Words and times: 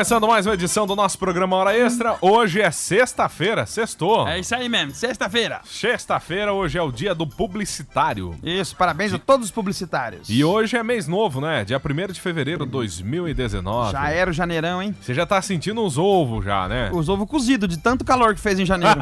Começando 0.00 0.26
mais 0.26 0.46
uma 0.46 0.54
edição 0.54 0.86
do 0.86 0.96
nosso 0.96 1.18
programa 1.18 1.56
Hora 1.56 1.76
Extra. 1.76 2.16
Hoje 2.22 2.58
é 2.58 2.70
sexta-feira, 2.70 3.66
sextou. 3.66 4.26
É 4.26 4.38
isso 4.38 4.54
aí 4.54 4.66
mesmo, 4.66 4.94
sexta-feira. 4.94 5.60
Sexta-feira, 5.62 6.54
hoje 6.54 6.78
é 6.78 6.82
o 6.82 6.90
dia 6.90 7.14
do 7.14 7.26
publicitário. 7.26 8.34
Isso, 8.42 8.74
parabéns 8.74 9.12
a 9.12 9.18
todos 9.18 9.48
os 9.48 9.52
publicitários. 9.52 10.30
E 10.30 10.42
hoje 10.42 10.74
é 10.74 10.82
mês 10.82 11.06
novo, 11.06 11.42
né? 11.42 11.66
Dia 11.66 11.78
1 11.78 12.12
de 12.14 12.18
fevereiro 12.18 12.64
de 12.64 12.72
2019. 12.72 13.92
Já 13.92 14.08
era 14.08 14.30
o 14.30 14.32
janeirão, 14.32 14.82
hein? 14.82 14.96
Você 14.98 15.12
já 15.12 15.26
tá 15.26 15.42
sentindo 15.42 15.84
uns 15.84 15.98
ovos 15.98 16.46
já, 16.46 16.66
né? 16.66 16.88
Os 16.94 17.10
ovos 17.10 17.28
cozidos, 17.28 17.68
de 17.68 17.76
tanto 17.76 18.02
calor 18.02 18.34
que 18.34 18.40
fez 18.40 18.58
em 18.58 18.64
janeiro. 18.64 18.98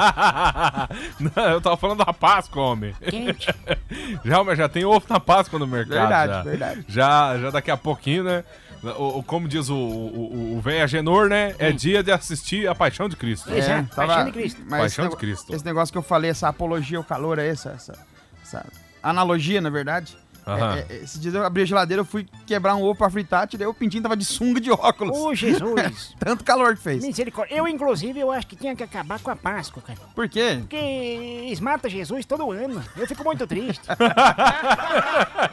Não, 1.20 1.44
eu 1.44 1.60
tava 1.60 1.76
falando 1.76 2.04
da 2.04 2.12
Páscoa, 2.12 2.60
homem. 2.60 2.92
Quente. 3.08 3.46
Já, 4.24 4.42
mas 4.42 4.58
já 4.58 4.68
tem 4.68 4.84
ovo 4.84 5.04
na 5.08 5.20
Páscoa 5.20 5.58
no 5.58 5.66
mercado. 5.66 5.98
Verdade, 5.98 6.32
já. 6.32 6.42
verdade. 6.42 6.84
Já, 6.88 7.38
já 7.38 7.50
daqui 7.50 7.70
a 7.70 7.76
pouquinho, 7.76 8.24
né? 8.24 8.44
O, 8.82 9.18
o- 9.18 9.22
como 9.22 9.48
diz 9.48 9.68
o, 9.68 9.74
o, 9.76 10.56
o 10.56 10.60
velho 10.60 10.84
Agenor, 10.84 11.28
né? 11.28 11.54
É 11.58 11.72
dia 11.72 12.02
de 12.02 12.12
assistir 12.12 12.68
a 12.68 12.74
Paixão 12.74 13.08
de 13.08 13.16
Cristo. 13.16 13.48
Pois 13.48 13.68
é, 13.68 13.82
Paixão 13.82 14.24
de 14.26 14.32
Cristo. 14.32 14.60
mas 14.68 14.80
Paixão 14.80 15.04
esse 15.06 15.14
de 15.14 15.20
Cristo. 15.20 15.54
Esse 15.54 15.64
negócio 15.64 15.92
que 15.92 15.98
eu 15.98 16.02
falei, 16.02 16.30
essa 16.30 16.48
apologia 16.48 16.98
ao 16.98 17.04
calor, 17.04 17.38
é 17.38 17.48
essa, 17.48 17.70
essa, 17.70 17.98
essa 18.42 18.66
analogia, 19.02 19.60
na 19.60 19.70
verdade. 19.70 20.16
É, 20.56 20.86
é, 20.88 20.96
esse 21.02 21.18
dia 21.18 21.30
eu 21.30 21.44
abri 21.44 21.62
a 21.62 21.66
geladeira, 21.66 22.00
eu 22.00 22.04
fui 22.06 22.26
quebrar 22.46 22.74
um 22.74 22.82
ovo 22.82 22.94
pra 22.94 23.10
fritar, 23.10 23.46
tirei 23.46 23.66
o 23.66 23.74
pintinho, 23.74 24.02
tava 24.02 24.16
de 24.16 24.24
sunga 24.24 24.60
de 24.60 24.70
óculos. 24.70 25.16
Ô, 25.16 25.34
Jesus. 25.36 26.14
Tanto 26.18 26.44
calor 26.44 26.76
que 26.76 26.82
fez. 26.82 27.04
Misericórdia. 27.04 27.54
Eu, 27.54 27.68
inclusive, 27.68 28.18
eu 28.18 28.30
acho 28.30 28.46
que 28.46 28.56
tinha 28.56 28.74
que 28.74 28.82
acabar 28.82 29.18
com 29.20 29.30
a 29.30 29.36
Páscoa, 29.36 29.82
cara. 29.82 29.98
Por 30.14 30.28
quê? 30.28 30.56
Porque 30.60 30.76
eles 30.76 31.60
matam 31.60 31.90
Jesus 31.90 32.24
todo 32.24 32.50
ano. 32.50 32.82
Eu 32.96 33.06
fico 33.06 33.22
muito 33.24 33.46
triste. 33.46 33.82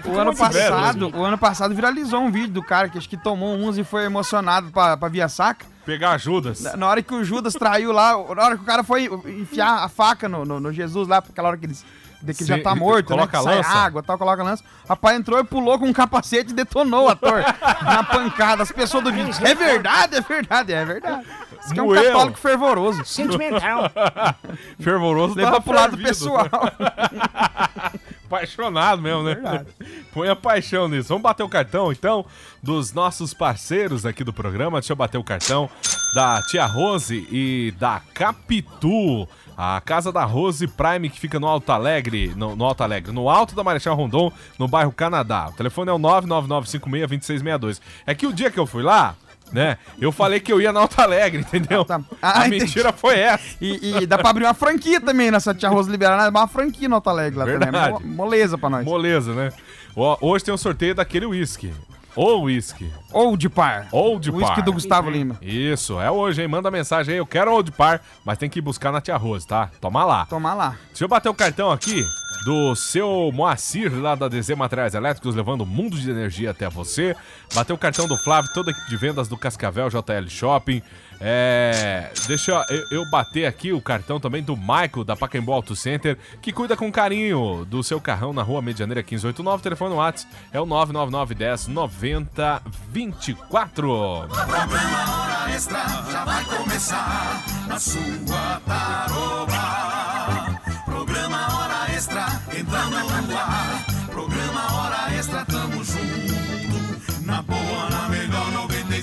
O 0.06 0.12
ano 0.18 0.26
muito 0.26 0.38
severo, 0.38 0.76
passado, 0.76 1.12
o 1.16 1.24
ano 1.24 1.38
passado 1.38 1.74
viralizou 1.76 2.22
um 2.22 2.32
vídeo 2.32 2.54
do 2.54 2.64
cara 2.64 2.90
que 2.90 2.98
acho 2.98 3.10
que 3.10 3.18
tomou 3.18 3.56
uns 3.56 3.78
e 3.78 3.84
foi 3.84 4.06
emocionado 4.06 4.72
pra, 4.72 4.96
pra 4.98 5.08
via 5.10 5.28
saca. 5.28 5.66
Pegar 5.86 6.18
Judas. 6.18 6.62
Na- 6.62 6.76
Na 6.78 6.88
hora 6.88 7.02
que 7.04 7.14
o 7.14 7.24
Judas 7.24 7.54
traiu 7.54 7.92
lá, 7.92 8.12
na 8.36 8.44
hora 8.44 8.56
que 8.58 8.64
o 8.64 8.66
cara 8.66 8.84
foi 8.84 9.06
enfiar 9.28 9.84
a 9.84 9.90
faca 9.90 10.28
no, 10.28 10.44
no- 10.46 10.60
no 10.60 10.74
Jesus 10.74 11.08
lá, 11.08 11.18
aquela 11.20 11.50
hora 11.50 11.58
que 11.58 11.66
eles. 11.66 11.86
de 12.22 12.34
que 12.34 12.44
Sim, 12.44 12.58
já 12.58 12.64
tá 12.64 12.74
morto, 12.74 13.10
coloca 13.10 13.34
né? 13.34 13.38
a 13.38 13.42
que 13.52 13.56
lança. 13.58 13.70
água 13.70 14.02
tal, 14.02 14.18
coloca 14.18 14.42
a 14.42 14.46
lança. 14.46 14.64
Rapaz 14.90 15.16
entrou 15.16 15.40
e 15.40 15.44
pulou 15.44 15.78
com 15.78 15.86
um 15.86 15.94
capacete 15.94 16.50
e 16.52 16.54
detonou 16.56 17.06
o 17.06 17.10
ator 17.10 17.44
na 17.84 18.04
pancada. 18.04 18.64
As 18.64 18.72
pessoas 18.72 19.04
do 19.04 19.12
vídeo. 19.12 19.32
É 19.46 19.54
verdade, 19.54 20.16
é 20.16 20.22
verdade, 20.22 20.74
é 20.74 20.84
verdade. 20.86 21.24
Isso 21.64 21.74
que 21.74 21.80
é 21.80 21.84
um 21.84 21.88
Moeu. 21.88 22.04
católico 22.04 22.40
fervoroso. 22.40 23.06
Sentimental. 23.06 23.92
Fervoroso 24.80 25.36
Levou 25.36 25.52
tava 25.52 25.64
pro 25.64 25.74
lado 25.76 25.98
pessoal. 25.98 26.48
Apaixonado 28.36 29.02
mesmo, 29.02 29.24
né? 29.24 29.36
Verdade. 29.36 29.66
Põe 30.14 30.30
a 30.30 30.36
paixão 30.36 30.88
nisso. 30.88 31.10
Vamos 31.10 31.24
bater 31.24 31.44
o 31.44 31.50
cartão, 31.50 31.92
então, 31.92 32.26
dos 32.62 32.94
nossos 32.94 33.34
parceiros 33.34 34.06
aqui 34.06 34.24
do 34.24 34.34
programa. 34.34 34.80
Deixa 34.80 34.94
eu 34.94 34.98
bater 34.98 35.18
o 35.18 35.24
cartão 35.24 35.70
da 36.14 36.42
Tia 36.44 36.66
Rose 36.66 37.28
e 37.32 37.74
da 37.80 38.02
Capitu. 38.14 39.28
A 39.58 39.80
casa 39.80 40.12
da 40.12 40.26
Rose 40.26 40.68
Prime, 40.68 41.10
que 41.10 41.18
fica 41.20 41.40
no 41.40 41.48
Alto 41.48 41.72
Alegre, 41.72 42.34
no, 42.36 42.58
no 42.58 42.66
Alto 42.66 42.84
Alegre, 42.84 43.14
no 43.14 43.30
Alto 43.30 43.56
da 43.56 43.64
Marechal 43.64 43.96
Rondon, 43.96 44.30
no 44.60 44.68
bairro 44.68 44.92
Canadá. 44.92 45.48
O 45.50 45.54
telefone 45.54 45.90
é 45.90 45.94
o 45.94 46.00
999562662. 46.00 47.80
É 48.06 48.14
que 48.14 48.28
o 48.28 48.34
dia 48.34 48.52
que 48.52 48.60
eu 48.60 48.66
fui 48.66 48.84
lá, 48.84 49.16
né, 49.52 49.78
eu 50.00 50.12
falei 50.12 50.40
que 50.40 50.52
eu 50.52 50.60
ia 50.60 50.72
no 50.74 50.80
Alto 50.80 51.00
Alegre, 51.02 51.42
entendeu? 51.42 51.86
Tá. 51.86 52.02
Ah, 52.22 52.42
a 52.42 52.48
entendi. 52.48 52.64
mentira 52.66 52.92
foi 52.92 53.20
essa. 53.20 53.44
E, 53.62 54.02
e 54.02 54.06
dá 54.06 54.18
pra 54.18 54.30
abrir 54.32 54.44
uma 54.46 54.54
franquia 54.54 55.00
também 55.00 55.32
nessa 55.32 55.54
tia 55.54 55.70
Rosa 55.70 55.90
Liberada, 55.92 56.30
uma 56.30 56.48
franquia 56.48 56.90
no 56.90 56.96
Alto 56.96 57.10
Alegre 57.10 57.40
lá 57.40 57.46
Verdade. 57.46 57.72
também. 57.72 58.10
Mo- 58.10 58.16
Moleza 58.16 58.58
pra 58.58 58.70
nós. 58.70 58.86
Moleza, 58.86 59.34
né? 59.34 59.52
Ó, 59.96 60.18
Hoje 60.20 60.44
tem 60.44 60.54
um 60.54 60.58
sorteio 60.58 60.94
daquele 60.96 61.26
whisky. 61.26 61.74
Ou 62.16 62.44
whisky. 62.44 62.90
Old 63.12 63.50
Par. 63.50 63.88
Old 63.92 64.30
O 64.30 64.36
uísque 64.36 64.56
Par. 64.56 64.64
do 64.64 64.74
Gustavo 64.74 65.10
Lima. 65.10 65.38
Isso, 65.42 66.00
é 66.00 66.10
hoje, 66.10 66.42
hein? 66.42 66.48
Manda 66.48 66.72
mensagem 66.72 67.14
aí, 67.14 67.20
eu 67.20 67.26
quero 67.26 67.52
Old 67.52 67.72
Par, 67.72 68.02
mas 68.24 68.38
tem 68.38 68.50
que 68.50 68.60
ir 68.60 68.62
buscar 68.62 68.92
na 68.92 69.02
Tia 69.02 69.18
Rose, 69.18 69.46
tá? 69.46 69.70
Toma 69.82 70.04
lá. 70.04 70.26
Tomar 70.26 70.54
lá. 70.54 70.78
Deixa 70.90 71.04
eu 71.04 71.08
bater 71.08 71.30
o 71.30 71.34
cartão 71.34 71.72
aqui 71.72 72.04
do 72.46 72.76
seu 72.76 73.32
Moacir, 73.34 73.92
lá 74.00 74.14
da 74.16 74.28
DZ 74.28 74.50
Materiais 74.56 74.94
Elétricos, 74.94 75.36
levando 75.36 75.62
o 75.62 75.66
mundo 75.66 75.98
de 75.98 76.10
energia 76.10 76.52
até 76.52 76.70
você. 76.70 77.16
Bateu 77.54 77.76
o 77.76 77.80
cartão 77.80 78.08
do 78.08 78.16
Flávio, 78.18 78.52
toda 78.54 78.70
a 78.70 78.72
equipe 78.72 78.90
de 78.90 78.98
vendas 78.98 79.28
do 79.28 79.36
Cascavel 79.38 79.90
JL 79.90 80.28
Shopping. 80.30 80.82
É. 81.20 82.12
Deixa 82.28 82.66
eu, 82.70 82.88
eu 82.92 83.10
bater 83.10 83.46
aqui 83.46 83.72
o 83.72 83.82
cartão 83.82 84.20
também 84.20 84.44
do 84.44 84.58
Michael, 84.58 85.04
da 85.06 85.16
Pacaembu 85.16 85.52
Auto 85.52 85.76
Center, 85.76 86.18
que 86.42 86.52
cuida 86.52 86.76
com 86.76 86.92
carinho 86.92 87.64
do 87.66 87.84
seu 87.84 88.02
carrão 88.02 88.34
na 88.34 88.42
rua 88.42 88.60
Medianeira 88.62 89.02
1589. 89.02 89.64
Telefone 89.64 89.92
no 89.92 89.98
WhatsApp 89.98 90.34
é 90.52 90.60
o 90.60 90.66
99910 90.66 91.68
9024. 91.68 94.28
Programa 94.28 94.76
Hora 94.76 95.54
Extra 95.54 95.84
já 96.12 96.26
vai 96.26 96.44
começar 96.46 97.44
na 97.68 97.80
sua 97.80 98.60
taroba. 98.66 100.55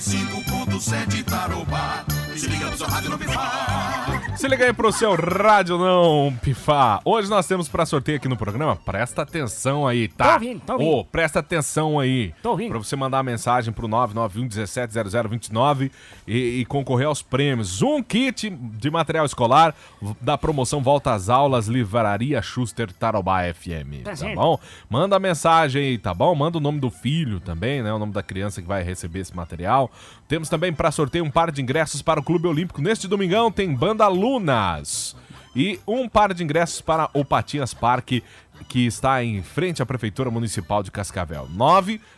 95.7 0.03 1.23
Tarobá. 1.23 2.03
Se 2.35 2.47
liga 2.47 2.69
no 2.69 2.77
seu 2.77 2.87
rádio 2.87 3.11
no 3.11 3.17
pifar. 3.17 4.22
Se 4.35 4.47
liga 4.47 4.65
aí 4.65 4.73
pro 4.73 4.91
seu 4.91 5.15
rádio 5.15 5.77
não 5.77 6.33
pifar. 6.41 6.99
Hoje 7.05 7.29
nós 7.29 7.45
temos 7.47 7.69
pra 7.69 7.85
sorteio 7.85 8.17
aqui 8.17 8.27
no 8.27 8.35
programa. 8.35 8.75
Presta 8.75 9.21
atenção 9.21 9.87
aí, 9.87 10.07
tá? 10.09 10.25
Tô 10.25 10.33
ouvindo, 10.33 10.59
tô 10.61 10.73
ouvindo. 10.73 10.89
Ô, 10.91 11.05
presta 11.05 11.39
atenção 11.39 11.97
aí. 11.99 12.33
Tô 12.41 12.49
ouvindo. 12.51 12.69
Pra 12.71 12.79
você 12.79 12.95
mandar 12.95 13.17
uma 13.17 13.23
mensagem 13.23 13.71
pro 13.71 13.87
991170029 13.87 15.91
e, 16.27 16.59
e 16.59 16.65
concorrer 16.65 17.07
aos 17.07 17.21
prêmios. 17.21 17.81
Um 17.81 18.03
kit 18.03 18.49
de 18.49 18.91
material 18.91 19.25
escolar 19.25 19.73
da 20.19 20.37
promoção 20.37 20.81
Volta 20.83 21.13
às 21.13 21.29
Aulas 21.29 21.67
Livraria 21.67 22.41
Schuster 22.41 22.91
Tarobá 22.91 23.43
FM. 23.53 24.03
Tá 24.03 24.13
Tá 24.13 24.35
bom? 24.35 24.59
Manda 24.89 25.15
a 25.15 25.19
mensagem 25.19 25.81
aí, 25.81 25.97
tá 25.97 26.13
bom? 26.13 26.35
Manda 26.35 26.57
o 26.57 26.61
nome 26.61 26.79
do 26.81 26.89
filho 26.89 27.39
também, 27.39 27.81
né? 27.81 27.93
O 27.93 27.99
nome 27.99 28.11
da 28.11 28.21
criança 28.23 28.61
que 28.61 28.67
vai 28.67 28.83
receber 28.83 29.19
esse 29.19 29.33
material. 29.35 29.89
Temos 30.33 30.49
também 30.49 30.73
para 30.73 30.89
sorteio 30.89 31.23
um 31.23 31.29
par 31.29 31.51
de 31.51 31.61
ingressos 31.61 32.01
para 32.01 32.19
o 32.19 32.23
Clube 32.23 32.47
Olímpico. 32.47 32.81
Neste 32.81 33.07
domingão 33.07 33.51
tem 33.51 33.71
Banda 33.71 34.07
Lunas. 34.07 35.15
E 35.55 35.79
um 35.87 36.09
par 36.09 36.33
de 36.33 36.43
ingressos 36.43 36.81
para 36.81 37.07
o 37.13 37.23
Patinhas 37.23 37.71
Parque, 37.75 38.23
que 38.67 38.83
está 38.87 39.23
em 39.23 39.43
frente 39.43 39.83
à 39.83 39.85
Prefeitura 39.85 40.31
Municipal 40.31 40.81
de 40.81 40.89
Cascavel. 40.89 41.47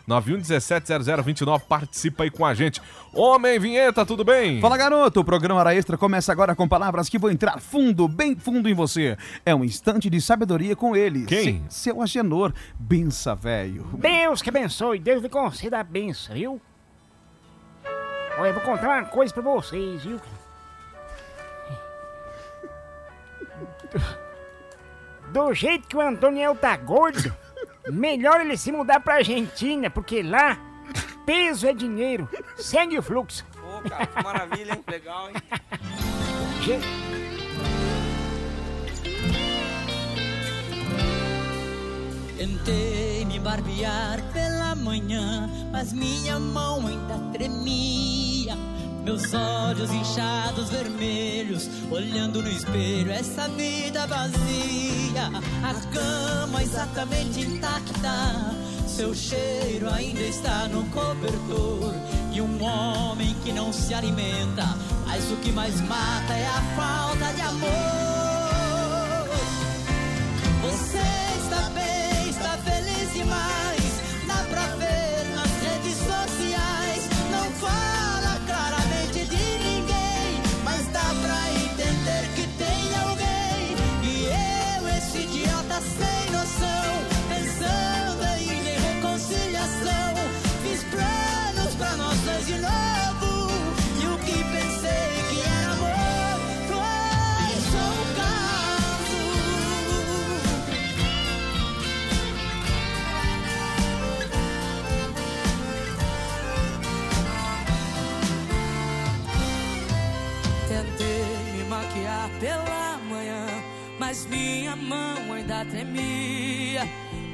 991170029. 0.08 1.60
Participa 1.68 2.24
aí 2.24 2.32
com 2.32 2.46
a 2.46 2.54
gente. 2.54 2.82
Homem 3.14 3.60
Vinheta, 3.60 4.06
tudo 4.06 4.24
bem? 4.24 4.62
Fala 4.62 4.78
garoto, 4.78 5.20
o 5.20 5.26
programa 5.26 5.60
Hora 5.60 5.76
Extra 5.76 5.98
começa 5.98 6.32
agora 6.32 6.56
com 6.56 6.70
palavras 6.70 7.10
que 7.10 7.20
vão 7.20 7.30
entrar 7.30 7.60
fundo, 7.60 8.08
bem 8.08 8.34
fundo 8.38 8.70
em 8.70 8.74
você. 8.74 9.18
É 9.46 9.54
um 9.54 9.66
instante 9.66 10.10
de 10.10 10.22
sabedoria 10.22 10.74
com 10.74 10.96
ele. 10.96 11.26
Quem? 11.26 11.66
Se- 11.68 11.82
seu 11.82 12.02
Agenor, 12.02 12.54
bença 12.80 13.36
velho. 13.36 13.86
Deus 14.00 14.42
que 14.42 14.48
abençoe. 14.50 15.00
Deus 15.00 15.22
lhe 15.22 15.28
conceda 15.28 15.82
a 15.82 15.84
benção, 15.84 16.34
viu? 16.34 16.62
Olha, 18.38 18.50
eu 18.50 18.54
vou 18.54 18.64
contar 18.64 18.88
uma 18.90 19.06
coisa 19.06 19.34
pra 19.34 19.42
vocês, 19.42 20.04
viu? 20.04 20.20
Do 25.30 25.54
jeito 25.54 25.88
que 25.88 25.96
o 25.96 26.02
Antoniel 26.02 26.56
tá 26.56 26.76
gordo, 26.76 27.34
melhor 27.88 28.42
ele 28.42 28.58
se 28.58 28.72
mudar 28.72 29.00
pra 29.00 29.16
Argentina, 29.16 29.90
porque 29.90 30.22
lá 30.22 30.58
peso 31.26 31.68
é 31.68 31.74
dinheiro. 31.74 32.30
Segue 32.58 32.98
o 32.98 33.04
fluxo. 33.04 33.46
Pô, 33.54 33.82
cara, 33.90 34.06
que 34.06 34.24
maravilha, 34.24 34.74
hein? 34.74 34.84
Legal, 34.88 35.30
hein? 35.30 35.36
Tentei 42.38 43.24
me 43.24 43.40
barbear 43.40 44.22
pela 44.34 44.76
manhã, 44.76 45.50
mas 45.72 45.94
minha 45.94 46.38
mão 46.38 46.86
ainda 46.86 47.18
tremia. 47.32 48.58
Meus 49.06 49.34
olhos 49.34 49.90
inchados 49.90 50.70
vermelhos, 50.70 51.70
olhando 51.90 52.42
no 52.42 52.50
espelho 52.50 53.12
essa 53.12 53.48
vida 53.48 54.06
vazia. 54.06 55.32
A 55.64 55.74
cama 55.94 56.62
exatamente 56.62 57.40
intacta, 57.40 58.54
seu 58.86 59.14
cheiro 59.16 59.90
ainda 59.90 60.22
está 60.22 60.68
no 60.68 60.84
cobertor. 60.90 61.94
E 62.34 62.42
um 62.42 62.62
homem 62.62 63.34
que 63.46 63.54
não 63.54 63.72
se 63.72 63.94
alimenta, 63.94 64.66
mas 65.06 65.32
o 65.32 65.38
que 65.38 65.54
mais 65.54 65.80
mata 65.80 66.34
é 66.34 66.48
a 66.48 66.62
falta 66.76 67.34
de 67.34 67.42
amor. 67.42 68.05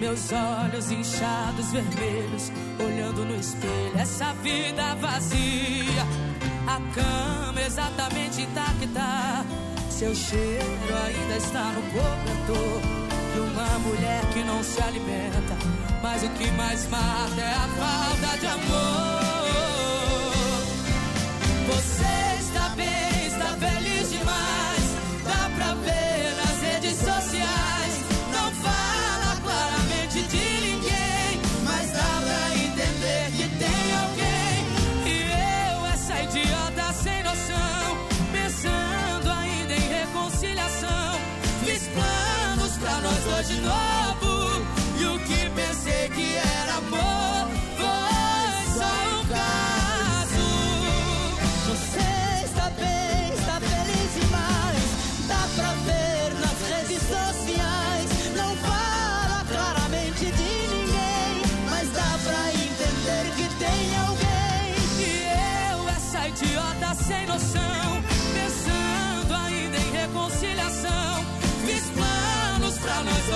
Meus 0.01 0.31
olhos 0.31 0.91
inchados, 0.91 1.71
vermelhos, 1.71 2.51
olhando 2.83 3.23
no 3.23 3.35
espelho, 3.39 3.97
essa 3.97 4.33
vida 4.41 4.95
vazia. 4.95 6.05
A 6.67 6.79
cama 6.93 7.61
exatamente 7.61 8.41
intacta, 8.41 9.45
seu 9.89 10.13
cheiro 10.15 10.95
ainda 11.05 11.37
está 11.37 11.71
no 11.71 11.81
cobertor. 11.83 12.81
E 13.35 13.39
uma 13.39 13.79
mulher 13.79 14.25
que 14.33 14.43
não 14.43 14.63
se 14.63 14.81
alimenta, 14.81 15.55
mas 16.01 16.23
o 16.23 16.29
que 16.29 16.49
mais 16.51 16.89
mata 16.89 17.39
é 17.39 17.53
a 17.53 17.67
falta 17.77 18.37
de 18.39 18.47
amor. 18.47 19.21
Você 21.67 22.20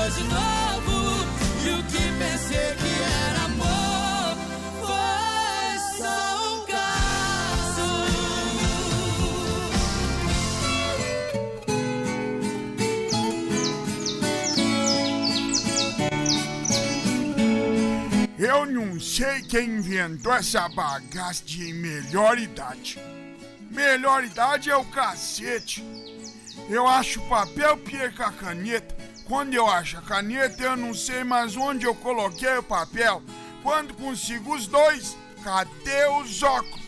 dois 0.06 0.16
de 0.16 0.24
novo. 0.24 1.26
E 1.66 1.70
o 1.70 1.84
que 1.86 1.98
pensei 2.20 2.76
que 2.76 2.94
era 3.28 3.46
amor 3.46 4.38
foi 4.82 5.80
só 5.98 6.18
um 6.54 6.66
caso. 6.66 7.88
Eu 18.38 18.66
não 18.66 19.00
sei 19.00 19.42
quem 19.44 19.78
inventou 19.78 20.34
essa 20.34 20.70
bagaça 20.70 21.44
de 21.46 21.74
melhor 21.74 22.38
idade. 22.38 23.00
Melhor 23.72 24.24
idade 24.24 24.70
é 24.70 24.76
o 24.76 24.86
cacete. 24.86 25.84
Eu 26.70 26.88
acho 26.88 27.20
papel 27.22 27.78
com 28.16 28.24
a 28.24 28.32
caneta. 28.32 28.95
Quando 29.28 29.54
eu 29.54 29.68
acho 29.68 29.98
a 29.98 30.02
caneta, 30.02 30.64
eu 30.64 30.78
não 30.78 30.94
sei 30.94 31.24
mais 31.24 31.58
onde 31.58 31.86
eu 31.86 31.96
coloquei 31.96 32.58
o 32.58 32.64
papel. 32.64 33.24
Quando 33.64 33.96
consigo 33.96 34.56
os 34.56 34.68
dois, 34.68 35.18
cadê 35.44 36.06
os 36.22 36.44
óculos? 36.44 36.86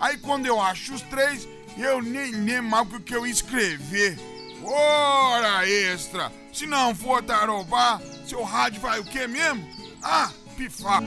Aí 0.00 0.18
quando 0.18 0.46
eu 0.46 0.60
acho 0.60 0.94
os 0.94 1.02
três, 1.02 1.48
eu 1.78 2.02
nem 2.02 2.32
lembro 2.32 2.96
o 2.96 3.00
que 3.00 3.14
eu 3.14 3.24
escrever. 3.24 4.18
Hora 4.64 5.68
extra! 5.68 6.32
Se 6.52 6.66
não 6.66 6.94
for 6.94 7.22
tarobar, 7.22 8.00
seu 8.26 8.42
rádio 8.42 8.80
vai 8.80 9.00
o 9.00 9.04
quê 9.04 9.26
mesmo? 9.26 9.66
Ah, 10.02 10.30
pifar. 10.56 11.02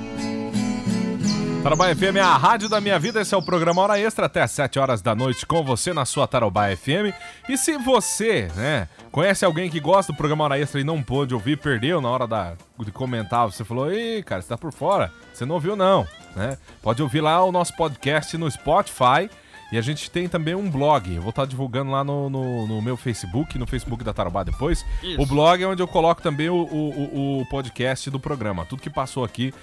Tarobá 1.66 1.88
FM 1.96 2.18
é 2.18 2.22
a 2.22 2.38
rádio 2.38 2.70
da 2.70 2.80
minha 2.80 3.00
vida. 3.00 3.20
Esse 3.20 3.34
é 3.34 3.38
o 3.38 3.42
programa 3.42 3.82
Hora 3.82 4.00
Extra 4.00 4.28
até 4.28 4.40
às 4.40 4.52
7 4.52 4.78
horas 4.78 5.02
da 5.02 5.16
noite 5.16 5.48
com 5.48 5.64
você 5.64 5.94
na 5.94 6.06
sua 6.06 6.28
Tarobá 6.28 6.68
FM. 6.68 7.12
E 7.50 7.58
se 7.58 7.76
você, 7.80 8.52
né, 8.56 8.88
conhece 9.12 9.44
alguém 9.44 9.68
que 9.68 9.80
gosta 9.80 10.14
do 10.14 10.16
programa 10.16 10.44
Hora 10.44 10.60
Extra 10.60 10.80
e 10.80 10.84
não 10.84 11.02
pôde 11.02 11.34
ouvir, 11.34 11.58
perdeu 11.58 12.00
na 12.00 12.08
hora 12.08 12.28
da, 12.28 12.54
de 12.78 12.92
comentar, 12.92 13.48
você 13.48 13.64
falou, 13.64 13.92
ei, 13.92 14.22
cara, 14.22 14.44
você 14.44 14.50
tá 14.50 14.56
por 14.60 14.72
fora, 14.72 15.12
você 15.34 15.44
não 15.44 15.56
ouviu 15.56 15.76
não, 15.76 16.08
né? 16.36 16.56
Pode 16.84 17.02
ouvir 17.02 17.22
lá 17.22 17.44
o 17.44 17.52
nosso 17.52 17.76
podcast 17.76 18.38
no 18.38 18.52
Spotify. 18.52 19.28
E 19.72 19.78
a 19.78 19.82
gente 19.82 20.12
tem 20.12 20.28
também 20.30 20.54
um 20.56 20.70
blog. 20.70 21.14
Eu 21.14 21.22
vou 21.22 21.32
estar 21.32 21.46
divulgando 21.46 21.90
lá 21.92 22.04
no, 22.04 22.30
no, 22.30 22.68
no 22.68 22.82
meu 22.82 22.96
Facebook, 22.96 23.58
no 23.58 23.66
Facebook 23.66 24.04
da 24.04 24.14
Tarobá 24.14 24.44
depois. 24.44 24.86
O 25.22 25.26
blog 25.26 25.62
é 25.64 25.68
onde 25.68 25.82
eu 25.82 25.88
coloco 25.88 26.22
também 26.22 26.50
o, 26.50 26.56
o, 26.56 27.40
o- 27.42 27.46
podcast 27.48 28.10
do 28.12 28.20
programa. 28.20 28.64
Tudo 28.66 28.82
que 28.82 28.90
passou 28.90 29.24
aqui 29.26 29.54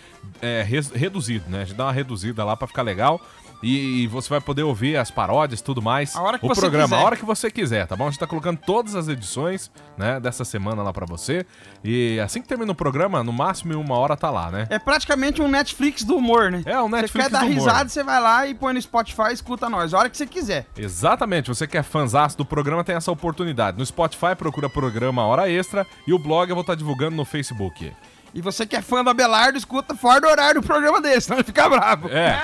é 0.41 0.63
res- 0.63 0.91
reduzido, 0.91 1.49
né? 1.49 1.63
A 1.63 1.65
gente 1.65 1.77
dá 1.77 1.85
uma 1.87 1.93
reduzida 1.93 2.45
lá 2.45 2.57
pra 2.57 2.67
ficar 2.67 2.83
legal. 2.83 3.21
E, 3.63 4.07
você 4.09 4.29
vai 4.29 4.41
poder 4.41 4.63
ouvir 4.63 4.97
as 4.97 5.11
paródias 5.11 5.61
e 5.61 5.65
tudo 5.65 5.81
mais. 5.81 6.17
A 6.17 6.23
hora 6.23 6.39
que 6.39 6.45
o 6.45 6.49
você 6.49 6.61
programa, 6.61 6.89
quiser. 6.89 7.03
a 7.03 7.05
hora 7.07 7.17
que 7.17 7.25
você 7.25 7.51
quiser, 7.51 7.87
tá 7.87 7.95
bom? 7.95 8.07
A 8.07 8.11
gente 8.11 8.19
tá 8.19 8.27
colocando 8.27 8.59
todas 8.59 8.95
as 8.95 9.09
edições, 9.09 9.71
né, 9.97 10.19
dessa 10.19 10.45
semana 10.45 10.83
lá 10.83 10.93
pra 10.93 11.07
você. 11.07 11.47
E 11.85 12.19
assim 12.21 12.43
que 12.43 12.49
termina 12.49 12.73
o 12.73 12.75
programa, 12.75 13.23
no 13.23 13.33
máximo 13.33 13.73
em 13.73 13.77
uma 13.77 13.97
hora 13.97 14.17
tá 14.17 14.31
lá, 14.31 14.51
né? 14.51 14.67
É 14.71 14.79
praticamente 14.79 15.41
um 15.41 15.49
Netflix 15.49 16.03
do 16.05 16.17
humor, 16.17 16.51
né? 16.51 16.63
É, 16.67 16.81
um 16.81 16.89
Você 16.89 16.97
Netflix 16.97 17.27
quer 17.29 17.33
dar 17.33 17.41
do 17.41 17.47
humor. 17.47 17.55
risada, 17.59 17.89
você 17.89 18.03
vai 18.03 18.21
lá 18.21 18.47
e 18.47 18.55
põe 18.55 18.73
no 18.75 18.83
Spotify 18.83 19.31
e 19.31 19.35
escuta 19.35 19.69
nós, 19.71 19.95
a 19.95 19.99
hora 19.99 20.11
que 20.11 20.17
você 20.17 20.27
quiser. 20.27 20.67
Exatamente, 20.77 21.49
você 21.49 21.67
que 21.67 21.79
é 21.79 21.83
fãzaço 21.83 22.37
do 22.37 22.45
programa 22.45 22.83
tem 22.85 22.97
essa 22.97 23.11
oportunidade. 23.13 23.79
No 23.79 23.87
Spotify 23.87 24.35
procura 24.37 24.69
programa 24.69 25.25
Hora 25.25 25.49
Extra 25.51 25.87
e 26.07 26.13
o 26.13 26.19
blog 26.19 26.49
eu 26.49 26.57
vou 26.57 26.63
estar 26.63 26.75
divulgando 26.75 27.17
no 27.17 27.25
Facebook. 27.25 27.93
E 28.35 28.41
você 28.41 28.65
que 28.67 28.75
é 28.77 28.81
fã 28.83 29.05
do 29.05 29.11
Abelardo, 29.11 29.59
escuta 29.59 29.95
fora 29.95 30.21
do 30.21 30.27
horário 30.27 30.61
do 30.61 30.67
programa 30.67 31.01
desse, 31.01 31.23
senão 31.27 31.39
ele 31.39 31.45
fica 31.45 31.69
bravo. 31.69 32.09
É. 32.09 32.43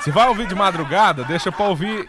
Se 0.00 0.10
vai 0.10 0.28
ouvir 0.28 0.46
de 0.46 0.54
madrugada, 0.54 1.24
deixa 1.24 1.52
pra 1.52 1.66
ouvir. 1.66 2.08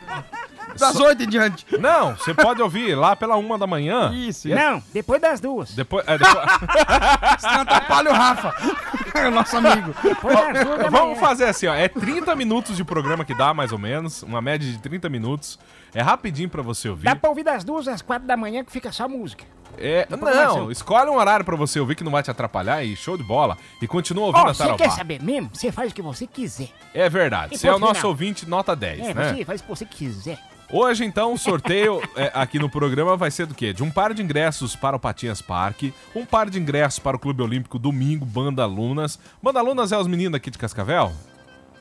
Das 0.78 0.98
oito 1.00 1.24
em 1.24 1.28
diante. 1.30 1.66
Não, 1.80 2.16
você 2.18 2.34
pode 2.34 2.62
ouvir 2.62 2.96
lá 2.96 3.16
pela 3.16 3.38
uma 3.38 3.58
da 3.58 3.66
manhã. 3.66 4.12
Isso, 4.14 4.50
Não, 4.50 4.84
depois 4.94 5.22
das 5.22 5.40
duas. 5.40 5.72
Depois, 5.74 6.06
é, 6.06 6.18
depois- 6.18 6.36
senão 7.40 7.62
atrapalha 7.62 8.12
o 8.12 8.14
Rafa, 8.14 8.54
o 9.28 9.32
nosso 9.32 9.56
amigo. 9.56 9.96
Depois 10.04 10.36
das 10.36 10.66
duas 10.66 10.78
da 10.80 10.90
Vamos 10.90 11.08
manhã. 11.18 11.20
fazer 11.20 11.46
assim, 11.46 11.68
ó. 11.68 11.74
É 11.74 11.88
30 11.88 12.36
minutos 12.36 12.76
de 12.76 12.84
programa 12.84 13.24
que 13.24 13.34
dá, 13.34 13.54
mais 13.54 13.72
ou 13.72 13.78
menos. 13.80 14.22
Uma 14.24 14.42
média 14.42 14.70
de 14.70 14.78
30 14.80 15.08
minutos. 15.10 15.58
É 15.94 16.02
rapidinho 16.02 16.50
pra 16.50 16.62
você 16.62 16.90
ouvir. 16.90 17.06
Dá 17.06 17.16
pra 17.16 17.30
ouvir 17.30 17.44
das 17.44 17.64
duas 17.64 17.88
às 17.88 18.02
quatro 18.02 18.28
da 18.28 18.36
manhã 18.36 18.62
que 18.64 18.72
fica 18.72 18.92
só 18.92 19.08
música. 19.08 19.46
É, 19.78 20.08
não, 20.10 20.18
começar. 20.18 20.72
escolhe 20.72 21.10
um 21.10 21.16
horário 21.18 21.46
pra 21.46 21.56
você 21.56 21.80
ouvir 21.80 21.96
que 21.96 22.04
não 22.04 22.12
vai 22.12 22.24
te 22.24 22.32
atrapalhar 22.32 22.84
e 22.84 22.96
show 22.96 23.18
de 23.18 23.24
bola. 23.24 23.58
E 23.82 23.88
continua 23.88 24.26
ouvindo 24.28 24.46
Ó, 24.46 24.50
a 24.50 24.54
você 24.54 24.74
quer 24.76 24.92
saber 24.92 25.22
mesmo? 25.22 25.50
Você 25.54 25.72
faz 25.72 25.92
o 25.92 25.96
que 25.96 26.02
você 26.02 26.26
quiser. 26.28 26.70
É 26.94 27.10
verdade. 27.10 27.58
Você 27.58 27.68
é 27.68 27.74
o 27.74 27.80
nosso 27.80 27.96
final. 27.96 28.10
ouvinte, 28.10 28.48
nota 28.48 28.76
10, 28.76 29.00
É, 29.00 29.14
né? 29.14 29.34
você 29.34 29.46
faz 29.46 29.62
o 29.62 29.64
que 29.64 29.70
você 29.70 29.86
quiser. 29.86 30.40
Hoje, 30.72 31.06
então, 31.06 31.32
o 31.34 31.38
sorteio 31.38 32.02
é, 32.18 32.32
aqui 32.34 32.58
no 32.58 32.68
programa 32.70 33.16
vai 33.16 33.30
ser 33.30 33.46
do 33.46 33.54
quê? 33.54 33.72
De 33.72 33.84
um 33.84 33.92
par 33.92 34.14
de 34.14 34.24
ingressos 34.24 34.76
para 34.76 34.96
o 34.96 35.00
Patinhas 35.00 35.40
Parque, 35.42 35.94
um 36.16 36.26
par 36.26 36.50
de 36.50 36.60
ingressos 36.60 36.98
para 37.00 37.16
o 37.16 37.20
Clube 37.20 37.44
Olímpico 37.44 37.78
domingo, 37.78 38.26
Banda 38.26 38.66
Lunas. 38.66 39.20
Banda 39.44 39.62
Lunas 39.62 39.92
é 39.92 39.98
os 39.98 40.08
meninos 40.08 40.32
daqui 40.34 40.50
de 40.50 40.58
Cascavel? 40.58 41.14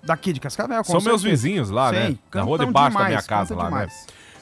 Daqui 0.03 0.35
de 0.35 0.41
Cascavel, 0.41 0.79
com 0.85 0.93
São 0.93 1.01
meus 1.01 1.23
certeza. 1.23 1.29
vizinhos 1.31 1.71
lá, 1.71 1.89
Sim, 1.89 1.95
né? 1.97 2.19
Na 2.35 2.43
rua 2.43 2.59
debaixo 2.59 2.75
da 2.99 3.05
demais, 3.05 3.09
minha 3.09 3.23
casa 3.23 3.55
lá, 3.55 3.71
né? 3.71 3.89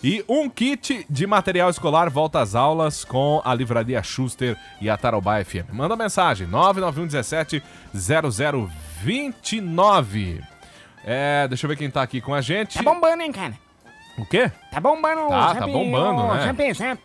E 0.03 0.25
um 0.29 0.49
kit 0.49 1.07
de 1.09 1.27
material 1.29 1.71
escolar 1.71 2.11
volta 2.11 2.41
às 2.41 2.57
aulas 2.57 3.05
com 3.05 3.41
a 3.45 3.55
Livraria 3.55 4.03
Schuster 4.03 4.57
e 4.81 4.91
a 4.91 4.97
Tarobá 4.97 5.43
FM. 5.45 5.71
Manda 5.73 5.95
mensagem, 5.95 6.47
99117 6.49 7.63
0029. 7.95 10.43
É, 11.05 11.47
deixa 11.49 11.67
eu 11.67 11.69
ver 11.69 11.77
quem 11.77 11.91
tá 11.91 12.03
aqui 12.03 12.21
com 12.21 12.35
a 12.35 12.41
gente. 12.41 12.79
Tá 12.79 12.83
bombando, 12.83 13.23
hein, 13.23 13.31
cara? 13.31 13.55
O 14.19 14.27
quê? 14.27 14.51
Tá 14.71 14.81
bombando 14.81 15.29
Tá, 15.29 15.53
o 15.53 15.55
tá 15.55 15.67
bombando, 15.67 16.23
o 16.23 16.35
né? 16.35 16.47
Zamp 16.47 16.61
Zamp. 16.75 17.05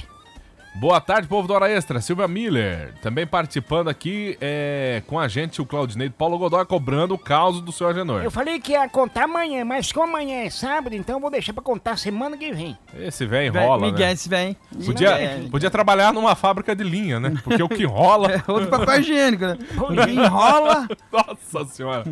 Boa 0.79 1.01
tarde, 1.01 1.27
povo 1.27 1.47
da 1.47 1.55
Hora 1.55 1.71
Extra. 1.71 1.99
Silvia 1.99 2.27
Miller. 2.27 2.93
Também 3.01 3.25
participando 3.25 3.87
aqui 3.87 4.37
é, 4.39 5.01
com 5.07 5.19
a 5.19 5.27
gente, 5.27 5.59
o 5.59 5.65
Claudinei 5.65 6.07
Paulo 6.07 6.37
Godoy, 6.37 6.63
cobrando 6.67 7.15
o 7.15 7.17
caos 7.17 7.59
do 7.61 7.71
seu 7.71 7.87
Agenor. 7.87 8.23
Eu 8.23 8.29
falei 8.29 8.59
que 8.59 8.73
ia 8.73 8.87
contar 8.87 9.23
amanhã, 9.23 9.65
mas 9.65 9.91
como 9.91 10.07
amanhã 10.07 10.43
é 10.43 10.51
sábado, 10.51 10.95
então 10.95 11.15
eu 11.15 11.19
vou 11.19 11.31
deixar 11.31 11.51
pra 11.51 11.63
contar 11.63 11.97
semana 11.97 12.37
que 12.37 12.51
vem. 12.51 12.77
Esse 12.95 13.25
velho 13.25 13.51
Vem, 13.51 13.63
enrola, 13.63 13.87
Miguel, 13.87 14.05
né? 14.05 14.11
esse 14.13 14.29
vem. 14.29 14.55
Podia, 14.85 15.15
Miguel. 15.15 15.49
podia 15.49 15.71
trabalhar 15.71 16.13
numa 16.13 16.35
fábrica 16.35 16.75
de 16.75 16.83
linha, 16.83 17.19
né? 17.19 17.33
Porque 17.43 17.63
o 17.63 17.67
que 17.67 17.83
rola... 17.83 18.29
Outro 18.47 18.67
papel 18.67 18.99
higiênico, 18.99 19.45
né? 19.47 19.57
Enrola. 20.13 20.87
Nossa 21.11 21.65
senhora. 21.73 22.03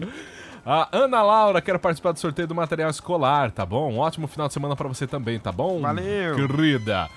A 0.66 0.90
Ana 0.92 1.22
Laura 1.22 1.62
quer 1.62 1.78
participar 1.78 2.14
do 2.14 2.20
sorteio 2.20 2.48
do 2.48 2.56
material 2.56 2.90
escolar, 2.90 3.52
tá 3.52 3.64
bom? 3.64 3.94
Um 3.94 4.00
ótimo 4.00 4.26
final 4.28 4.48
de 4.48 4.54
semana 4.56 4.76
pra 4.76 4.88
você 4.88 5.06
também, 5.06 5.38
tá 5.40 5.52
bom? 5.52 5.80
Valeu. 5.80 6.36
Querida. 6.36 7.08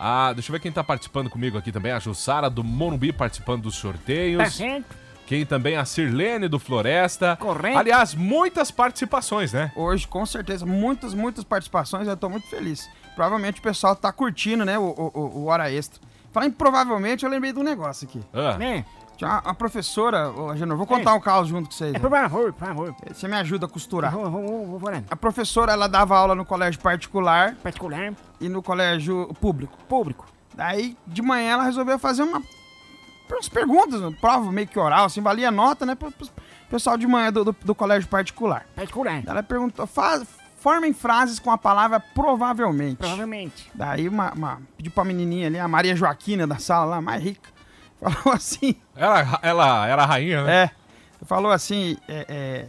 Ah, 0.00 0.32
deixa 0.32 0.50
eu 0.50 0.52
ver 0.52 0.60
quem 0.60 0.70
tá 0.70 0.84
participando 0.84 1.28
comigo 1.28 1.58
aqui 1.58 1.72
também. 1.72 1.92
A 1.92 1.98
Jussara 1.98 2.48
do 2.48 2.62
Morumbi 2.62 3.12
participando 3.12 3.62
dos 3.62 3.74
sorteios. 3.74 4.42
Tá 4.42 4.50
certo? 4.50 4.96
Quem 5.26 5.44
também 5.44 5.76
a 5.76 5.84
Sirlene 5.84 6.48
do 6.48 6.58
Floresta. 6.58 7.36
Correto. 7.36 7.76
Aliás, 7.78 8.14
muitas 8.14 8.70
participações, 8.70 9.52
né? 9.52 9.70
Hoje, 9.76 10.06
com 10.08 10.24
certeza, 10.24 10.64
muitas, 10.64 11.12
muitas 11.12 11.44
participações, 11.44 12.08
eu 12.08 12.16
tô 12.16 12.30
muito 12.30 12.46
feliz. 12.48 12.88
Provavelmente 13.14 13.60
o 13.60 13.62
pessoal 13.62 13.94
tá 13.94 14.10
curtindo, 14.10 14.64
né, 14.64 14.78
o, 14.78 14.84
o, 14.84 15.40
o- 15.40 15.46
Hora 15.46 15.70
Extra. 15.70 16.00
Falando 16.32 16.52
provavelmente, 16.54 17.24
eu 17.24 17.30
lembrei 17.30 17.52
de 17.52 17.58
um 17.58 17.62
negócio 17.62 18.06
aqui. 18.08 18.20
Ah, 18.32 18.56
Né? 18.56 18.84
Uma 19.26 19.54
professora, 19.54 20.30
ô, 20.30 20.54
vou 20.76 20.86
contar 20.86 21.14
um 21.14 21.20
caos 21.20 21.48
junto 21.48 21.68
com 21.68 21.74
vocês. 21.74 21.90
É, 21.90 21.94
né? 21.94 22.00
por 22.00 22.10
favor, 22.10 22.52
por 22.52 22.66
favor. 22.66 22.96
Você 23.12 23.26
me 23.26 23.36
ajuda 23.36 23.66
a 23.66 23.68
costurar. 23.68 24.12
Vou, 24.12 24.30
vou, 24.30 24.66
vou, 24.66 24.78
vou. 24.78 24.90
A 25.10 25.16
professora, 25.16 25.72
ela 25.72 25.88
dava 25.88 26.16
aula 26.16 26.34
no 26.34 26.44
colégio 26.44 26.80
particular 26.80 27.54
Particular, 27.56 28.12
e 28.40 28.48
no 28.48 28.62
colégio 28.62 29.34
público. 29.40 29.76
público. 29.88 30.26
Daí, 30.54 30.96
de 31.06 31.22
manhã, 31.22 31.52
ela 31.52 31.64
resolveu 31.64 31.98
fazer 31.98 32.22
uma, 32.22 32.42
umas 33.30 33.48
perguntas, 33.48 34.00
uma 34.00 34.12
prova 34.12 34.50
meio 34.50 34.66
que 34.66 34.78
oral, 34.78 35.06
assim, 35.06 35.20
valia 35.20 35.50
nota, 35.50 35.84
né, 35.86 35.94
pro, 35.94 36.10
pro 36.10 36.28
pessoal 36.68 36.96
de 36.96 37.06
manhã 37.06 37.32
do, 37.32 37.44
do, 37.44 37.56
do 37.64 37.74
colégio 37.74 38.08
particular. 38.08 38.66
Particular. 38.74 39.22
Ela 39.26 39.42
perguntou, 39.42 39.86
fa, 39.86 40.20
formem 40.56 40.92
frases 40.92 41.38
com 41.38 41.50
a 41.50 41.58
palavra 41.58 42.00
provavelmente. 42.00 42.96
Provavelmente. 42.96 43.70
Daí, 43.74 44.08
uma, 44.08 44.32
uma, 44.32 44.62
pediu 44.76 44.92
pra 44.92 45.04
menininha 45.04 45.46
ali, 45.46 45.58
a 45.58 45.68
Maria 45.68 45.94
Joaquina 45.94 46.46
da 46.46 46.58
sala 46.58 46.84
lá, 46.86 47.00
mais 47.00 47.22
rica, 47.22 47.50
falou 48.00 48.34
assim, 48.34 48.76
ela, 48.96 49.38
ela 49.42 49.86
era 49.86 50.02
a 50.02 50.06
rainha, 50.06 50.44
né? 50.44 50.64
é, 50.64 50.70
falou 51.24 51.50
assim, 51.50 51.96
é, 52.08 52.26
é, 52.28 52.68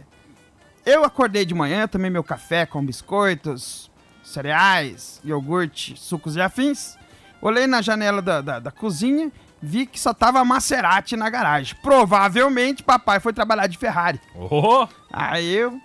eu 0.84 1.04
acordei 1.04 1.44
de 1.44 1.54
manhã, 1.54 1.86
tomei 1.86 2.10
meu 2.10 2.24
café 2.24 2.66
com 2.66 2.84
biscoitos, 2.84 3.90
cereais, 4.22 5.20
iogurte, 5.24 5.94
sucos 5.96 6.36
e 6.36 6.40
afins, 6.40 6.96
olhei 7.40 7.66
na 7.66 7.82
janela 7.82 8.20
da, 8.22 8.40
da, 8.40 8.58
da 8.58 8.70
cozinha, 8.70 9.30
vi 9.60 9.86
que 9.86 10.00
só 10.00 10.14
tava 10.14 10.44
Maserati 10.44 11.16
na 11.16 11.28
garagem. 11.28 11.76
Provavelmente 11.82 12.82
papai 12.82 13.20
foi 13.20 13.32
trabalhar 13.32 13.66
de 13.66 13.76
Ferrari. 13.76 14.20
Oh, 14.34 14.86
Aí 15.12 15.54
eu. 15.54 15.80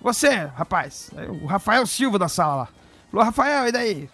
Você, 0.00 0.34
rapaz, 0.54 1.10
aí 1.16 1.26
o 1.28 1.46
Rafael 1.46 1.86
Silva 1.86 2.18
da 2.18 2.28
sala 2.28 2.54
lá. 2.54 2.68
Falou, 3.10 3.24
Rafael, 3.24 3.68
e 3.68 3.72
daí? 3.72 4.10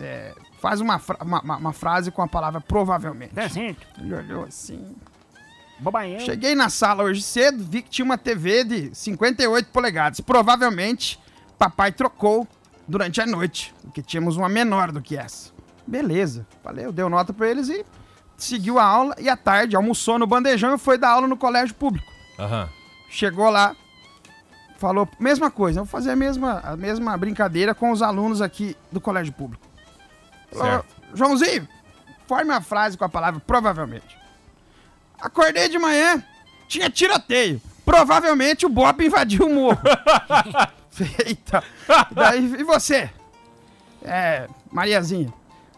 É, 0.00 0.34
faz 0.68 0.80
uma, 0.80 0.98
fra- 0.98 1.18
uma, 1.22 1.40
uma- 1.40 1.56
uma 1.58 1.72
frase 1.72 2.10
com 2.10 2.22
a 2.22 2.26
palavra 2.26 2.60
provavelmente. 2.60 3.32
Certo. 3.48 3.86
Ele 4.00 4.14
olhou 4.14 4.44
assim. 4.44 4.96
Bobanhão. 5.78 6.18
Cheguei 6.20 6.54
na 6.54 6.68
sala 6.68 7.04
hoje 7.04 7.22
cedo, 7.22 7.62
vi 7.62 7.82
que 7.82 7.90
tinha 7.90 8.04
uma 8.04 8.18
TV 8.18 8.64
de 8.64 8.94
58 8.94 9.68
polegadas. 9.70 10.20
Provavelmente 10.20 11.20
papai 11.58 11.92
trocou 11.92 12.48
durante 12.88 13.20
a 13.20 13.26
noite, 13.26 13.72
porque 13.82 14.02
tínhamos 14.02 14.36
uma 14.36 14.48
menor 14.48 14.90
do 14.90 15.00
que 15.00 15.16
essa. 15.16 15.52
Beleza. 15.86 16.46
Falei, 16.64 16.84
eu 16.86 16.92
dei 16.92 17.06
nota 17.08 17.32
pra 17.32 17.48
eles 17.48 17.68
e 17.68 17.84
seguiu 18.36 18.78
a 18.78 18.84
aula. 18.84 19.14
E 19.18 19.28
à 19.28 19.36
tarde 19.36 19.76
almoçou 19.76 20.18
no 20.18 20.26
bandejão 20.26 20.74
e 20.74 20.78
foi 20.78 20.98
dar 20.98 21.10
aula 21.10 21.28
no 21.28 21.36
colégio 21.36 21.74
público. 21.76 22.10
aham. 22.38 22.68
Chegou 23.08 23.48
lá, 23.50 23.76
falou, 24.78 25.08
mesma 25.20 25.50
coisa, 25.50 25.80
vou 25.80 25.86
fazer 25.86 26.10
a 26.10 26.16
mesma, 26.16 26.60
a 26.64 26.76
mesma 26.76 27.16
brincadeira 27.16 27.72
com 27.74 27.92
os 27.92 28.02
alunos 28.02 28.42
aqui 28.42 28.76
do 28.90 29.00
colégio 29.00 29.32
público. 29.32 29.64
Joãozinho, 31.14 31.68
forme 32.26 32.52
a 32.52 32.60
frase 32.60 32.96
com 32.96 33.04
a 33.04 33.08
palavra 33.08 33.40
provavelmente. 33.46 34.18
Acordei 35.20 35.68
de 35.68 35.78
manhã, 35.78 36.22
tinha 36.68 36.90
tiroteio. 36.90 37.60
Provavelmente 37.84 38.66
o 38.66 38.68
Bob 38.68 39.04
invadiu 39.04 39.46
o 39.46 39.54
morro. 39.54 39.80
Eita. 41.24 41.62
Daí, 42.10 42.44
e 42.58 42.64
você? 42.64 43.10
É, 44.02 44.48
Mariazinha. 44.72 45.32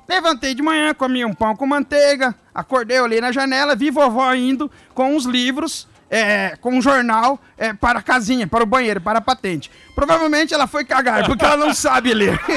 Levantei 0.08 0.54
de 0.54 0.62
manhã, 0.62 0.94
comi 0.94 1.22
um 1.24 1.34
pão 1.34 1.54
com 1.54 1.66
manteiga, 1.66 2.34
acordei, 2.54 2.98
olhei 2.98 3.20
na 3.20 3.30
janela, 3.30 3.76
vi 3.76 3.90
vovó 3.90 4.32
indo 4.32 4.70
com 4.94 5.14
uns 5.14 5.26
livros, 5.26 5.86
é, 6.10 6.56
com 6.60 6.70
um 6.74 6.82
jornal 6.82 7.38
é, 7.56 7.72
para 7.72 7.98
a 7.98 8.02
casinha, 8.02 8.46
para 8.46 8.62
o 8.62 8.66
banheiro, 8.66 9.00
para 9.00 9.18
a 9.18 9.22
patente. 9.22 9.70
Provavelmente 9.94 10.54
ela 10.54 10.66
foi 10.66 10.84
cagar, 10.84 11.26
porque 11.26 11.44
ela 11.44 11.56
não 11.56 11.74
sabe 11.74 12.14
ler. 12.14 12.38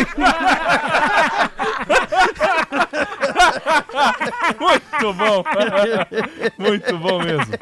Muito 4.60 5.14
bom. 5.14 5.44
Muito 6.58 6.98
bom 6.98 7.24
mesmo. 7.24 7.54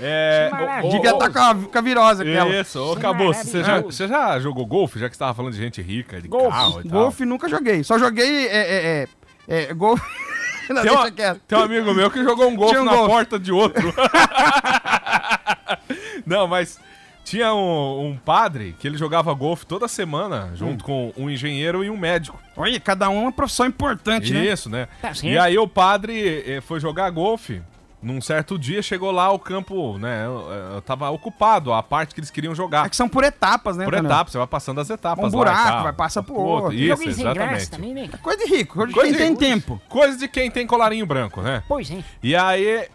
É, 0.00 0.50
ô, 0.82 0.88
ô, 0.88 0.90
Devia 0.90 1.10
estar 1.10 1.30
com, 1.30 1.38
a, 1.38 1.54
com 1.54 1.78
a 1.78 1.80
virose 1.80 2.22
aquela. 2.22 2.60
Isso, 2.60 2.80
ô 2.80 2.96
Cabo, 2.96 3.32
você 3.32 3.62
já, 3.62 3.80
você 3.80 4.08
já 4.08 4.38
jogou 4.40 4.66
golfe? 4.66 4.98
Já 4.98 5.08
que 5.08 5.14
você 5.16 5.20
tava 5.20 5.34
falando 5.34 5.52
de 5.52 5.58
gente 5.58 5.80
rica, 5.80 6.20
de 6.20 6.28
Golfe. 6.28 6.50
carro 6.50 6.80
e 6.80 6.88
tal. 6.88 7.02
Golfe 7.02 7.24
nunca 7.24 7.48
joguei, 7.48 7.84
só 7.84 7.98
joguei 7.98 8.46
é, 8.48 8.56
é, 8.56 9.08
é, 9.48 9.62
é, 9.70 9.74
golfe. 9.74 10.04
Não, 10.70 10.82
Tem, 10.82 11.12
quieto. 11.12 11.42
tem 11.46 11.58
um 11.58 11.62
amigo 11.62 11.92
meu 11.92 12.10
que 12.10 12.24
jogou 12.24 12.48
um 12.48 12.56
golfe 12.56 12.78
um 12.78 12.84
na 12.84 12.92
golfe. 12.92 13.10
porta 13.10 13.38
de 13.38 13.52
outro. 13.52 13.92
Não, 16.26 16.46
mas 16.46 16.78
tinha 17.24 17.54
um, 17.54 18.08
um 18.10 18.16
padre 18.16 18.74
que 18.78 18.86
ele 18.86 18.98
jogava 18.98 19.32
golfe 19.32 19.64
toda 19.64 19.88
semana, 19.88 20.50
junto 20.54 20.84
com 20.84 21.12
um 21.16 21.30
engenheiro 21.30 21.82
e 21.82 21.90
um 21.90 21.96
médico. 21.96 22.38
Olha, 22.56 22.78
cada 22.78 23.08
um 23.08 23.16
é 23.18 23.22
uma 23.22 23.32
profissão 23.32 23.66
importante, 23.66 24.32
né? 24.32 24.44
Isso, 24.44 24.68
né? 24.68 24.88
Tá. 25.00 25.12
E 25.22 25.38
aí 25.38 25.56
o 25.58 25.66
padre 25.66 26.44
eh, 26.46 26.60
foi 26.60 26.80
jogar 26.80 27.08
golfe. 27.10 27.62
Num 28.02 28.20
certo 28.20 28.58
dia 28.58 28.82
chegou 28.82 29.10
lá 29.10 29.32
o 29.32 29.38
campo, 29.38 29.96
né? 29.96 30.26
Tava 30.84 31.08
ocupado 31.08 31.72
a 31.72 31.82
parte 31.82 32.12
que 32.14 32.20
eles 32.20 32.30
queriam 32.30 32.52
É 32.52 32.54
jogar. 32.54 32.90
que 32.90 32.94
são 32.94 33.08
por 33.08 33.24
etapas, 33.24 33.78
né? 33.78 33.86
Por 33.86 33.94
Tanel? 33.94 34.10
etapas, 34.10 34.30
você 34.32 34.36
vai 34.36 34.46
passando 34.46 34.78
as 34.82 34.90
etapas. 34.90 35.24
Um 35.24 35.28
lá 35.38 35.44
buraco, 35.44 35.68
tal. 35.70 35.82
vai 35.84 35.92
passar 35.94 36.22
pro 36.22 36.34
Pro 36.34 36.42
outro. 36.44 36.74
Isso, 36.74 37.02
exatamente. 37.08 37.70
também, 37.70 37.94
né? 37.94 38.10
Coisa 38.22 38.44
de 38.44 38.54
rico, 38.54 38.74
coisa 38.74 38.88
de 38.88 38.94
Coisa 38.94 39.16
quem 39.16 39.32
de- 39.32 39.38
tem 39.38 39.48
tempo. 39.52 39.80
Coisa 39.88 40.18
de 40.18 40.28
quem 40.28 40.50
tem 40.50 40.66
colarinho 40.66 41.06
branco, 41.06 41.40
né? 41.40 41.62
Pois 41.66 41.90
é. 41.90 42.04
E 42.22 42.36
aí 42.36 42.86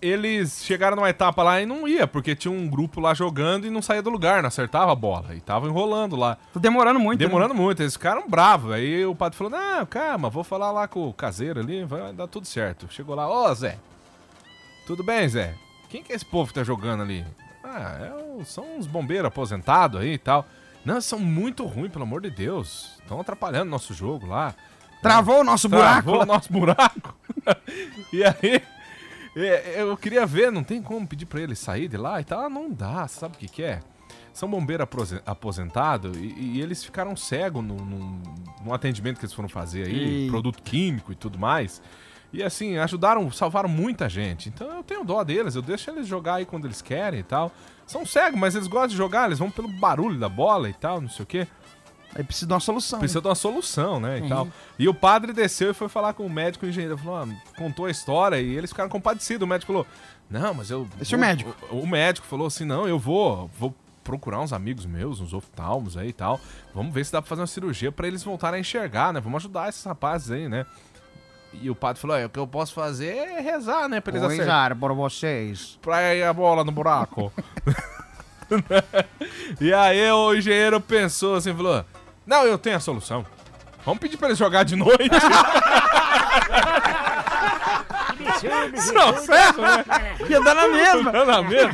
eles 0.00 0.62
chegaram 0.64 0.96
numa 0.96 1.10
etapa 1.10 1.42
lá 1.42 1.60
e 1.60 1.66
não 1.66 1.86
ia, 1.86 2.06
porque 2.06 2.34
tinha 2.34 2.52
um 2.52 2.68
grupo 2.68 3.00
lá 3.00 3.14
jogando 3.14 3.66
e 3.66 3.70
não 3.70 3.82
saía 3.82 4.02
do 4.02 4.10
lugar, 4.10 4.42
não 4.42 4.48
acertava 4.48 4.92
a 4.92 4.94
bola. 4.94 5.34
E 5.34 5.40
tava 5.40 5.66
enrolando 5.66 6.16
lá. 6.16 6.36
Tô 6.52 6.58
demorando 6.58 6.98
muito. 6.98 7.20
né? 7.20 7.26
Demorando 7.26 7.54
muito, 7.54 7.82
eles 7.82 7.94
ficaram 7.94 8.28
bravos. 8.28 8.72
Aí 8.72 9.04
o 9.04 9.14
padre 9.14 9.36
falou: 9.38 9.52
Não, 9.52 9.84
calma, 9.86 10.30
vou 10.30 10.44
falar 10.44 10.70
lá 10.70 10.88
com 10.88 11.08
o 11.08 11.12
caseiro 11.12 11.60
ali, 11.60 11.84
vai 11.84 12.12
dar 12.12 12.26
tudo 12.26 12.46
certo. 12.46 12.86
Chegou 12.90 13.14
lá, 13.14 13.28
ô 13.28 13.54
Zé, 13.54 13.78
tudo 14.86 15.04
bem, 15.04 15.28
Zé? 15.28 15.54
Quem 15.88 16.02
que 16.02 16.12
é 16.12 16.16
esse 16.16 16.24
povo 16.24 16.48
que 16.48 16.54
tá 16.54 16.64
jogando 16.64 17.02
ali? 17.02 17.24
Ah, 17.62 17.98
é 18.00 18.20
são 18.44 18.64
uns 18.76 18.86
bombeiros 18.86 19.26
aposentados 19.26 20.00
aí 20.00 20.14
e 20.14 20.18
tal. 20.18 20.46
Não, 20.84 21.00
são 21.00 21.18
muito 21.18 21.64
ruins, 21.66 21.92
pelo 21.92 22.04
amor 22.04 22.22
de 22.22 22.30
Deus. 22.30 22.92
Estão 23.00 23.20
atrapalhando 23.20 23.70
nosso 23.70 23.92
jogo 23.92 24.26
lá. 24.26 24.54
Travou 25.02 25.40
o 25.40 25.44
nosso 25.44 25.68
buraco. 25.68 26.02
Travou 26.02 26.22
o 26.22 26.26
nosso 26.26 26.52
buraco. 26.52 27.14
e 28.12 28.24
aí, 28.24 28.62
eu 29.34 29.96
queria 29.96 30.26
ver, 30.26 30.50
não 30.50 30.64
tem 30.64 30.82
como 30.82 31.06
pedir 31.06 31.26
pra 31.26 31.40
ele 31.40 31.54
sair 31.54 31.88
de 31.88 31.96
lá 31.96 32.20
e 32.20 32.24
tal. 32.24 32.40
Ah, 32.40 32.48
não 32.48 32.70
dá, 32.70 33.06
sabe 33.06 33.36
o 33.36 33.38
que 33.38 33.48
que 33.48 33.62
é? 33.62 33.80
São 34.32 34.48
bombeiros 34.48 34.86
aposentados 35.26 36.16
e, 36.16 36.34
e 36.38 36.60
eles 36.60 36.84
ficaram 36.84 37.16
cegos 37.16 37.64
no, 37.64 37.76
no, 37.76 38.22
no 38.64 38.74
atendimento 38.74 39.18
que 39.18 39.24
eles 39.24 39.34
foram 39.34 39.48
fazer 39.48 39.86
aí, 39.86 40.28
produto 40.28 40.62
químico 40.62 41.12
e 41.12 41.14
tudo 41.14 41.38
mais. 41.38 41.82
E 42.32 42.42
assim, 42.42 42.78
ajudaram, 42.78 43.30
salvaram 43.30 43.68
muita 43.68 44.08
gente. 44.08 44.48
Então 44.48 44.76
eu 44.76 44.82
tenho 44.84 45.04
dó 45.04 45.22
deles, 45.24 45.54
eu 45.56 45.62
deixo 45.62 45.90
eles 45.90 46.06
jogar 46.06 46.36
aí 46.36 46.46
quando 46.46 46.64
eles 46.64 46.80
querem 46.80 47.20
e 47.20 47.24
tal. 47.24 47.50
São 47.86 48.06
cegos, 48.06 48.38
mas 48.38 48.54
eles 48.54 48.68
gostam 48.68 48.90
de 48.90 48.96
jogar, 48.96 49.26
eles 49.26 49.40
vão 49.40 49.50
pelo 49.50 49.68
barulho 49.68 50.18
da 50.18 50.28
bola 50.28 50.68
e 50.68 50.74
tal, 50.74 51.00
não 51.00 51.08
sei 51.08 51.24
o 51.24 51.26
quê. 51.26 51.48
Aí 52.14 52.24
precisa 52.24 52.46
de 52.46 52.52
uma 52.52 52.60
solução. 52.60 52.98
Precisa 52.98 53.20
de 53.20 53.28
uma 53.28 53.34
solução, 53.34 54.00
né? 54.00 54.18
E, 54.18 54.28
tal. 54.28 54.48
e 54.78 54.88
o 54.88 54.94
padre 54.94 55.32
desceu 55.32 55.70
e 55.70 55.74
foi 55.74 55.88
falar 55.88 56.12
com 56.12 56.26
o 56.26 56.30
médico 56.30 56.64
e 56.64 56.68
o 56.68 56.70
engenheiro. 56.70 56.98
Falou, 56.98 57.16
ah, 57.22 57.28
contou 57.56 57.86
a 57.86 57.90
história 57.90 58.40
e 58.40 58.56
eles 58.56 58.70
ficaram 58.70 58.90
compadecidos. 58.90 59.44
O 59.44 59.48
médico 59.48 59.72
falou: 59.72 59.86
Não, 60.28 60.52
mas 60.54 60.70
eu. 60.70 60.88
Esse 61.00 61.14
é 61.14 61.16
vou- 61.16 61.24
o 61.24 61.28
médico. 61.28 61.56
O, 61.70 61.76
o 61.80 61.86
médico 61.86 62.26
falou 62.26 62.46
assim: 62.48 62.64
Não, 62.64 62.88
eu 62.88 62.98
vou, 62.98 63.48
vou 63.58 63.74
procurar 64.02 64.40
uns 64.40 64.52
amigos 64.52 64.86
meus, 64.86 65.20
uns 65.20 65.32
oftalmos 65.32 65.96
aí 65.96 66.08
e 66.08 66.12
tal. 66.12 66.40
Vamos 66.74 66.92
ver 66.92 67.04
se 67.04 67.12
dá 67.12 67.22
pra 67.22 67.28
fazer 67.28 67.42
uma 67.42 67.46
cirurgia 67.46 67.92
pra 67.92 68.08
eles 68.08 68.24
voltarem 68.24 68.58
a 68.58 68.60
enxergar, 68.60 69.12
né? 69.12 69.20
Vamos 69.20 69.42
ajudar 69.42 69.68
esses 69.68 69.84
rapazes 69.84 70.30
aí, 70.32 70.48
né? 70.48 70.66
E 71.62 71.70
o 71.70 71.74
padre 71.76 72.00
falou: 72.00 72.16
é, 72.16 72.26
o 72.26 72.28
que 72.30 72.38
eu 72.38 72.46
posso 72.46 72.74
fazer 72.74 73.14
é 73.16 73.40
rezar, 73.40 73.88
né? 73.88 74.00
Pra 74.00 74.12
eles 74.16 74.24
acertarem. 74.24 74.76
para 74.76 74.94
vocês. 74.94 75.78
Pra 75.80 76.12
ir 76.14 76.24
a 76.24 76.32
bola 76.32 76.64
no 76.64 76.72
buraco. 76.72 77.32
e 79.60 79.72
aí 79.72 80.10
o 80.10 80.34
engenheiro 80.34 80.80
pensou 80.80 81.36
assim, 81.36 81.54
falou: 81.54 81.84
Não, 82.30 82.44
eu 82.46 82.56
tenho 82.56 82.76
a 82.76 82.80
solução. 82.80 83.26
Vamos 83.84 83.98
pedir 84.00 84.16
pra 84.16 84.28
eles 84.28 84.38
jogar 84.38 84.62
de 84.62 84.76
noite. 84.76 85.10
Não, 88.94 89.16
certo, 89.18 89.60
né? 89.60 89.84
Ia 90.28 90.40
dar 90.42 90.54
na 90.54 90.68
mesma. 90.68 91.12
Não 91.12 91.30
é 91.32 91.42
mesmo? 91.48 91.72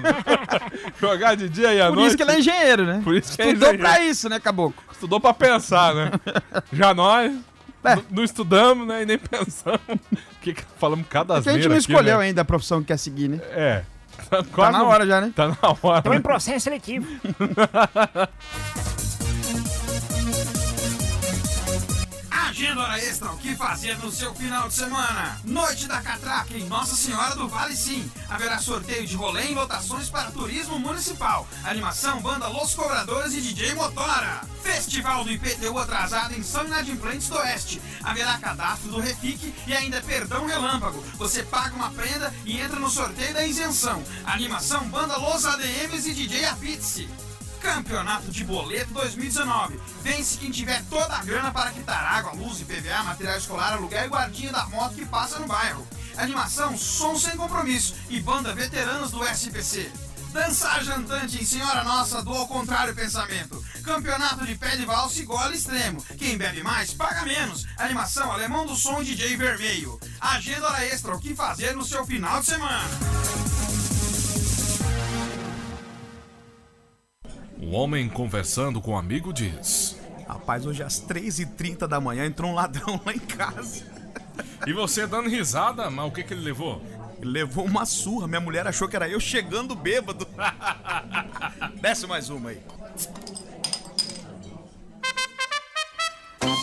jogar 1.00 1.36
de 1.36 1.48
dia 1.48 1.75
e 1.75 1.80
à 1.80 1.86
Por 1.88 1.96
noite. 1.96 2.08
isso 2.08 2.16
que 2.16 2.22
ele 2.22 2.32
é 2.32 2.38
engenheiro, 2.38 2.84
né? 2.86 3.00
Por 3.04 3.14
isso 3.14 3.36
que 3.36 3.42
é 3.42 3.46
Estudou 3.48 3.68
engenheiro. 3.68 3.88
pra 3.96 4.00
isso, 4.04 4.28
né, 4.28 4.40
Caboclo? 4.40 4.82
Estudou 4.90 5.20
pra 5.20 5.34
pensar, 5.34 5.94
né? 5.94 6.10
Já 6.72 6.94
nós 6.94 7.32
É. 7.84 7.98
não 8.10 8.25
estudamos, 8.25 8.86
né? 8.86 9.02
E 9.02 9.06
nem 9.06 9.18
pensamos. 9.18 9.80
Que 10.40 10.54
que 10.54 10.62
falamos 10.78 11.06
cada 11.10 11.34
Porque 11.34 11.50
a 11.50 11.52
gente 11.54 11.64
não 11.68 11.72
aqui, 11.76 11.80
escolheu 11.80 12.18
né? 12.18 12.25
ainda 12.26 12.42
a 12.42 12.44
profissão 12.44 12.80
que 12.80 12.86
quer 12.86 12.96
seguir, 12.98 13.28
né? 13.28 13.40
É. 13.50 13.82
Tá, 14.30 14.42
Tá 14.44 14.70
na 14.70 14.84
hora 14.84 15.04
já, 15.06 15.20
né? 15.20 15.32
Tá 15.34 15.48
na 15.48 15.56
hora. 15.82 16.02
Tô 16.02 16.14
em 16.14 16.20
processo 16.22 16.60
seletivo. 16.64 17.06
Hora 22.87 23.05
Extra, 23.05 23.33
o 23.33 23.37
que 23.37 23.57
fazer 23.57 23.99
no 23.99 24.12
seu 24.12 24.33
final 24.33 24.69
de 24.69 24.75
semana? 24.75 25.40
Noite 25.45 25.88
da 25.88 26.00
Catraca 26.00 26.57
em 26.57 26.69
Nossa 26.69 26.95
Senhora 26.95 27.35
do 27.35 27.49
Vale 27.49 27.76
Sim. 27.76 28.09
Haverá 28.28 28.59
sorteio 28.59 29.05
de 29.05 29.16
rolê 29.16 29.47
em 29.47 29.57
lotações 29.57 30.09
para 30.09 30.31
turismo 30.31 30.78
municipal. 30.78 31.49
Animação, 31.64 32.23
banda 32.23 32.47
Los 32.47 32.76
Cobradores 32.76 33.35
e 33.35 33.40
DJ 33.40 33.75
Motora. 33.75 34.40
Festival 34.62 35.25
do 35.25 35.33
IPTU 35.33 35.76
atrasado 35.76 36.35
em 36.35 36.45
São 36.45 36.64
Inadimplentes 36.64 37.28
do 37.28 37.37
Oeste. 37.38 37.83
Haverá 38.05 38.38
cadastro 38.38 38.88
do 38.88 39.00
Refique 39.00 39.52
e 39.66 39.75
ainda 39.75 40.00
perdão 40.00 40.47
relâmpago. 40.47 41.02
Você 41.16 41.43
paga 41.43 41.75
uma 41.75 41.90
prenda 41.90 42.33
e 42.45 42.61
entra 42.61 42.78
no 42.78 42.88
sorteio 42.88 43.35
da 43.35 43.45
isenção. 43.45 44.00
Animação, 44.25 44.88
banda 44.88 45.16
Los 45.16 45.45
ADMs 45.45 46.09
e 46.09 46.14
DJ 46.14 46.45
Apizzi. 46.45 47.25
Campeonato 47.66 48.30
de 48.30 48.44
Boleto 48.44 48.92
2019. 48.92 49.80
Vence 50.00 50.38
quem 50.38 50.52
tiver 50.52 50.85
toda 50.85 51.16
a 51.16 51.25
grana 51.25 51.50
para 51.50 51.73
quitar 51.73 52.00
água, 52.00 52.32
luz, 52.32 52.61
IPVA, 52.61 53.02
material 53.02 53.37
escolar, 53.37 53.73
aluguel 53.73 54.04
e 54.04 54.08
guardinha 54.08 54.52
da 54.52 54.66
moto 54.66 54.94
que 54.94 55.04
passa 55.04 55.40
no 55.40 55.49
bairro. 55.49 55.85
Animação, 56.16 56.78
som 56.78 57.18
sem 57.18 57.37
compromisso 57.37 57.96
e 58.08 58.20
banda 58.20 58.54
veteranos 58.54 59.11
do 59.11 59.26
SPC. 59.26 59.90
Dançar 60.32 60.85
jantante 60.85 61.42
em 61.42 61.44
Senhora 61.44 61.82
Nossa 61.82 62.23
do 62.23 62.32
Ao 62.32 62.46
Contrário 62.46 62.94
Pensamento. 62.94 63.61
Campeonato 63.82 64.46
de 64.46 64.54
pé 64.54 64.76
de 64.76 64.85
valsa 64.85 65.18
e 65.18 65.25
gola 65.25 65.52
extremo. 65.52 66.00
Quem 66.16 66.38
bebe 66.38 66.62
mais, 66.62 66.94
paga 66.94 67.25
menos. 67.25 67.66
Animação 67.78 68.30
Alemão 68.30 68.64
do 68.64 68.76
Som 68.76 69.02
DJ 69.02 69.37
Vermelho. 69.37 69.99
Agenda 70.20 70.68
hora 70.68 70.85
extra, 70.85 71.16
o 71.16 71.20
que 71.20 71.35
fazer 71.35 71.75
no 71.75 71.85
seu 71.85 72.06
final 72.06 72.38
de 72.38 72.46
semana. 72.46 72.88
Um 77.66 77.75
homem 77.75 78.08
conversando 78.08 78.80
com 78.80 78.92
um 78.92 78.96
amigo 78.96 79.32
diz: 79.32 80.00
Rapaz, 80.28 80.64
hoje 80.64 80.85
às 80.85 81.00
3h30 81.00 81.88
da 81.88 82.00
manhã 82.00 82.25
entrou 82.25 82.52
um 82.52 82.54
ladrão 82.54 83.00
lá 83.04 83.12
em 83.12 83.18
casa. 83.18 83.85
E 84.64 84.73
você 84.73 85.04
dando 85.04 85.28
risada, 85.28 85.90
mas 85.90 86.06
o 86.06 86.12
que, 86.12 86.23
que 86.23 86.32
ele 86.32 86.44
levou? 86.44 86.80
Ele 87.20 87.28
levou 87.28 87.64
uma 87.64 87.85
surra. 87.85 88.28
Minha 88.28 88.40
mulher 88.40 88.68
achou 88.68 88.88
que 88.88 88.94
era 88.94 89.08
eu 89.08 89.18
chegando 89.18 89.75
bêbado. 89.75 90.28
Desce 91.82 92.06
mais 92.06 92.30
uma 92.30 92.50
aí. 92.50 92.62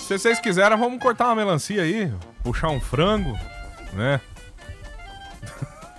Se 0.08 0.18
vocês 0.18 0.40
quiserem, 0.40 0.78
vamos 0.78 1.02
cortar 1.02 1.26
uma 1.26 1.36
melancia 1.36 1.82
aí, 1.82 2.14
puxar 2.42 2.70
um 2.70 2.80
frango, 2.80 3.38
né? 3.92 4.22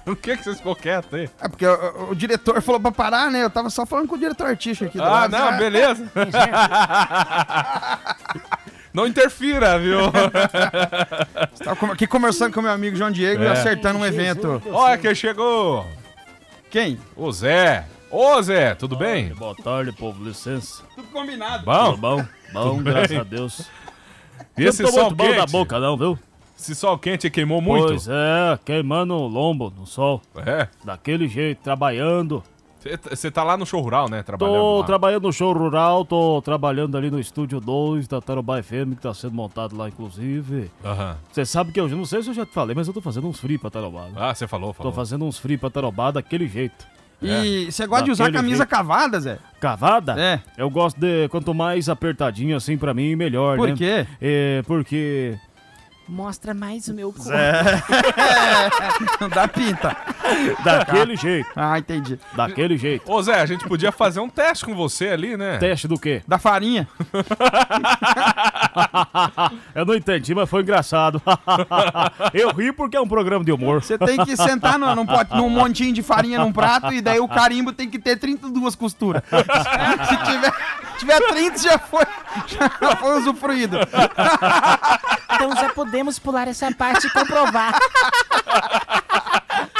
o 0.12 0.16
que, 0.16 0.36
que 0.36 0.44
vocês 0.44 0.56
ficou 0.58 0.74
quieto 0.76 1.16
aí? 1.16 1.30
É 1.40 1.48
porque 1.48 1.66
o, 1.66 2.10
o 2.10 2.14
diretor 2.14 2.60
falou 2.62 2.80
pra 2.80 2.92
parar, 2.92 3.30
né? 3.30 3.42
Eu 3.44 3.50
tava 3.50 3.70
só 3.70 3.84
falando 3.86 4.06
com 4.08 4.14
o 4.14 4.18
diretor 4.18 4.46
artístico 4.46 4.88
aqui. 4.88 4.98
do 4.98 5.04
Ah, 5.04 5.08
lado. 5.26 5.32
não, 5.32 5.56
beleza. 5.58 6.10
Não 8.92 9.06
interfira, 9.08 9.76
viu? 9.76 9.98
Tava 11.64 11.74
com- 11.76 11.86
aqui 11.90 12.06
conversando 12.06 12.52
com 12.54 12.62
meu 12.62 12.70
amigo 12.70 12.96
João 12.96 13.10
Diego 13.10 13.42
e 13.42 13.46
É. 13.46 13.50
acertando 13.50 13.98
um 13.98 14.06
evento. 14.06 14.62
Olha 14.70 14.96
quem 14.96 15.12
chegou! 15.16 15.84
Quem? 16.70 17.00
O 17.16 17.32
Zé. 17.32 17.86
Ô 18.08 18.40
Zé, 18.40 18.72
tudo 18.76 18.94
bem? 18.96 19.30
Boa 19.34 19.54
tarde, 19.56 19.90
povo, 19.90 20.22
licença. 20.22 20.84
Tudo 20.94 21.08
combinado. 21.08 21.64
Tudo 21.64 21.96
Bom? 21.96 21.96
bom? 21.96 22.24
Bom, 22.52 22.70
Tudo 22.76 22.84
graças 22.84 23.08
bem? 23.08 23.18
a 23.18 23.24
Deus. 23.24 23.68
E 24.56 24.62
Eu 24.62 24.68
esse 24.70 24.82
não 24.84 24.92
tô 24.92 24.96
muito 25.06 25.16
bom 25.16 25.34
da 25.34 25.46
boca, 25.46 25.80
não, 25.80 25.96
viu? 25.96 26.16
Esse 26.64 26.74
sol 26.74 26.96
quente 26.96 27.28
queimou 27.28 27.60
muito? 27.60 27.88
Pois 27.88 28.08
é, 28.08 28.58
queimando 28.64 29.12
o 29.12 29.26
lombo 29.28 29.70
no 29.78 29.86
sol. 29.86 30.22
É. 30.46 30.66
Daquele 30.82 31.28
jeito, 31.28 31.58
trabalhando. 31.62 32.42
Você 33.10 33.30
tá 33.30 33.42
lá 33.44 33.54
no 33.56 33.66
show 33.66 33.82
rural, 33.82 34.08
né? 34.08 34.22
Trabalhando 34.22 34.56
Tô 34.56 34.80
lá. 34.80 34.86
trabalhando 34.86 35.22
no 35.24 35.32
show 35.32 35.52
rural, 35.52 36.04
tô 36.06 36.40
trabalhando 36.42 36.96
ali 36.96 37.10
no 37.10 37.20
estúdio 37.20 37.60
2 37.60 38.08
da 38.08 38.18
Tarobá 38.20 38.62
FM, 38.62 38.94
que 38.96 39.02
tá 39.02 39.12
sendo 39.12 39.34
montado 39.34 39.76
lá, 39.76 39.88
inclusive. 39.88 40.70
Aham. 40.82 41.16
Você 41.30 41.44
sabe 41.44 41.70
que 41.70 41.78
eu 41.80 41.86
não 41.88 42.06
sei 42.06 42.22
se 42.22 42.30
eu 42.30 42.34
já 42.34 42.46
te 42.46 42.52
falei, 42.54 42.74
mas 42.74 42.88
eu 42.88 42.94
tô 42.94 43.00
fazendo 43.02 43.26
uns 43.28 43.38
free 43.40 43.58
pra 43.58 43.68
Tarobá. 43.70 44.04
né? 44.06 44.12
Ah, 44.16 44.34
você 44.34 44.46
falou, 44.46 44.72
falou. 44.72 44.90
Tô 44.90 44.96
fazendo 44.96 45.24
uns 45.26 45.38
free 45.38 45.58
pra 45.58 45.68
Tarobá 45.68 46.10
daquele 46.10 46.46
jeito. 46.48 46.86
E 47.22 47.70
você 47.70 47.86
gosta 47.86 48.04
de 48.06 48.10
usar 48.10 48.24
Daquele 48.24 48.38
camisa 48.42 48.56
jeito. 48.58 48.68
cavada, 48.70 49.20
Zé? 49.20 49.38
Cavada? 49.60 50.18
É. 50.18 50.40
Eu 50.58 50.68
gosto 50.70 50.98
de 50.98 51.28
quanto 51.28 51.52
mais 51.54 51.88
apertadinho 51.90 52.56
assim 52.56 52.76
pra 52.78 52.92
mim, 52.94 53.14
melhor, 53.16 53.56
Por 53.58 53.68
né? 53.68 53.74
quê? 53.76 54.06
É, 54.20 54.62
porque 54.66 55.38
Mostra 56.06 56.52
mais 56.52 56.86
o 56.88 56.94
meu 56.94 57.10
corpo. 57.12 57.30
Não 59.20 59.28
dá 59.30 59.48
pinta. 59.48 59.96
daquele 60.62 61.16
jeito, 61.16 61.48
Ah, 61.56 61.78
entendi. 61.78 62.18
daquele 62.34 62.76
jeito. 62.76 63.10
Ô 63.10 63.22
Zé, 63.22 63.40
a 63.40 63.46
gente 63.46 63.66
podia 63.66 63.90
fazer 63.90 64.20
um 64.20 64.28
teste 64.28 64.66
com 64.66 64.74
você 64.74 65.08
ali, 65.08 65.36
né? 65.36 65.56
Teste 65.58 65.88
do 65.88 65.98
quê? 65.98 66.22
Da 66.28 66.38
farinha. 66.38 66.86
Eu 69.74 69.84
não 69.84 69.94
entendi, 69.94 70.34
mas 70.34 70.48
foi 70.48 70.62
engraçado. 70.62 71.20
Eu 72.32 72.50
ri 72.52 72.72
porque 72.72 72.96
é 72.96 73.00
um 73.00 73.08
programa 73.08 73.44
de 73.44 73.52
humor. 73.52 73.82
Você 73.82 73.98
tem 73.98 74.24
que 74.24 74.36
sentar 74.36 74.78
num, 74.78 74.94
num, 74.94 75.06
pote- 75.06 75.34
num 75.34 75.48
montinho 75.48 75.92
de 75.92 76.02
farinha 76.02 76.38
num 76.38 76.52
prato 76.52 76.92
e 76.92 77.00
daí 77.00 77.20
o 77.20 77.28
carimbo 77.28 77.72
tem 77.72 77.88
que 77.88 77.98
ter 77.98 78.16
32 78.16 78.74
costuras. 78.74 79.22
Se 79.28 80.16
tiver, 80.24 80.52
tiver 81.04 81.20
30, 81.28 81.58
já 81.58 81.78
foi, 81.78 82.04
já 82.80 82.96
foi 82.96 83.18
usufruído. 83.20 83.78
Então 85.34 85.54
já 85.56 85.68
podemos 85.72 86.18
pular 86.18 86.48
essa 86.48 86.72
parte 86.72 87.06
e 87.06 87.10
comprovar. 87.10 87.74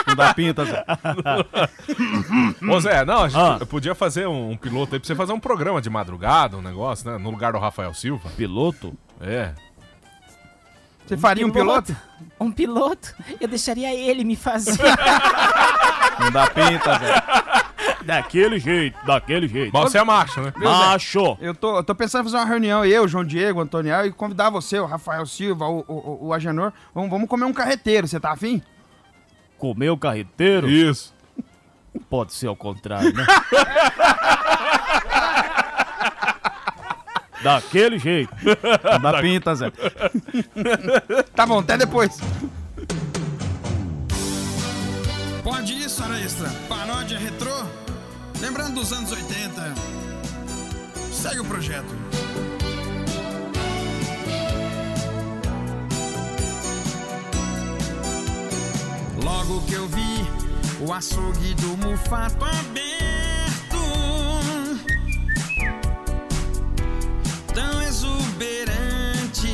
Não 0.07 0.15
dá 0.15 0.35
pinta, 0.35 0.65
Zé. 0.65 0.85
Ô 2.71 2.81
Zé, 2.81 3.05
não, 3.05 3.23
a 3.25 3.29
gente 3.29 3.41
Ah. 3.63 3.67
podia 3.67 3.95
fazer 3.95 4.27
um, 4.27 4.51
um 4.51 4.57
piloto 4.57 4.95
aí 4.95 5.01
pra 5.01 5.07
você 5.07 5.15
fazer 5.15 5.33
um 5.33 5.41
programa 5.41 5.81
de 5.81 5.89
madrugada, 5.91 6.57
um 6.57 6.63
negócio, 6.63 7.11
né? 7.11 7.19
No 7.19 7.31
lugar 7.31 7.53
do 7.53 7.59
Rafael 7.59 7.93
Silva. 7.95 8.29
Piloto? 8.37 8.93
É. 9.21 9.53
Você 11.07 11.17
faria 11.17 11.47
um 11.47 11.51
piloto? 11.51 11.95
Um 12.41 12.51
piloto? 12.51 13.15
Eu 13.41 13.49
deixaria 13.49 13.95
ele 13.95 14.25
me 14.25 14.37
fazer. 14.37 14.79
Não 16.19 16.31
dá 16.31 16.47
pinta, 16.49 16.99
Zé. 16.99 17.23
Daquele 18.05 18.59
jeito, 18.59 18.99
daquele 19.07 19.49
jeito. 19.49 19.73
Mas 19.73 19.90
você 19.90 19.99
é 19.99 20.05
macho, 20.05 20.40
né? 20.40 20.53
Macho! 20.57 21.37
Eu 21.40 21.55
tô, 21.55 21.79
eu 21.79 21.85
tô 21.85 21.95
pensando 21.95 22.23
em 22.23 22.25
fazer 22.25 22.37
uma 22.37 22.45
reunião, 22.45 22.85
eu, 22.85 23.09
João 23.09 23.25
Diego, 23.25 23.59
o 23.61 23.62
Antoniel, 23.62 24.07
e 24.07 24.12
convidar 24.12 24.51
você, 24.51 24.79
o 24.79 24.87
Rafael 24.87 25.25
Silva, 25.27 25.67
o, 25.67 25.85
o, 25.88 26.27
o 26.27 26.33
Agenor. 26.33 26.73
Vamos, 26.95 27.11
vamos 27.11 27.29
comer 27.29 27.45
um 27.45 27.53
carreteiro, 27.53 28.07
você 28.07 28.21
tá 28.21 28.33
afim? 28.33 28.62
Comer 29.59 29.90
o 29.90 29.97
carreteiro? 29.97 30.69
Isso. 30.69 31.14
Pode 32.11 32.35
ser 32.35 32.49
ao 32.49 32.57
contrário, 32.57 33.12
né? 33.14 33.25
Daquele 37.43 37.99
jeito. 37.99 38.35
Não 38.90 39.01
dá 39.01 39.21
pinta, 39.21 39.55
Zé. 39.55 39.71
Tá 41.37 41.45
bom, 41.45 41.59
até 41.59 41.77
depois. 41.77 42.19
Pode 45.43 45.75
isso, 45.75 46.03
hora 46.03 46.19
extra. 46.19 46.49
Paródia 46.69 47.19
retrô. 47.19 47.84
Lembrando 48.40 48.75
dos 48.75 48.92
anos 48.92 49.11
80. 49.11 49.75
Segue 51.12 51.40
o 51.40 51.44
projeto. 51.44 51.94
Logo 59.23 59.62
que 59.62 59.75
eu 59.75 59.88
vi 59.88 60.44
o 60.81 60.92
açougue 60.92 61.55
do 61.55 61.77
Mufato 61.79 62.44
aberto, 62.44 63.79
tão 67.55 67.83
exuberante. 67.83 69.49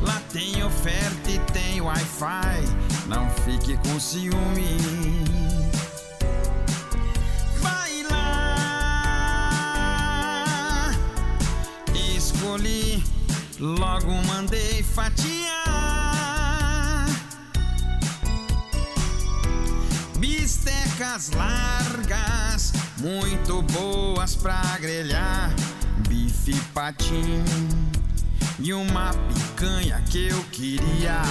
Lá 0.00 0.20
tem 0.32 0.64
oferta 0.64 1.30
e 1.30 1.38
tem 1.52 1.80
Wi-Fi. 1.80 2.64
Não 3.06 3.30
fique 3.30 3.76
com 3.76 4.00
ciúme. 4.00 5.41
Escolhi, 12.52 13.02
logo 13.58 14.12
mandei 14.26 14.82
fatiar. 14.82 15.46
Bistecas 20.18 21.30
largas, 21.30 22.74
muito 22.98 23.62
boas 23.62 24.36
pra 24.36 24.60
grelhar. 24.78 25.50
Bife 26.06 26.54
patim 26.74 27.42
e 28.58 28.74
uma 28.74 29.14
picanha 29.14 30.04
que 30.10 30.28
eu 30.28 30.44
queria. 30.52 31.22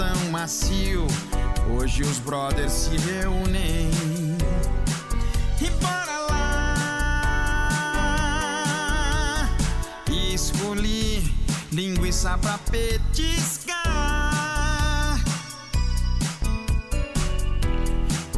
Tão 0.00 0.30
macio. 0.30 1.06
Hoje 1.76 2.02
os 2.02 2.18
brothers 2.20 2.72
se 2.72 2.96
reúnem 2.96 3.90
e 5.60 5.68
bora 5.82 6.18
lá. 6.30 6.46
Escolhi 10.32 11.30
linguiça 11.70 12.38
pra 12.38 12.56
petiscar. 12.70 13.76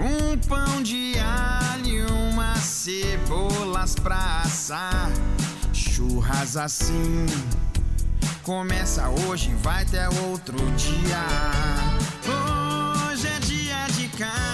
Um 0.01 0.37
pão 0.49 0.83
de 0.83 1.17
alho 1.21 2.13
umas 2.33 2.59
cebolas 2.59 3.95
pra 3.95 4.41
assar. 4.45 5.13
Churras 5.73 6.57
assim. 6.57 7.27
Começa 8.53 9.09
hoje, 9.09 9.51
vai 9.63 9.83
até 9.83 10.07
outro 10.29 10.59
dia. 10.73 11.25
Hoje 12.29 13.27
é 13.27 13.39
dia 13.41 13.87
de 13.97 14.09
carne. 14.09 14.52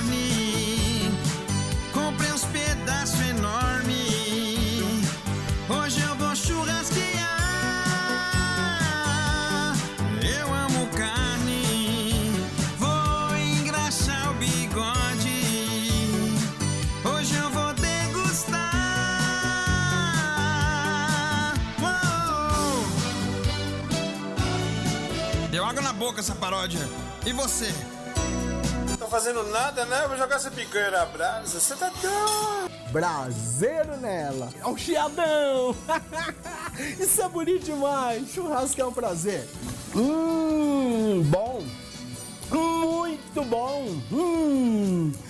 Água 25.79 25.83
na 25.83 25.93
boca 25.93 26.21
essa 26.21 26.35
paródia. 26.35 26.81
E 27.25 27.33
você? 27.33 27.73
Tô 28.99 29.07
fazendo 29.07 29.45
nada, 29.45 29.85
né? 29.85 30.07
Vou 30.09 30.17
jogar 30.17 30.37
essa 30.37 30.51
picanha 30.51 30.91
na 30.91 31.07
brasa. 31.07 31.61
Você 31.61 31.77
tá 31.77 31.91
doido. 32.03 32.91
Braseiro 32.91 33.97
nela. 33.97 34.49
É 34.61 34.67
um 34.67 34.77
chiadão. 34.77 35.77
Isso 36.99 37.23
é 37.23 37.29
bonito 37.29 37.64
demais. 37.64 38.29
Churrasco 38.31 38.81
é 38.81 38.87
um 38.87 38.93
prazer. 38.93 39.49
Hum, 39.95 41.23
bom. 41.27 41.62
Muito 42.51 43.45
bom. 43.45 44.01
Hum. 44.11 45.12
Um 45.12 45.29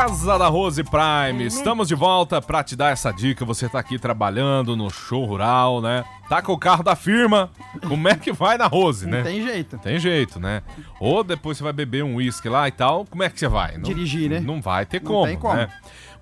Casa 0.00 0.38
da 0.38 0.48
Rose 0.48 0.82
Prime, 0.82 1.44
estamos 1.44 1.86
de 1.86 1.94
volta 1.94 2.40
pra 2.40 2.64
te 2.64 2.74
dar 2.74 2.90
essa 2.90 3.12
dica. 3.12 3.44
Você 3.44 3.68
tá 3.68 3.78
aqui 3.78 3.98
trabalhando 3.98 4.74
no 4.74 4.88
show 4.88 5.26
rural, 5.26 5.82
né? 5.82 6.02
Tá 6.26 6.40
com 6.40 6.52
o 6.54 6.58
carro 6.58 6.82
da 6.82 6.96
firma, 6.96 7.50
como 7.86 8.08
é 8.08 8.16
que 8.16 8.32
vai 8.32 8.56
na 8.56 8.66
Rose, 8.66 9.06
né? 9.06 9.18
Não 9.18 9.24
tem 9.24 9.42
jeito. 9.42 9.76
Tem 9.76 9.98
jeito, 9.98 10.40
né? 10.40 10.62
Ou 10.98 11.22
depois 11.22 11.58
você 11.58 11.64
vai 11.64 11.74
beber 11.74 12.02
um 12.02 12.14
uísque 12.14 12.48
lá 12.48 12.66
e 12.66 12.72
tal, 12.72 13.04
como 13.10 13.22
é 13.22 13.28
que 13.28 13.38
você 13.38 13.46
vai? 13.46 13.74
Não- 13.76 13.82
Dirigir, 13.82 14.30
né? 14.30 14.40
Não 14.40 14.58
vai 14.62 14.86
ter 14.86 15.02
Não 15.02 15.06
como, 15.10 15.26
tem 15.26 15.36
como. 15.38 15.52
né? 15.54 15.68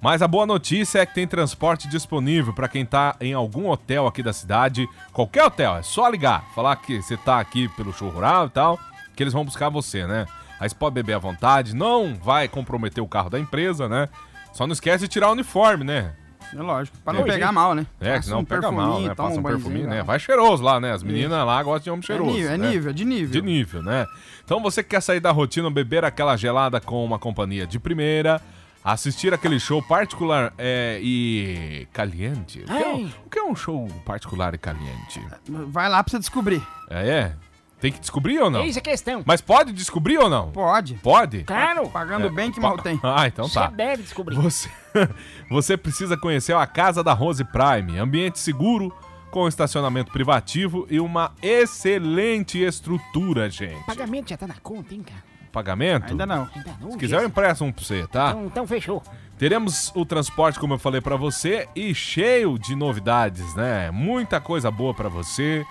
Mas 0.01 0.23
a 0.23 0.27
boa 0.27 0.45
notícia 0.45 0.99
é 0.99 1.07
que 1.07 1.15
tem 1.15 1.29
transporte 1.29 1.87
disponível 1.89 2.53
pra 2.53 2.67
quem 2.67 2.85
tá 2.85 3.15
em 3.21 3.33
algum 3.33 3.69
hotel 3.71 4.09
aqui 4.09 4.25
da 4.25 4.33
cidade, 4.33 4.89
qualquer 5.13 5.45
hotel, 5.45 5.77
é 5.77 5.83
só 5.85 6.09
ligar, 6.09 6.45
falar 6.53 6.75
que 6.75 7.01
você 7.01 7.17
tá 7.17 7.39
aqui 7.39 7.69
pelo 7.77 7.93
show 7.93 8.09
rural 8.09 8.47
e 8.47 8.51
tal, 8.51 8.77
que 9.15 9.23
eles 9.23 9.33
vão 9.33 9.45
buscar 9.45 9.69
você, 9.69 10.05
né? 10.05 10.27
Aí 10.61 10.69
você 10.69 10.75
pode 10.75 10.95
beber 10.95 11.15
à 11.15 11.19
vontade, 11.19 11.75
não 11.75 12.15
vai 12.17 12.49
comprometer 12.49 13.03
o 13.03 13.09
carro 13.09 13.31
da 13.31 13.39
empresa, 13.39 13.89
né? 13.89 14.09
Só 14.53 14.67
não 14.67 14.73
esquece 14.73 15.05
de 15.05 15.09
tirar 15.09 15.29
o 15.29 15.33
uniforme, 15.33 15.85
né? 15.85 16.13
É 16.53 16.63
lógico, 16.63 16.97
pra 17.05 17.13
não 17.13 17.21
É. 17.21 17.25
pegar 17.25 17.53
mal, 17.53 17.75
né? 17.75 17.87
É, 18.01 18.17
Passa 18.17 18.31
não 18.31 18.39
um 18.41 18.45
pega 18.45 18.73
mal, 18.73 19.01
né? 19.03 19.15
Passa 19.15 19.39
um 19.39 19.43
banhozinho 19.43 19.71
perfuminho, 19.71 19.87
né? 19.89 20.03
Vai 20.03 20.19
cheiroso 20.19 20.63
lá, 20.65 20.81
né? 20.81 20.93
As 20.93 21.03
meninas 21.03 21.47
lá 21.47 21.63
gostam 21.63 21.83
de 21.85 21.91
homem 21.91 22.03
cheiroso. 22.03 22.31
nível, 22.33 22.51
é 22.53 22.57
né? 22.57 22.71
nível, 22.71 22.93
de 22.93 23.05
nível. 23.05 23.31
De 23.31 23.43
nível, 23.43 23.83
né? 23.83 24.07
Então 24.45 24.61
você 24.63 24.83
que 24.83 24.89
quer 24.89 25.03
sair 25.03 25.21
da 25.21 25.31
rotina, 25.31 25.71
beber 25.71 26.05
aquela 26.07 26.37
gelada 26.39 26.81
com 26.81 27.05
uma 27.05 27.19
companhia 27.19 27.67
de 27.67 27.79
primeira, 27.79 28.41
assistir 28.83 29.35
aquele 29.35 29.61
show 29.61 29.83
particular 29.83 30.55
é, 30.57 30.99
e 31.03 31.87
caliente. 31.93 32.61
O 32.61 32.65
que, 32.65 32.73
é, 32.73 32.89
um- 32.95 33.11
o 33.27 33.31
que 33.31 33.39
é 33.39 33.45
um 33.45 33.55
show 33.55 33.87
particular 34.07 34.55
e 34.55 34.59
caliente? 34.59 35.21
Vai 35.47 35.91
lá 35.91 36.03
pra 36.03 36.11
você 36.13 36.19
descobrir. 36.19 36.63
É, 36.89 37.09
é? 37.11 37.33
Tem 37.81 37.93
que 37.93 38.01
descobrir 38.01 38.41
ou 38.41 38.51
não? 38.51 38.61
Eis 38.63 38.77
a 38.77 38.81
questão. 38.81 39.23
Mas 39.25 39.41
pode 39.41 39.73
descobrir 39.73 40.19
ou 40.19 40.29
não? 40.29 40.51
Pode. 40.51 40.95
Pode? 40.95 41.45
Claro. 41.45 41.89
Pagando 41.89 42.27
É, 42.27 42.31
bem 42.31 42.51
que 42.51 42.59
mal 42.61 42.77
tem. 42.79 42.99
Ah, 43.05 43.27
então 43.27 43.49
tá. 43.49 43.69
Você 43.69 43.77
deve 43.77 44.03
descobrir. 44.03 44.35
Você, 44.37 44.69
você 45.49 45.77
precisa 45.77 46.17
conhecer 46.17 46.57
a 46.57 46.67
Casa 46.67 47.05
da 47.05 47.13
Rose 47.13 47.45
Prime, 47.45 47.99
ambiente 47.99 48.41
seguro, 48.41 48.93
com 49.31 49.47
estacionamento 49.47 50.11
privativo 50.11 50.87
e 50.91 50.99
uma 50.99 51.33
excelente 51.43 52.59
estrutura, 52.63 53.49
gente. 53.49 53.85
Pagamento 53.87 54.31
já 54.31 54.37
tá 54.37 54.47
na 54.47 54.57
conta, 54.63 54.95
hein, 54.95 55.03
cara? 55.03 55.23
Pagamento? 55.53 56.11
Ainda 56.11 56.27
não. 56.27 56.49
Ainda 56.55 56.77
não, 56.81 56.93
Se 56.93 56.99
quiser, 56.99 57.21
eu 57.23 57.27
empresto 57.27 57.65
um 57.65 57.73
pra 57.73 57.85
você, 57.85 58.07
tá? 58.07 58.31
Então, 58.31 58.47
então 58.47 58.67
fechou. 58.67 59.03
Teremos 59.39 59.93
o 59.95 60.05
transporte, 60.05 60.59
como 60.59 60.75
eu 60.75 60.79
falei 60.79 61.01
pra 61.01 61.17
você, 61.17 61.69
e 61.75 61.95
cheio 61.95 62.59
de 62.59 62.75
novidades, 62.75 63.55
né? 63.55 63.91
Muita 63.91 64.41
coisa 64.41 64.71
boa 64.71 64.93
pra 64.93 65.09
você. 65.09 65.65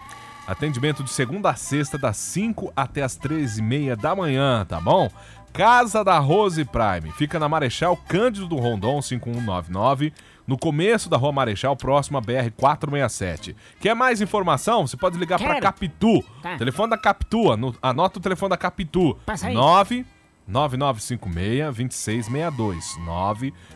Atendimento 0.48 1.04
de 1.04 1.10
segunda 1.12 1.50
a 1.50 1.56
sexta, 1.56 1.98
das 1.98 2.16
5 2.18 2.72
até 2.76 3.02
as 3.04 3.18
13h30 3.20 3.96
da 3.98 4.16
manhã, 4.16 4.66
tá 4.66 4.80
bom? 4.80 5.10
Casa 5.52 6.04
da 6.04 6.18
Rose 6.20 6.64
Prime. 6.64 7.12
Fica 7.18 7.40
na 7.40 7.50
Marechal 7.50 7.98
Cândido 8.08 8.48
do 8.48 8.56
Rondon, 8.58 9.02
5199, 9.02 10.14
no 10.46 10.58
começo 10.58 11.10
da 11.10 11.18
Rua 11.18 11.32
Marechal, 11.32 11.76
próximo 11.76 12.18
à 12.18 12.22
BR-467. 12.22 13.56
Quer 13.82 13.96
mais 13.96 14.22
informação? 14.22 14.86
Você 14.88 14.96
pode 14.96 15.18
ligar 15.18 15.40
Quero. 15.40 15.60
Capitu. 15.60 16.24
Tá. 16.42 16.58
Telefone 16.58 16.92
da 16.92 16.98
Capitu, 16.98 17.52
ano- 17.52 17.76
anota 17.82 18.20
o 18.20 18.22
telefone 18.22 18.52
da 18.52 18.58
Capitu. 18.58 19.18
Passa 19.26 19.48
aí. 19.48 19.54
9 19.54 20.06
9956-2662. 20.50 22.98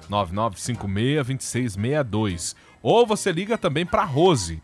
99956-2662. 0.09 2.55
Ou 2.81 3.05
você 3.05 3.31
liga 3.31 3.57
também 3.57 3.85
para 3.85 4.03
Rose. 4.03 4.61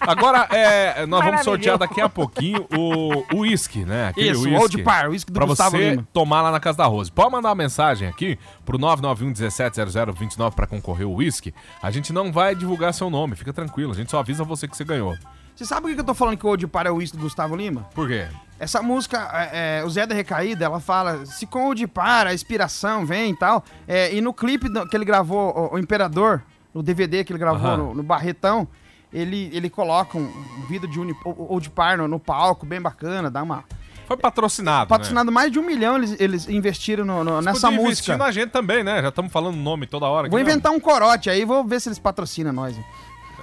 Agora, 0.00 0.46
é, 0.50 1.06
nós 1.06 1.24
vamos 1.24 1.42
sortear 1.42 1.78
daqui 1.78 2.00
a 2.00 2.08
pouquinho 2.08 2.66
o 2.76 3.10
o 3.32 3.40
uísque, 3.40 3.84
né? 3.84 4.08
Aquele 4.08 4.30
Isso, 4.30 4.40
o 4.40 4.44
uísque 4.44 4.62
Old 4.62 4.82
Par, 4.82 5.08
o 5.08 5.12
uísque 5.12 5.30
do 5.32 5.34
pra 5.34 5.46
Gustavo 5.46 5.76
você 5.76 5.90
Lima. 5.90 6.06
tomar 6.12 6.42
lá 6.42 6.50
na 6.50 6.60
Casa 6.60 6.78
da 6.78 6.86
Rose. 6.86 7.10
Pode 7.10 7.30
mandar 7.30 7.48
uma 7.50 7.54
mensagem 7.54 8.08
aqui 8.08 8.38
pro 8.64 8.78
991-170029 8.78 10.54
pra 10.54 10.66
concorrer 10.66 11.06
o 11.06 11.14
uísque. 11.14 11.54
A 11.82 11.90
gente 11.90 12.12
não 12.12 12.32
vai 12.32 12.54
divulgar 12.54 12.92
seu 12.94 13.10
nome, 13.10 13.36
fica 13.36 13.52
tranquilo. 13.52 13.92
A 13.92 13.94
gente 13.96 14.10
só 14.10 14.18
avisa 14.18 14.44
você 14.44 14.66
que 14.68 14.76
você 14.76 14.84
ganhou. 14.84 15.16
Você 15.54 15.64
sabe 15.64 15.82
por 15.82 15.94
que 15.94 16.00
eu 16.00 16.04
tô 16.04 16.14
falando 16.14 16.36
que 16.36 16.46
o 16.46 16.48
Old 16.48 16.66
Par 16.68 16.86
é 16.86 16.90
o 16.90 16.96
uísque 16.96 17.16
do 17.16 17.22
Gustavo 17.22 17.54
Lima? 17.54 17.86
Por 17.94 18.08
quê? 18.08 18.26
Essa 18.58 18.82
música, 18.82 19.28
é, 19.52 19.80
é, 19.80 19.84
o 19.84 19.90
Zé 19.90 20.06
da 20.06 20.14
Recaída, 20.14 20.64
ela 20.66 20.80
fala, 20.80 21.24
se 21.24 21.46
com 21.46 21.70
o 21.70 21.88
para, 21.88 22.30
a 22.30 22.34
inspiração 22.34 23.06
vem 23.06 23.30
e 23.32 23.36
tal. 23.36 23.64
É, 23.88 24.14
e 24.14 24.20
no 24.20 24.34
clipe 24.34 24.68
que 24.88 24.96
ele 24.96 25.04
gravou, 25.04 25.70
o, 25.72 25.74
o 25.76 25.78
Imperador, 25.78 26.42
no 26.74 26.82
DVD 26.82 27.24
que 27.24 27.32
ele 27.32 27.38
gravou 27.38 27.68
Aham. 27.70 27.76
no, 27.78 27.94
no 27.94 28.02
Barretão, 28.02 28.68
ele, 29.12 29.50
ele 29.52 29.68
coloca 29.70 30.16
um, 30.18 30.22
um 30.22 30.66
vidro 30.68 30.88
de 30.88 31.00
uni, 31.00 31.12
o- 31.24 31.56
o 31.56 31.60
de 31.60 31.70
par 31.70 31.96
no, 31.98 32.06
no 32.06 32.18
palco, 32.20 32.64
bem 32.66 32.80
bacana, 32.80 33.30
dá 33.30 33.42
uma... 33.42 33.64
Foi 34.06 34.16
patrocinado, 34.16 34.88
Patrocinado 34.88 35.30
mais 35.30 35.52
de 35.52 35.58
um 35.60 35.62
milhão, 35.62 35.96
eles, 35.96 36.16
eles 36.20 36.48
investiram 36.48 37.04
no- 37.04 37.22
no- 37.24 37.40
né? 37.40 37.52
nessa 37.52 37.70
música. 37.70 37.82
investir 37.84 38.18
na 38.18 38.30
gente 38.32 38.50
também, 38.50 38.82
né? 38.82 39.00
Já 39.00 39.08
estamos 39.08 39.32
falando 39.32 39.56
nome 39.56 39.86
toda 39.86 40.06
hora. 40.06 40.28
Vou 40.28 40.38
né? 40.38 40.42
inventar 40.42 40.72
um 40.72 40.80
corote 40.80 41.30
aí, 41.30 41.44
vou 41.44 41.64
ver 41.64 41.80
se 41.80 41.88
eles 41.88 41.98
patrocinam 41.98 42.52
nós. 42.52 42.76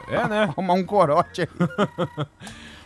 É, 0.08 0.28
né? 0.28 0.44
Arrumar 0.56 0.74
um 0.74 0.84
corote 0.86 1.42
aí. 1.42 1.48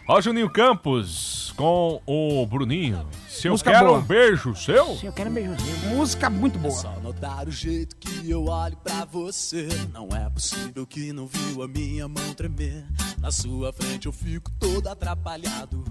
Ó, 0.07 0.19
Juninho 0.19 0.49
Campos 0.49 1.53
com 1.55 2.01
o 2.05 2.45
Bruninho. 2.45 3.07
Se 3.29 3.47
eu 3.47 3.51
Música 3.51 3.71
quero 3.71 3.87
boa. 3.87 3.99
um 3.99 4.01
beijo 4.01 4.55
seu. 4.55 4.95
Se 4.97 5.05
eu 5.05 5.13
quero 5.13 5.29
um 5.29 5.33
beijozinho. 5.33 5.95
Música 5.95 6.29
muito 6.29 6.57
boa. 6.59 6.73
Só 6.73 6.91
notar 7.01 7.47
o 7.47 7.51
jeito 7.51 7.95
que 7.95 8.29
eu 8.29 8.45
olho 8.45 8.75
pra 8.77 9.05
você. 9.05 9.67
Não 9.93 10.09
é 10.09 10.29
possível 10.29 10.85
que 10.85 11.13
não 11.13 11.27
viu 11.27 11.61
a 11.63 11.67
minha 11.67 12.07
mão 12.07 12.33
tremer. 12.33 12.85
Na 13.19 13.31
sua 13.31 13.71
frente 13.71 14.07
eu 14.07 14.11
fico 14.11 14.51
todo 14.59 14.87
atrapalhado. 14.87 15.83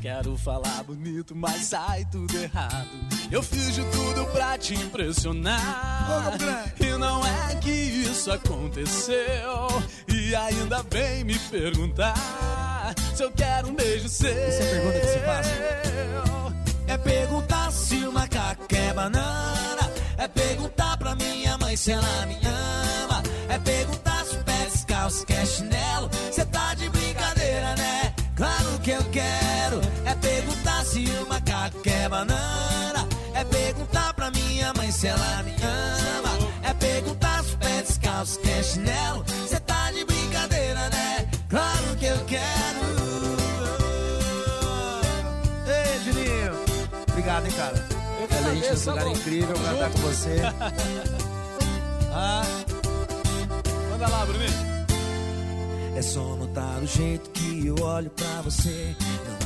Quero 0.00 0.36
falar 0.36 0.84
bonito, 0.84 1.34
mas 1.34 1.64
sai 1.64 2.04
tudo 2.10 2.36
errado. 2.36 2.88
Eu 3.30 3.42
fiz 3.42 3.74
de 3.74 3.84
tudo 3.86 4.24
pra 4.26 4.56
te 4.56 4.74
impressionar. 4.74 6.36
E 6.78 6.86
não 6.96 7.26
é 7.26 7.56
que 7.56 7.70
isso 7.70 8.30
aconteceu. 8.30 9.82
E 10.08 10.34
ainda 10.34 10.84
vem 10.90 11.24
me 11.24 11.38
perguntar 11.38 12.14
se 13.14 13.22
eu 13.22 13.32
quero 13.32 13.68
um 13.68 13.74
beijo 13.74 14.08
seu. 14.08 14.28
Essa 14.28 14.62
é 14.62 14.70
pergunta 14.70 15.00
que 15.00 15.06
se 15.06 15.18
faz. 15.18 15.46
É 16.86 16.96
perguntar 16.96 17.72
se 17.72 17.96
o 18.06 18.12
macaco 18.12 18.66
quer 18.68 18.94
banana. 18.94 19.90
É 20.18 20.28
perguntar 20.28 20.96
pra 20.96 21.14
minha 21.14 21.58
mãe 21.58 21.76
se 21.76 21.90
ela 21.90 22.26
me 22.26 22.36
ama. 22.46 23.22
É 23.48 23.58
perguntar 23.58 24.24
se 24.24 24.36
o 24.36 24.44
pé 24.44 24.64
descalço 24.66 25.26
quer 25.26 25.46
chinelo. 25.46 26.08
Cê 26.32 26.44
quer 32.06 32.08
banana. 32.08 33.08
É 33.34 33.44
perguntar 33.44 34.14
pra 34.14 34.30
minha 34.30 34.72
mãe 34.74 34.90
se 34.90 35.06
ela 35.08 35.42
me 35.42 35.52
ama. 35.52 36.48
É 36.62 36.72
perguntar 36.74 37.44
se 37.44 37.54
o 37.54 37.58
pé 37.58 37.82
descalço 37.82 38.38
quer 38.40 38.62
chinelo. 38.64 39.24
Cê 39.48 39.58
tá 39.60 39.90
de 39.90 40.04
brincadeira, 40.04 40.88
né? 40.90 41.28
Claro 41.48 41.96
que 41.98 42.06
eu 42.06 42.18
quero. 42.26 42.86
Ei, 45.66 46.00
Juninho. 46.04 46.52
Obrigado, 47.10 47.46
hein, 47.46 47.52
cara. 47.52 47.84
Eu 48.20 48.28
que 48.28 48.34
Ela 48.34 48.46
agradeço, 48.48 48.72
esse 48.72 48.88
lugar 48.88 49.04
amor. 49.04 49.16
incrível, 49.16 49.54
cantar 49.54 49.90
junto. 49.90 49.90
com 49.92 50.08
você. 50.08 50.36
Ah. 52.18 52.42
Manda 53.90 54.08
lá, 54.08 54.24
Bruninho. 54.24 54.50
É 55.94 56.00
só 56.00 56.22
notar 56.36 56.82
o 56.82 56.86
jeito 56.86 57.28
que 57.28 57.66
eu 57.66 57.76
olho 57.84 58.08
pra 58.08 58.40
você. 58.40 58.96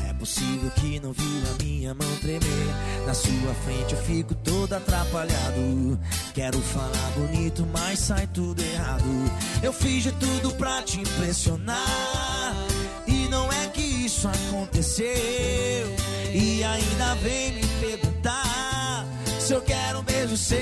Não 0.01 0.09
é 0.09 0.10
possível 0.21 0.71
que 0.77 1.01
não 1.01 1.13
viu 1.13 1.43
a 1.51 1.63
minha 1.63 1.95
mão 1.95 2.17
tremer. 2.21 2.75
Na 3.07 3.15
sua 3.15 3.55
frente 3.65 3.95
eu 3.95 4.03
fico 4.03 4.35
todo 4.35 4.75
atrapalhado. 4.75 5.99
Quero 6.35 6.61
falar 6.61 7.11
bonito, 7.17 7.67
mas 7.73 7.99
sai 7.99 8.27
tudo 8.27 8.63
errado. 8.63 9.03
Eu 9.63 9.73
fiz 9.73 10.03
de 10.03 10.13
tudo 10.13 10.53
pra 10.57 10.83
te 10.83 11.01
impressionar. 11.01 12.55
E 13.07 13.27
não 13.29 13.51
é 13.51 13.67
que 13.69 13.81
isso 13.81 14.29
aconteceu. 14.29 15.07
E 16.33 16.63
ainda 16.63 17.15
vem 17.17 17.55
me 17.55 17.67
perguntar 17.81 19.07
se 19.41 19.55
eu 19.55 19.63
quero 19.63 20.01
um 20.01 20.03
beijo 20.03 20.37
seu. 20.39 20.59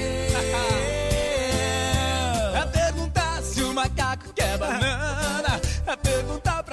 É 2.55 2.66
perguntar 2.73 3.42
se 3.42 3.61
o 3.62 3.75
macaco 3.75 4.33
quer 4.33 4.57
banana. 4.57 5.48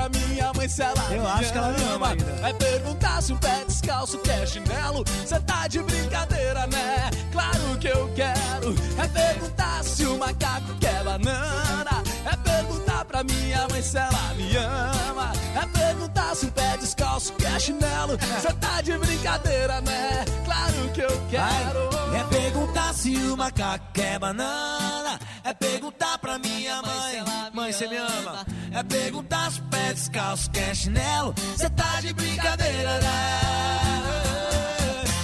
Pra 0.06 0.20
minha 0.20 0.54
mãe 0.54 0.70
se 0.70 0.84
ela 0.84 1.04
Eu 1.10 1.22
me 1.24 1.28
acho 1.28 1.52
que 1.52 1.58
ela 1.58 1.72
me 1.72 1.84
ama 1.84 2.10
ainda. 2.10 2.48
É 2.48 2.54
perguntar 2.54 3.24
se 3.24 3.34
o 3.34 3.38
pé 3.38 3.66
descalço 3.66 4.20
quer 4.20 4.48
chinelo. 4.48 5.04
Cê 5.26 5.40
tá 5.40 5.68
de 5.68 5.82
brincadeira, 5.82 6.68
né? 6.68 7.10
Claro 7.32 7.80
que 7.80 7.88
eu 7.88 8.14
quero. 8.14 8.76
É 9.00 9.08
perguntar 9.08 9.84
se 9.84 10.06
o 10.06 10.18
macaco 10.20 10.76
quer 10.80 11.04
banana. 11.04 12.04
É 12.24 12.36
perguntar 12.38 13.06
pra 13.06 13.24
minha 13.24 13.68
mãe 13.68 13.82
se 13.82 13.98
ela 13.98 14.34
me 14.36 14.56
ama. 14.58 15.32
É 15.56 15.66
perguntar 15.80 16.36
se 16.36 16.46
o 16.46 16.52
pé 16.52 16.78
descalço 16.78 17.34
quer 17.34 17.60
chinelo. 17.60 18.20
Cê 18.42 18.54
tá 18.54 18.82
de 18.82 18.96
brincadeira, 19.00 19.82
né? 19.82 20.24
Claro 20.46 20.90
que 20.94 21.02
eu 21.02 21.22
quero. 21.32 22.16
É 22.16 22.24
perguntar 22.26 22.94
se 22.94 23.16
o 23.16 23.36
macaco 23.36 23.86
quer 23.92 24.20
banana. 24.20 25.20
É 25.44 25.52
perguntar 25.52 26.20
pra 26.20 26.38
minha 26.38 26.80
mãe. 26.84 27.24
Mãe, 27.54 27.72
você 27.72 27.88
me 27.88 27.98
ama? 27.98 28.46
É 28.76 28.84
perguntar 28.84 29.50
se 29.52 29.62
o 29.62 29.64
pé 29.64 29.94
descalço 29.94 30.52
quer 30.52 30.76
chinelo. 30.76 31.34
Cê 31.56 31.70
tá 31.70 32.02
de 32.02 32.12
brincadeira, 32.12 33.00
né? 33.00 33.40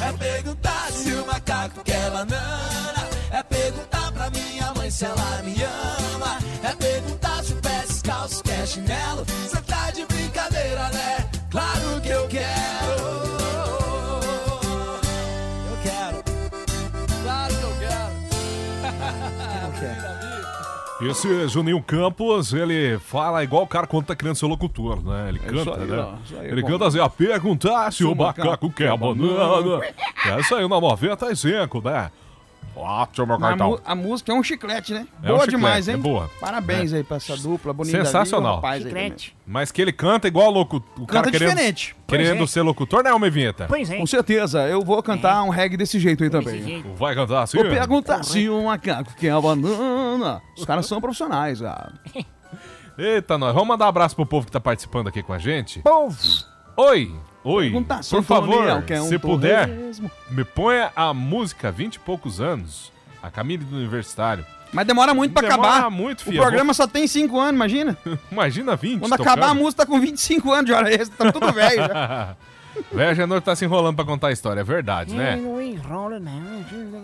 É 0.07 0.11
perguntar 0.13 0.91
se 0.93 1.11
o 1.11 1.25
macaco 1.25 1.83
quer 1.83 2.11
banana. 2.11 3.09
É 3.29 3.43
perguntar 3.43 4.09
pra 4.13 4.29
minha 4.29 4.73
mãe 4.73 4.89
se 4.89 5.03
ela 5.03 5.41
me 5.43 5.53
ama. 5.63 6.39
É 6.63 6.73
perguntar 6.75 7.43
se 7.43 7.51
o 7.51 7.57
pé 7.57 7.81
descalço 7.85 8.41
quer 8.41 8.65
chinelo. 8.65 9.25
Cê 9.49 9.61
Esse 21.01 21.47
Juninho 21.47 21.81
Campos, 21.81 22.53
ele 22.53 22.99
fala 22.99 23.43
igual 23.43 23.63
o 23.63 23.67
cara 23.67 23.87
quando 23.87 24.05
tá 24.05 24.15
querendo 24.15 24.35
ser 24.35 24.45
locutor, 24.45 25.03
né? 25.03 25.29
Ele 25.29 25.39
É 25.43 25.49
canta, 25.49 25.81
aí, 25.81 25.87
né? 25.87 26.13
aí, 26.39 26.47
ele 26.47 26.61
bom. 26.61 26.67
canta 26.67 26.87
assim, 26.87 26.99
a 26.99 27.09
perguntar 27.09 27.91
se 27.91 28.03
o 28.03 28.13
macaco 28.15 28.69
quer 28.71 28.95
banana. 28.95 29.81
É 30.25 30.39
isso 30.39 30.53
aí, 30.55 30.61
na 30.67 30.79
95, 30.79 31.81
né? 31.81 32.11
Ótimo, 32.73 33.33
a, 33.33 33.39
cartão. 33.39 33.71
mu- 33.71 33.79
a 33.83 33.93
música 33.95 34.31
é 34.31 34.35
um 34.35 34.41
chiclete, 34.41 34.93
né? 34.93 35.05
É 35.21 35.25
um 35.25 35.27
boa 35.27 35.39
chiclete, 35.41 35.49
demais, 35.57 35.87
hein? 35.89 35.95
é 35.95 35.97
boa. 35.97 36.31
Parabéns 36.39 36.93
É. 36.93 36.97
aí 36.97 37.03
pra 37.03 37.17
essa 37.17 37.35
dupla 37.35 37.73
bonita. 37.73 37.97
Sensacional. 38.05 38.45
ali, 38.47 38.53
o 38.53 38.55
rapaz 38.55 38.85
aí 38.85 38.91
também. 38.91 39.13
Mas 39.45 39.71
que 39.71 39.81
ele 39.81 39.91
canta 39.91 40.27
igual 40.27 40.49
louco, 40.49 40.77
o 40.97 41.05
cara 41.05 41.25
Canta 41.25 41.31
querendo, 41.37 41.49
diferente. 41.55 41.95
querendo 42.07 42.43
é. 42.43 42.47
ser 42.47 42.61
locutor, 42.61 43.03
né, 43.03 43.11
Homem 43.13 43.29
Vinheta? 43.29 43.65
Pois 43.67 43.89
é. 43.89 43.97
Com 43.97 44.07
certeza, 44.07 44.67
eu 44.67 44.81
vou 44.83 45.03
cantar 45.03 45.43
um 45.43 45.49
reggae 45.49 45.75
desse 45.75 45.99
jeito 45.99 46.23
aí 46.23 46.29
também. 46.29 46.83
Vai 46.95 47.13
cantar 47.13 47.43
assim? 47.43 47.57
Vou 47.57 47.67
perguntar 47.69 48.23
se 48.23 48.49
um 48.49 48.65
macaco 48.65 49.13
quer 49.15 49.31
a 49.31 49.41
banana. 49.41 50.41
Os 50.57 50.63
caras 50.65 50.85
são 50.85 51.01
profissionais, 51.01 51.59
cara. 51.61 51.93
Eita, 52.97 53.37
nós. 53.37 53.53
Vamos 53.53 53.67
mandar 53.69 53.85
um 53.85 53.89
abraço 53.89 54.15
pro 54.15 54.25
povo 54.25 54.45
que 54.45 54.51
tá 54.51 54.59
participando 54.59 55.07
aqui 55.07 55.21
com 55.23 55.33
a 55.33 55.37
gente. 55.37 55.79
Povo! 55.79 56.17
Oi! 56.81 57.11
Oi! 57.43 57.71
Por 57.71 58.19
o 58.19 58.23
favor, 58.23 58.81
quer 58.83 59.01
um 59.01 59.07
se 59.07 59.17
puder, 59.19 59.67
torresmo. 59.67 60.11
me 60.29 60.43
ponha 60.43 60.91
a 60.95 61.13
música 61.13 61.71
20 61.71 61.95
e 61.95 61.99
poucos 61.99 62.39
anos. 62.41 62.91
A 63.21 63.29
Camille 63.29 63.63
do 63.63 63.75
Universitário. 63.75 64.43
Mas 64.73 64.87
demora 64.87 65.13
muito 65.13 65.31
pra 65.33 65.47
Demora 65.47 65.69
acabar. 65.69 65.89
muito, 65.91 66.21
O 66.21 66.23
filha. 66.23 66.41
programa 66.41 66.73
só 66.73 66.87
tem 66.87 67.05
5 67.05 67.37
anos, 67.39 67.53
imagina. 67.55 67.95
Imagina 68.31 68.75
20 68.75 68.99
Quando 69.01 69.13
acabar 69.13 69.31
a 69.31 69.35
tocando. 69.49 69.59
música, 69.61 69.85
tá 69.85 69.91
com 69.91 69.99
25 69.99 70.51
anos 70.51 70.65
de 70.65 70.73
hora 70.73 70.91
extra. 70.93 71.25
Tá 71.25 71.31
tudo 71.31 71.51
velho 71.53 71.77
já. 71.87 72.35
Velho 72.89 73.13
Genor 73.15 73.41
tá 73.41 73.53
se 73.53 73.65
enrolando 73.65 73.97
pra 73.97 74.05
contar 74.05 74.27
a 74.29 74.31
história, 74.31 74.61
é 74.61 74.63
verdade, 74.63 75.13
né? 75.13 75.35
Não 75.35 75.61
enrola, 75.61 76.21
não. 76.21 76.41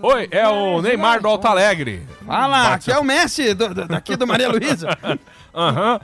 Oi, 0.02 0.26
é 0.32 0.48
o 0.48 0.82
Neymar 0.82 1.22
do 1.22 1.28
Alto 1.28 1.46
Alegre. 1.46 2.08
Fala, 2.26 2.64
Bate- 2.70 2.74
aqui 2.90 2.92
é 2.94 2.98
o 2.98 3.04
Messi 3.04 3.54
do- 3.54 3.74
do- 3.74 3.86
daqui 3.86 4.16
do 4.16 4.26
Maria 4.26 4.48
Luísa. 4.48 4.88
Aham. 5.54 6.00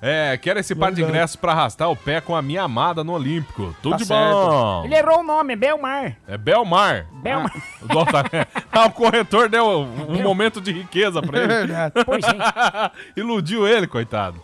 É, 0.00 0.36
quero 0.36 0.58
esse 0.60 0.74
par 0.74 0.92
de 0.92 1.02
ingressos 1.02 1.36
pra 1.36 1.52
arrastar 1.52 1.90
o 1.90 1.96
pé 1.96 2.20
com 2.20 2.36
a 2.36 2.42
minha 2.42 2.62
amada 2.62 3.02
no 3.02 3.12
Olímpico. 3.14 3.74
Tudo 3.82 3.92
Tá 3.92 3.96
de 3.96 4.04
certo. 4.04 4.32
bom. 4.32 4.82
Ele 4.84 4.94
errou 4.94 5.20
o 5.20 5.22
nome, 5.22 5.54
é 5.54 5.56
Belmar. 5.56 6.16
É 6.28 6.36
Belmar. 6.36 7.06
Belmar. 7.22 7.52
Ah, 8.70 8.86
o 8.86 8.90
corretor 8.92 9.48
deu 9.48 9.64
um 9.66 10.22
momento 10.22 10.60
de 10.60 10.70
riqueza 10.70 11.22
pra 11.22 11.38
ele. 11.40 11.72
É. 11.72 11.90
Pois 12.04 12.22
é. 12.24 12.90
Iludiu 13.20 13.66
ele, 13.66 13.86
coitado. 13.86 14.40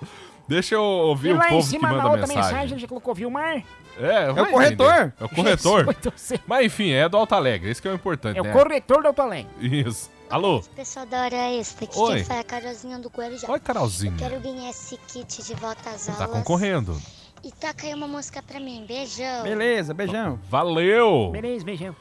Deixa 0.49 0.75
eu 0.75 0.83
ouvir 0.83 1.29
E 1.31 1.33
o 1.35 1.37
lá 1.37 1.47
em 1.47 1.51
povo 1.51 1.63
que 1.63 1.69
cima, 1.69 1.89
na 1.89 1.95
manda 1.95 2.09
outra 2.09 2.27
mensagem. 2.27 2.45
mensagem, 2.53 2.73
ele 2.73 2.81
já 2.81 2.89
colocou 2.89 3.15
Vilmar. 3.15 3.63
É, 4.01 4.33
vai 4.33 4.45
o 4.45 4.47
corretor. 4.51 4.91
entender. 4.91 5.13
É 5.21 5.25
o 5.25 5.29
corretor. 5.29 5.85
Jesus, 6.17 6.41
Mas 6.47 6.67
enfim, 6.67 6.91
é 6.93 7.09
do 7.09 7.17
Alto 7.19 7.35
Alegre, 7.35 7.71
isso 7.71 7.81
que 7.83 7.89
é 7.89 7.91
o 7.91 7.95
importante, 7.95 8.39
É 8.39 8.43
né? 8.43 8.49
o 8.51 8.53
corretor 8.53 9.03
do 9.03 9.09
Alto 9.09 9.21
Alegre. 9.23 9.49
Isso. 9.61 10.11
Alô? 10.33 10.63
Pessoal 10.75 11.05
da 11.05 11.25
Hora 11.25 11.37
Extra, 11.53 11.85
aqui 11.85 11.99
Oi. 11.99 12.15
quem 12.15 12.25
fala 12.25 12.39
é 12.39 12.41
a 12.41 12.45
Carolzinha 12.45 12.99
do 12.99 13.11
Guarujá. 13.11 13.51
Oi, 13.51 13.61
Carolzinha. 13.61 14.15
Eu 14.15 14.17
quero 14.17 14.41
ganhar 14.41 14.71
esse 14.71 14.97
kit 14.97 15.43
de 15.43 15.53
volta 15.53 15.91
às 15.91 16.09
aulas. 16.09 16.17
Tá 16.17 16.27
concorrendo. 16.27 16.99
E 17.45 17.53
toca 17.53 17.87
aí 17.87 17.93
uma 17.93 18.09
música 18.09 18.43
pra 18.43 18.59
mim. 18.59 18.83
Beijão. 18.89 19.43
Beleza, 19.43 19.93
beijão. 19.93 20.41
Valeu! 20.49 21.29
Beleza, 21.33 21.63
beijão. 21.67 21.95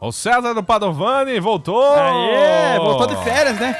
O 0.00 0.12
César 0.12 0.54
do 0.54 0.62
Padovani 0.62 1.40
voltou! 1.40 1.82
Aê, 1.96 2.78
voltou 2.78 3.08
de 3.08 3.16
férias, 3.24 3.58
né? 3.58 3.76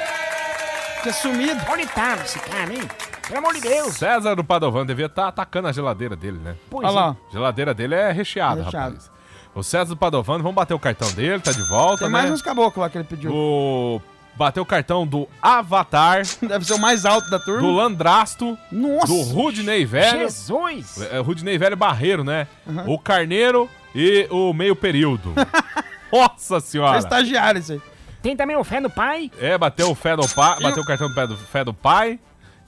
Tinha 1.01 1.13
sumido. 1.13 1.61
Onde 1.71 1.85
tava 1.87 2.23
esse 2.23 2.39
cara, 2.41 2.73
hein? 2.73 2.81
Pelo 3.25 3.39
amor 3.39 3.53
de 3.53 3.61
Deus. 3.61 3.93
César 3.95 4.35
do 4.35 4.43
Padovani 4.43 4.85
devia 4.85 5.05
estar 5.05 5.29
atacando 5.29 5.69
a 5.69 5.71
geladeira 5.71 6.13
dele, 6.17 6.39
né? 6.39 6.57
Pois 6.69 6.85
Olha 6.85 6.93
lá. 6.93 7.17
A 7.29 7.31
geladeira 7.31 7.73
dele 7.73 7.95
é 7.95 8.11
recheada, 8.11 8.63
Recheado. 8.63 8.95
rapaz. 8.95 9.12
O 9.55 9.61
César 9.63 9.85
do 9.89 9.97
Padovani, 9.97 10.41
vamos 10.41 10.55
bater 10.55 10.73
o 10.73 10.79
cartão 10.79 11.11
dele, 11.13 11.39
tá 11.39 11.51
de 11.51 11.61
volta, 11.69 11.99
Tem 11.99 12.07
né? 12.07 12.11
mais 12.13 12.31
uns 12.31 12.41
caboclos 12.41 12.81
lá 12.81 12.89
que 12.89 12.97
ele 12.97 13.03
pediu. 13.05 13.31
O... 13.31 14.01
Bateu 14.35 14.63
o 14.63 14.65
cartão 14.65 15.05
do 15.05 15.27
Avatar, 15.39 16.23
Deve 16.41 16.65
ser 16.65 16.73
o 16.73 16.79
mais 16.79 17.05
alto 17.05 17.29
da 17.29 17.37
turma. 17.39 17.61
do 17.61 17.71
Landrasto, 17.71 18.57
Nossa. 18.71 19.05
do 19.07 19.21
Rudney 19.21 19.85
Velho. 19.85 20.21
Jesus. 20.21 20.99
É, 21.11 21.19
Rudney 21.19 21.55
Velho 21.57 21.77
Barreiro, 21.77 22.23
né? 22.23 22.47
O 22.87 22.97
Carneiro 22.97 23.69
e 23.93 24.27
o 24.31 24.51
Meio 24.51 24.75
Período. 24.75 25.33
Nossa 26.11 26.57
É 26.57 26.59
senhora! 26.59 26.97
estagiário 26.97 27.59
isso 27.59 27.73
aí. 27.73 27.81
Tem 28.23 28.35
também 28.35 28.55
o 28.55 28.63
Fé 28.63 28.79
no 28.79 28.89
Pai. 28.89 29.29
É, 29.39 29.55
bateu 29.57 29.91
o 29.91 29.95
fé 29.95 30.15
do 30.15 30.27
pai, 30.29 30.59
bateu 30.61 30.81
o 30.81 30.85
cartão 30.85 31.09
do 31.09 31.13
pé 31.13 31.27
do, 31.27 31.37
fé 31.37 31.63
do 31.63 31.73
pai, 31.73 32.17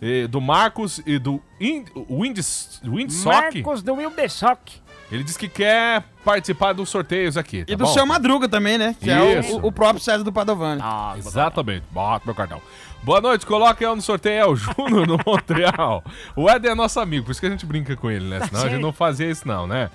e 0.01 0.27
do 0.27 0.41
Marcos 0.41 1.01
e 1.05 1.17
do 1.17 1.41
In, 1.59 1.85
Wind, 2.09 2.39
Windsock. 2.83 3.25
Marcos 3.63 3.81
do 3.81 3.93
Wildesock. 3.95 4.81
Ele 5.11 5.23
disse 5.23 5.37
que 5.37 5.47
quer 5.47 6.03
participar 6.23 6.73
dos 6.73 6.89
sorteios 6.89 7.37
aqui. 7.37 7.63
Tá 7.63 7.71
E 7.71 7.75
do 7.75 7.85
bom? 7.85 7.93
seu 7.93 8.05
Madruga 8.05 8.49
também, 8.49 8.77
né? 8.77 8.95
Que 8.99 9.11
é 9.11 9.39
Isso. 9.39 9.57
o, 9.59 9.67
o 9.67 9.71
próprio 9.71 10.01
César 10.03 10.23
do 10.23 10.31
Padovani. 10.33 10.81
Exatamente. 11.17 11.83
Bota 11.91 12.23
meu 12.25 12.33
cartão. 12.33 12.61
Boa 13.03 13.21
noite, 13.21 13.45
coloca 13.45 13.83
eu 13.83 13.95
no 13.95 14.01
sorteio. 14.01 14.41
É 14.41 14.45
o 14.47 14.55
Júnior 14.55 15.05
no 15.07 15.19
Montreal. 15.25 16.03
O 16.35 16.49
Ed 16.49 16.67
é 16.67 16.73
nosso 16.73 16.99
amigo, 16.99 17.25
por 17.25 17.31
isso 17.31 17.39
que 17.39 17.45
a 17.45 17.51
gente 17.51 17.65
brinca 17.65 17.95
com 17.95 18.09
ele, 18.09 18.25
né? 18.25 18.39
Senão 18.47 18.63
a 18.63 18.69
gente 18.69 18.81
não 18.81 18.91
fazia 18.91 19.29
isso, 19.29 19.47
não, 19.47 19.67
né? 19.67 19.91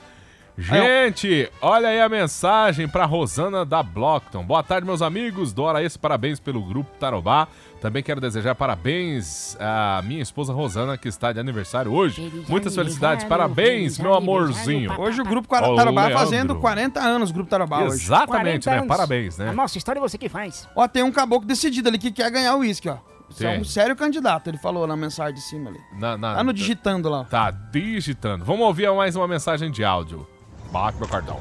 Gente, 0.56 1.50
olha 1.62 1.88
aí 1.88 2.00
a 2.00 2.08
mensagem 2.08 2.86
pra 2.86 3.06
Rosana 3.06 3.64
da 3.64 3.82
Blockton. 3.82 4.44
Boa 4.44 4.62
tarde, 4.62 4.86
meus 4.86 5.00
amigos. 5.00 5.52
Dora 5.54 5.82
esse 5.82 5.98
parabéns 5.98 6.38
pelo 6.38 6.62
grupo 6.62 6.90
Tarobá. 7.00 7.48
Também 7.80 8.02
quero 8.02 8.20
desejar 8.20 8.54
parabéns 8.54 9.56
à 9.58 10.02
minha 10.04 10.20
esposa 10.22 10.52
Rosana, 10.52 10.98
que 10.98 11.08
está 11.08 11.32
de 11.32 11.40
aniversário 11.40 11.90
hoje. 11.92 12.44
Muitas 12.46 12.74
felicidades, 12.74 13.24
parabéns, 13.24 13.98
meu 13.98 14.12
amorzinho. 14.14 14.92
Hoje 15.00 15.20
o 15.20 15.24
Grupo 15.24 15.48
Tarobá 15.48 16.10
fazendo 16.10 16.56
40 16.56 17.00
anos, 17.00 17.30
o 17.30 17.32
Grupo 17.32 17.48
Tarobá 17.48 17.82
hoje. 17.84 18.04
Exatamente, 18.04 18.64
40 18.64 18.70
né? 18.70 18.76
anos. 18.76 18.88
Parabéns, 18.88 19.38
né? 19.38 19.48
A 19.48 19.52
nossa 19.52 19.78
história 19.78 19.98
é 19.98 20.02
você 20.02 20.18
que 20.18 20.28
faz. 20.28 20.68
Ó, 20.76 20.86
tem 20.86 21.02
um 21.02 21.10
caboclo 21.10 21.46
decidido 21.48 21.88
ali 21.88 21.98
que 21.98 22.10
quer 22.12 22.30
ganhar 22.30 22.54
o 22.54 22.58
uísque, 22.58 22.88
ó. 22.88 22.98
Você 23.30 23.46
é 23.46 23.58
um 23.58 23.64
sério 23.64 23.94
candidato, 23.94 24.48
ele 24.48 24.58
falou 24.58 24.86
na 24.86 24.96
mensagem 24.96 25.34
de 25.34 25.40
cima 25.40 25.70
ali. 25.70 25.78
Na, 25.98 26.18
na- 26.18 26.34
Tá 26.34 26.44
no 26.44 26.52
digitando 26.52 27.08
lá. 27.08 27.24
Tá 27.24 27.50
digitando. 27.50 28.44
Vamos 28.44 28.66
ouvir 28.66 28.92
mais 28.92 29.14
uma 29.16 29.28
mensagem 29.28 29.70
de 29.70 29.84
áudio. 29.84 30.26
Bate 30.72 30.98
meu 30.98 31.08
cartão. 31.08 31.40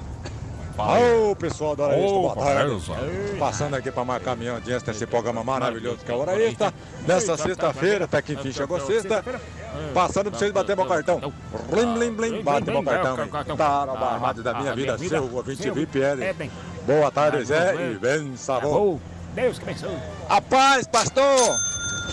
Ô, 0.80 1.36
pessoal 1.36 1.76
da 1.76 1.84
Hora 1.86 1.98
Extra, 1.98 2.20
boa 2.20 2.36
tarde. 2.36 3.38
Passando 3.38 3.76
aqui 3.76 3.92
para 3.92 4.06
marcar 4.06 4.36
minha 4.36 4.54
audiência 4.54 4.88
nesse 4.88 5.06
programa 5.06 5.44
maravilhoso 5.44 5.98
que 5.98 6.12
é 6.12 6.16
a 6.16 6.18
Hora 6.18 6.42
Extra. 6.42 6.74
Nessa 7.06 7.36
sexta-feira, 7.36 8.06
até 8.06 8.22
que 8.22 8.34
enfim 8.34 8.52
chegou 8.52 8.80
sexta. 8.80 9.24
Passando 9.94 10.30
para 10.30 10.40
vocês 10.40 10.52
bater 10.52 10.76
meu 10.76 10.86
cartão. 10.86 11.34
Blim, 11.70 11.94
blim, 11.94 12.14
blim, 12.14 12.44
bate 12.44 12.70
meu 12.70 12.84
cartão. 12.84 13.18
Tarobá, 13.58 14.18
rádio 14.18 14.44
da 14.44 14.54
minha 14.54 14.74
vida, 14.74 14.98
seu 14.98 15.30
ouvinte 15.34 15.70
VPL. 15.70 16.24
É 16.24 16.34
bem. 16.34 16.52
Boa 16.86 17.12
tarde, 17.12 17.44
Zé, 17.44 17.76
e 17.92 17.98
bem 17.98 18.36
sabor. 18.38 19.00
Deus 19.36 19.60
que 19.60 19.64
abençoe. 19.64 19.98
A 20.28 20.42
paz, 20.42 20.88
pastor! 20.88 21.56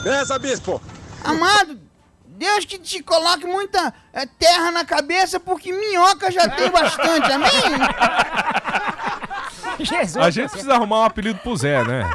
Benção, 0.02 0.38
bispo! 0.38 0.82
Amado, 1.24 1.78
Deus 2.36 2.64
que 2.64 2.78
te 2.78 3.02
coloque 3.02 3.46
muita 3.46 3.92
eh, 4.12 4.26
terra 4.38 4.70
na 4.70 4.84
cabeça, 4.84 5.40
porque 5.40 5.72
minhoca 5.72 6.30
já 6.30 6.48
tem 6.48 6.70
bastante, 6.70 7.32
amém? 7.32 7.50
Jesus. 9.80 10.16
A 10.16 10.30
gente 10.30 10.50
precisa 10.50 10.74
arrumar 10.74 11.00
um 11.00 11.04
apelido 11.04 11.38
pro 11.40 11.56
Zé, 11.56 11.82
né? 11.84 12.10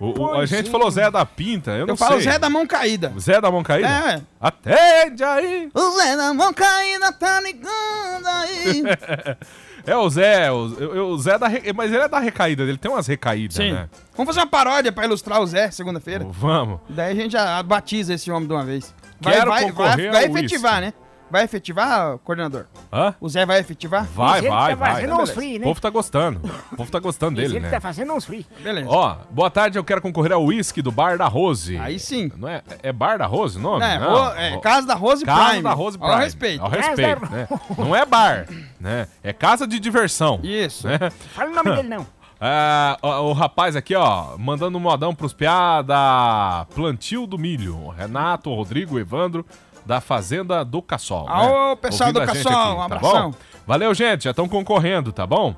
O- 0.00 0.20
o- 0.20 0.34
a 0.40 0.46
gente 0.46 0.66
sim. 0.66 0.70
falou 0.72 0.90
Zé 0.90 1.10
da 1.10 1.26
Pinta, 1.26 1.72
eu 1.72 1.84
não 1.86 1.94
Eu 1.94 1.96
falo 1.96 2.20
sei. 2.20 2.30
Zé 2.32 2.38
da 2.38 2.48
mão 2.48 2.66
caída. 2.66 3.12
Zé 3.18 3.40
da 3.40 3.50
mão 3.50 3.62
caída? 3.64 3.88
É. 3.88 4.20
Atende 4.40 5.24
aí! 5.24 5.68
O 5.74 5.90
Zé 5.98 6.16
da 6.16 6.32
mão 6.32 6.52
caída 6.54 7.12
tá 7.12 7.40
ligando 7.40 8.26
aí. 8.26 8.82
É 9.86 9.96
o 9.96 10.10
Zé, 10.10 10.52
o, 10.52 10.66
o- 10.66 11.12
o 11.14 11.18
Zé 11.18 11.38
da. 11.38 11.48
re- 11.48 11.72
Mas 11.72 11.90
ele 11.90 12.02
é 12.02 12.08
da 12.08 12.18
recaída, 12.18 12.62
ele 12.62 12.76
tem 12.76 12.90
umas 12.90 13.06
recaídas, 13.06 13.56
Sim. 13.56 13.72
né? 13.72 13.88
Vamos 14.14 14.34
fazer 14.34 14.40
uma 14.44 14.50
paródia 14.50 14.92
pra 14.92 15.06
ilustrar 15.06 15.40
o 15.40 15.46
Zé 15.46 15.70
segunda-feira. 15.70 16.26
Vamos. 16.28 16.80
Daí 16.90 17.12
a 17.12 17.14
gente 17.14 17.32
já 17.32 17.62
batiza 17.62 18.12
esse 18.12 18.30
homem 18.30 18.46
de 18.46 18.52
uma 18.52 18.64
vez. 18.66 18.94
Vai, 19.20 19.34
Quero 19.34 19.50
vai, 19.50 19.62
concorrer 19.64 20.10
vai, 20.10 20.10
vai 20.10 20.24
ao 20.26 20.30
efetivar, 20.36 20.80
né? 20.80 20.92
Vai 21.30 21.44
efetivar, 21.44 22.16
coordenador? 22.24 22.64
Hã? 22.90 23.14
O 23.20 23.28
Zé 23.28 23.44
vai 23.44 23.58
efetivar? 23.60 24.04
Vai, 24.06 24.40
vai, 24.40 24.74
vai. 24.74 24.94
fazendo 24.94 25.14
uns 25.20 25.28
free, 25.28 25.56
O 25.56 25.60
né? 25.60 25.64
povo 25.66 25.78
tá 25.78 25.90
gostando. 25.90 26.40
O 26.72 26.76
povo 26.76 26.90
tá 26.90 26.98
gostando 26.98 27.36
dele, 27.36 27.56
ele 27.56 27.60
né? 27.60 27.68
tá 27.68 27.78
fazendo 27.82 28.14
uns 28.14 28.24
free. 28.24 28.46
Beleza. 28.62 28.88
Ó, 28.88 29.14
boa 29.28 29.50
tarde, 29.50 29.78
eu 29.78 29.84
quero 29.84 30.00
concorrer 30.00 30.32
ao 30.32 30.42
uísque 30.42 30.80
do 30.80 30.90
Bar 30.90 31.18
da 31.18 31.26
Rose. 31.26 31.76
Aí 31.76 31.98
sim. 31.98 32.32
Não 32.34 32.48
é, 32.48 32.62
é 32.82 32.90
Bar 32.94 33.18
da 33.18 33.26
Rose 33.26 33.58
o 33.58 33.60
nome? 33.60 33.84
É, 33.84 33.98
Não. 33.98 34.32
É, 34.34 34.58
Casa 34.60 34.86
da 34.86 34.94
Rose 34.94 35.22
Casa 35.22 35.48
Prime. 35.50 35.62
da 35.64 35.72
Rose 35.74 35.98
Ao 36.00 36.08
Prime. 36.08 36.24
respeito. 36.24 36.64
Ao 36.64 36.70
Casa 36.70 36.86
respeito, 36.86 37.20
da- 37.20 37.28
né? 37.28 37.48
Não 37.76 37.94
é 37.94 38.06
bar, 38.06 38.46
né? 38.80 39.06
É 39.22 39.30
casa 39.34 39.66
de 39.66 39.78
diversão. 39.78 40.40
Isso. 40.42 40.88
Né? 40.88 40.98
Fala 41.34 41.50
o 41.50 41.54
nome 41.54 41.76
dele, 41.76 41.88
não. 41.88 42.06
Ah, 42.40 42.96
o, 43.02 43.08
o 43.08 43.32
rapaz 43.32 43.74
aqui, 43.74 43.94
ó, 43.96 44.36
mandando 44.38 44.78
um 44.78 44.80
modão 44.80 45.14
pros 45.14 45.32
piada 45.32 46.66
Plantio 46.74 47.26
do 47.26 47.36
Milho. 47.38 47.88
Renato, 47.88 48.54
Rodrigo, 48.54 48.98
Evandro, 48.98 49.44
da 49.84 50.00
Fazenda 50.00 50.64
do 50.64 50.80
Cassol. 50.80 51.26
né? 51.26 51.32
Alô, 51.34 51.76
pessoal 51.76 52.10
Ouvindo 52.10 52.20
do 52.24 52.32
Cassol, 52.32 52.74
um 52.74 52.76
tá 52.76 52.84
abração. 52.84 53.30
bom? 53.32 53.36
Valeu, 53.66 53.92
gente, 53.94 54.24
já 54.24 54.30
estão 54.30 54.48
concorrendo, 54.48 55.12
tá 55.12 55.26
bom? 55.26 55.54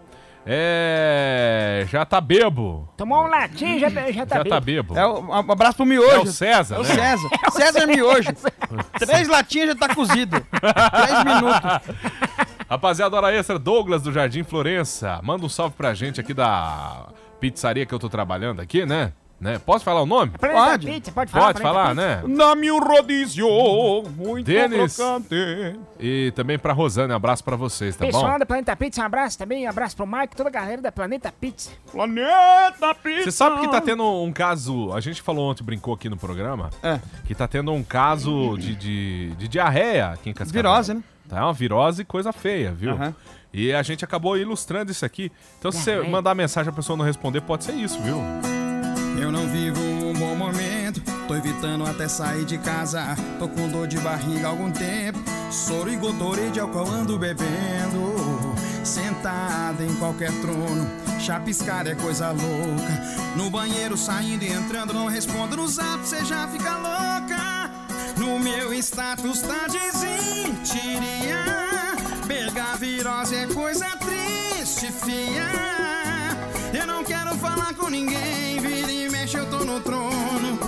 É. 0.47 1.85
Já 1.91 2.05
tá 2.07 2.19
bebo. 2.19 2.89
Tomou 2.97 3.25
um 3.25 3.27
latim, 3.29 3.79
já, 3.79 3.91
já 3.91 4.25
tá 4.27 4.37
já 4.37 4.45
tá 4.45 4.59
bebo. 4.59 4.95
bebo. 4.95 4.99
É 4.99 5.07
o, 5.07 5.21
um 5.21 5.35
abraço 5.53 5.77
pro 5.77 5.85
Miojo. 5.87 6.11
É 6.11 6.19
o 6.21 6.27
César, 6.27 6.77
É 6.77 6.79
o 6.79 6.83
né? 6.83 6.95
César. 6.95 7.29
César 7.53 7.87
Miojo. 7.87 8.31
Três 8.99 9.29
latinhas 9.29 9.69
já 9.69 9.75
tá 9.77 9.95
cozido. 9.95 10.41
Três 10.51 11.25
minutos. 11.25 11.99
Rapaziada, 12.71 13.17
hora 13.17 13.35
extra, 13.35 13.59
Douglas 13.59 14.01
do 14.01 14.13
Jardim 14.13 14.45
Florença. 14.45 15.19
Manda 15.25 15.45
um 15.45 15.49
salve 15.49 15.75
pra 15.75 15.93
gente 15.93 16.21
aqui 16.21 16.33
da 16.33 17.09
pizzaria 17.41 17.85
que 17.85 17.93
eu 17.93 17.99
tô 17.99 18.09
trabalhando 18.09 18.61
aqui, 18.61 18.87
né? 18.87 19.13
né? 19.41 19.59
Posso 19.59 19.85
falar 19.85 20.03
o 20.03 20.07
nome? 20.07 20.31
Pode. 20.39 20.87
Pizza, 20.87 21.11
pode 21.11 21.33
falar. 21.33 21.47
Pode 21.47 21.61
falar, 21.61 21.97
né? 21.97 22.23
Nome 22.25 22.71
o 22.71 22.79
rodízio, 22.79 23.49
muito 24.17 24.47
Denis. 24.47 24.95
crocante. 24.95 25.81
E 25.99 26.31
também 26.37 26.61
pra 26.61 26.73
Rosane, 26.73 27.13
um 27.13 27.17
abraço 27.17 27.43
pra 27.43 27.57
vocês, 27.57 27.97
tá 27.97 28.07
Pessoal 28.07 28.35
bom? 28.35 28.39
da 28.39 28.47
Planeta 28.47 28.77
Pizza, 28.77 29.03
um 29.03 29.05
abraço 29.05 29.37
também. 29.37 29.67
Um 29.67 29.71
abraço 29.71 29.97
pro 29.97 30.07
Mike, 30.07 30.37
toda 30.37 30.49
a 30.49 30.53
galera 30.53 30.81
da 30.81 30.93
Planeta 30.93 31.33
Pizza. 31.33 31.73
Planeta 31.91 32.95
Pizza. 33.03 33.25
Você 33.25 33.33
sabe 33.33 33.63
que 33.63 33.69
tá 33.69 33.81
tendo 33.81 34.05
um 34.05 34.31
caso. 34.33 34.93
A 34.93 35.01
gente 35.01 35.21
falou 35.23 35.51
ontem, 35.51 35.65
brincou 35.65 35.95
aqui 35.95 36.09
no 36.09 36.17
programa. 36.17 36.71
É. 36.85 37.01
Que 37.25 37.35
tá 37.35 37.49
tendo 37.49 37.73
um 37.73 37.83
caso 37.83 38.57
de, 38.59 38.77
de, 38.77 39.31
de 39.35 39.49
diarreia 39.49 40.11
aqui 40.11 40.31
em 40.31 40.33
Cascavel. 40.33 40.63
Virose, 40.71 40.95
né? 40.95 41.03
Tá 41.31 41.39
é 41.39 41.43
uma 41.43 41.53
virose 41.53 42.05
coisa 42.05 42.33
feia, 42.33 42.73
viu? 42.73 42.91
Aham. 42.91 43.15
E 43.53 43.73
a 43.73 43.83
gente 43.83 44.05
acabou 44.05 44.37
ilustrando 44.37 44.91
isso 44.91 45.05
aqui. 45.05 45.31
Então, 45.59 45.71
se 45.71 45.79
você 45.79 46.01
mandar 46.03 46.35
mensagem 46.35 46.71
a 46.71 46.75
pessoa 46.75 46.97
não 46.97 47.05
responder, 47.05 47.41
pode 47.41 47.65
ser 47.65 47.73
isso, 47.73 48.01
viu? 48.01 48.21
Eu 49.21 49.31
não 49.31 49.47
vivo 49.49 49.81
um 49.81 50.13
bom 50.13 50.35
momento, 50.35 51.01
tô 51.29 51.35
evitando 51.35 51.85
até 51.85 52.09
sair 52.09 52.45
de 52.45 52.59
casa. 52.59 53.17
Tô 53.39 53.49
com 53.49 53.69
dor 53.69 53.87
de 53.87 53.99
barriga 53.99 54.47
há 54.47 54.51
algum 54.51 54.71
tempo, 54.71 55.19
soro 55.51 55.91
e 55.91 55.97
gotorê 55.97 56.51
de 56.51 56.59
álcool 56.59 56.89
ando 56.89 57.19
bebendo. 57.19 58.15
Sentada 58.85 59.85
em 59.85 59.95
qualquer 59.97 60.33
trono, 60.41 60.89
chapiscar 61.21 61.87
é 61.87 61.95
coisa 61.95 62.31
louca. 62.31 63.37
No 63.37 63.51
banheiro 63.51 63.97
saindo 63.97 64.45
e 64.45 64.53
entrando, 64.53 64.93
não 64.93 65.07
respondo 65.07 65.57
no 65.57 65.69
zap, 65.69 66.05
cê 66.07 66.25
já 66.25 66.49
fica 66.49 66.77
louca. 66.77 67.80
No 68.21 68.39
meu 68.39 68.71
status 68.75 69.41
tá 69.41 69.67
desintiria. 69.67 71.43
Pegar 72.29 72.77
virose 72.77 73.35
é 73.35 73.47
coisa 73.47 73.87
triste, 73.97 74.93
fia. 74.93 75.49
Eu 76.79 76.87
não 76.87 77.03
quero 77.03 77.35
falar 77.37 77.73
com 77.73 77.89
ninguém, 77.89 78.61
vira 78.61 78.93
e 78.93 79.09
mexe, 79.09 79.39
eu 79.39 79.47
tô 79.47 79.65
no 79.65 79.81
trono. 79.81 80.59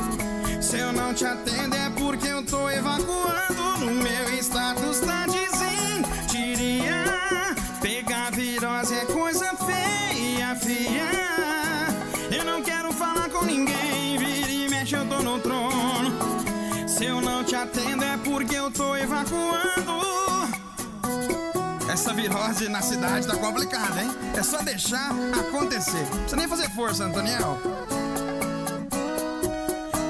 Se 0.63 0.79
eu 0.79 0.95
não 0.95 1.13
te 1.13 1.27
atendo 1.27 1.77
é 1.77 1.91
porque 1.91 2.27
eu 2.27 2.43
tô 2.43 2.71
evacuando. 2.71 3.81
No 3.81 3.93
meu 4.03 4.32
atendo 17.63 18.05
é 18.05 18.17
porque 18.19 18.57
eu 18.57 18.71
tô 18.71 18.97
evacuando. 18.97 20.03
Essa 21.91 22.13
virose 22.13 22.69
na 22.69 22.81
cidade 22.81 23.27
tá 23.27 23.37
complicada, 23.37 24.03
hein? 24.03 24.11
É 24.37 24.43
só 24.43 24.63
deixar 24.63 25.11
acontecer. 25.39 26.05
Precisa 26.07 26.37
nem 26.37 26.49
fazer 26.49 26.69
força, 26.71 27.05
Antoniel. 27.05 27.59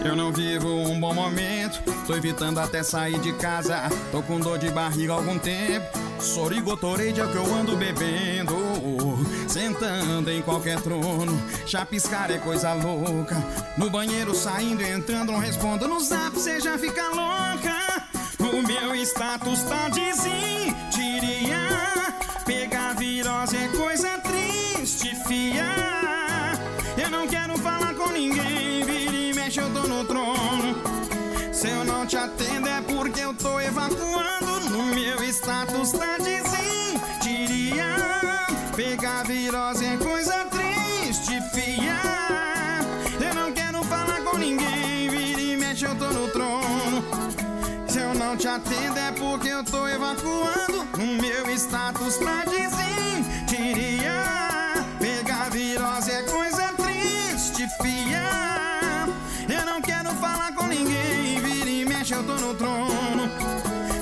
Eu 0.05 0.17
não 0.17 0.33
vivo 0.33 0.69
um 0.69 0.99
bom 0.99 1.15
momento, 1.15 1.81
tô 2.07 2.17
evitando 2.17 2.59
até 2.59 2.83
sair 2.83 3.19
de 3.21 3.33
casa. 3.35 3.83
Tô 4.11 4.23
com 4.23 4.41
dor 4.41 4.59
de 4.59 4.71
barriga 4.71 5.13
há 5.13 5.17
algum 5.17 5.39
tempo. 5.39 5.87
Sorigotorade 6.19 7.21
é 7.21 7.25
o 7.25 7.29
que 7.29 7.37
eu 7.37 7.55
ando 7.55 7.77
bebendo. 7.77 8.55
Sentando 9.49 10.31
em 10.31 10.43
qualquer 10.43 10.81
trono, 10.81 11.41
chapiscar 11.67 12.31
é 12.31 12.39
coisa 12.39 12.73
louca. 12.73 13.37
No 13.77 13.91
banheiro 13.91 14.35
saindo 14.35 14.83
e 14.83 14.91
entrando, 14.91 15.33
não 15.33 15.39
respondo 15.39 15.87
no 15.89 16.01
zap, 16.01 16.39
cê 16.39 16.61
já 16.61 16.79
fica 16.79 17.09
louca. 17.09 17.83
O 18.39 18.63
meu 18.67 18.95
status 18.97 19.63
tá 19.63 19.89
desistiria. 19.89 21.59
Pegar 22.45 22.95
virose 22.95 23.57
é 23.57 23.69
coisa 23.69 24.19
triste, 24.19 25.15
fia. 25.27 25.65
Eu 26.97 27.11
não 27.11 27.27
quero 27.27 27.57
falar 27.59 27.95
com 27.95 28.11
ninguém, 28.11 28.85
vira 28.85 29.13
e 29.13 29.35
mexe, 29.35 29.61
eu 29.61 29.71
tô 29.71 29.87
no 29.87 30.05
trono. 30.05 30.77
Se 31.53 31.69
eu 31.69 31.85
não 31.85 32.05
te 32.05 32.17
atendo 32.17 32.69
é 32.69 32.81
porque 32.83 33.21
eu 33.21 33.33
tô 33.35 33.61
evacuando. 33.61 34.71
No 34.71 34.87
meu 34.87 35.23
status 35.25 35.93
tá 35.93 36.19
desistiria. 36.19 36.42
Atendo 48.63 48.99
é 48.99 49.13
porque 49.13 49.49
eu 49.49 49.65
tô 49.65 49.89
evacuando. 49.89 50.87
No 50.97 51.07
meu 51.21 51.51
status 51.55 52.17
tá 52.19 52.45
desistiria. 52.45 54.23
Pegar 54.99 55.51
virose 55.51 56.11
é 56.11 56.23
coisa 56.23 56.73
triste, 56.75 57.69
fia. 57.83 58.23
Eu 59.49 59.67
não 59.67 59.83
quero 59.83 60.11
falar 60.15 60.55
com 60.55 60.67
ninguém, 60.67 61.41
vira 61.41 61.71
e 61.71 61.85
mexe, 61.85 62.15
eu 62.15 62.23
tô 62.25 62.35
no 62.37 62.55
trono. 62.55 63.29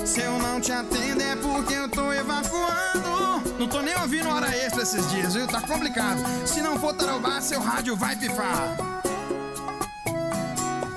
Se 0.05 0.21
eu 0.21 0.37
não 0.39 0.61
te 0.61 0.71
atendo 0.71 1.21
é 1.21 1.35
porque 1.35 1.73
eu 1.73 1.89
tô 1.89 2.13
evacuando. 2.13 3.41
Não 3.57 3.67
tô 3.67 3.81
nem 3.81 3.95
ouvindo 3.97 4.29
hora 4.29 4.55
extra 4.55 4.83
esses 4.83 5.09
dias, 5.09 5.33
viu? 5.33 5.47
Tá 5.47 5.61
complicado. 5.61 6.21
Se 6.45 6.61
não 6.61 6.79
for 6.79 6.93
tarobá, 6.93 7.41
seu 7.41 7.59
rádio 7.59 7.95
vai 7.95 8.15
pifar. 8.15 8.75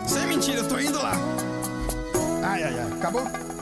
Sem 0.07 0.27
mentira, 0.27 0.59
eu 0.59 0.69
tô 0.69 0.79
indo 0.79 0.99
lá. 0.99 1.15
Ai, 2.43 2.63
ai, 2.63 2.79
ai. 2.79 2.93
Acabou? 2.99 3.54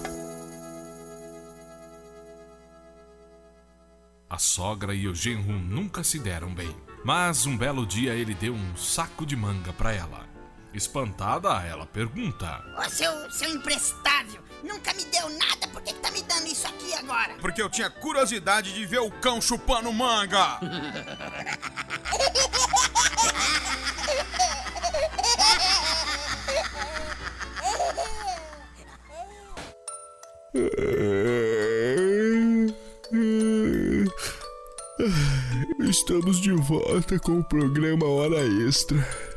A 4.33 4.39
sogra 4.39 4.95
e 4.95 5.07
o 5.07 5.15
genro 5.15 5.53
nunca 5.53 6.03
se 6.03 6.19
deram 6.19 6.55
bem. 6.55 6.75
Mas 7.05 7.45
um 7.45 7.55
belo 7.55 7.85
dia 7.85 8.15
ele 8.15 8.33
deu 8.35 8.55
um 8.55 8.75
saco 8.75 9.27
de 9.27 9.37
manga 9.37 9.75
pra 9.75 9.93
ela. 9.93 10.27
Espantada, 10.73 11.51
ela 11.63 11.85
pergunta: 11.85 12.65
Ô 12.79 12.89
seu, 12.89 13.31
seu 13.31 13.51
imprestável, 13.51 14.41
nunca 14.65 14.95
me 14.95 15.05
deu 15.05 15.29
nada, 15.39 15.69
por 15.69 15.83
que, 15.83 15.93
que 15.93 16.01
tá 16.01 16.11
me 16.11 16.23
dando 16.23 16.47
isso 16.47 16.67
aqui 16.67 16.95
agora? 16.95 17.35
Porque 17.43 17.61
eu 17.61 17.69
tinha 17.69 17.91
curiosidade 17.91 18.73
de 18.73 18.87
ver 18.87 19.01
o 19.01 19.11
cão 19.11 19.39
chupando 19.39 19.93
manga. 19.93 20.59
volta 36.73 37.19
com 37.19 37.41
o 37.41 37.45
programa 37.45 38.07
Hora 38.07 38.47
Extra. 38.67 39.32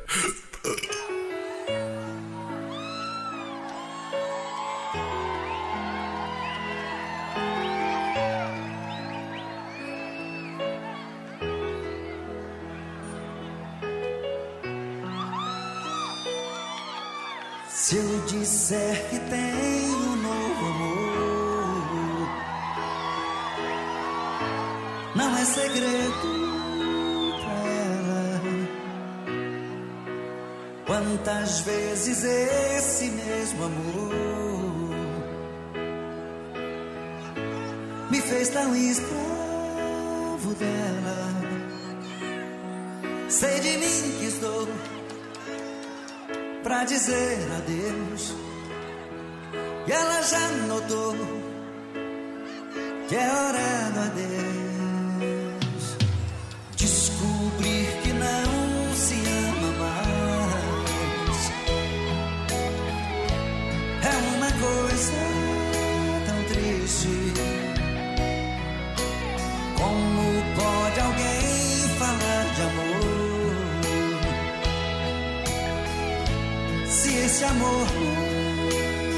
Amor 77.66 77.88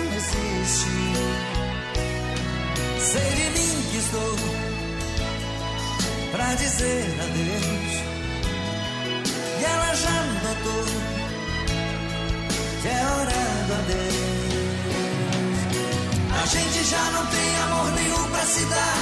não 0.04 0.14
existe. 0.16 0.92
Sei 3.00 3.30
de 3.36 3.50
mim 3.56 3.74
que 3.92 3.98
estou 3.98 4.36
pra 6.32 6.56
dizer 6.56 7.06
adeus. 7.26 7.94
E 9.60 9.64
ela 9.64 9.96
já 9.96 10.18
notou 10.44 10.86
que 12.82 12.88
é 12.88 13.06
hora 13.14 13.42
do 13.68 13.74
adeus. 13.74 14.38
A 16.42 16.46
gente 16.46 16.84
já 16.90 17.12
não 17.12 17.26
tem 17.28 17.56
amor 17.66 17.92
nenhum 17.94 18.32
pra 18.32 18.46
se 18.46 18.66
dar. 18.66 18.98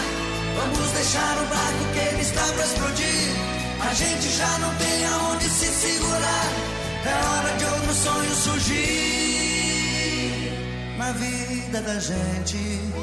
Vamos 0.55 0.91
deixar 0.91 1.37
o 1.37 1.45
barco 1.47 1.85
que 1.93 1.99
ele 1.99 2.21
está 2.21 2.43
pra 2.53 2.65
explodir. 2.65 3.35
A 3.81 3.93
gente 3.93 4.29
já 4.29 4.59
não 4.59 4.73
tem 4.75 5.05
aonde 5.05 5.49
se 5.49 5.67
segurar. 5.67 6.47
É 7.05 7.13
hora 7.27 7.57
de 7.57 7.65
outro 7.65 7.93
sonho 7.93 8.35
surgir 8.35 9.24
na 11.05 11.11
vida 11.11 11.81
da 11.81 11.99
gente. 11.99 12.94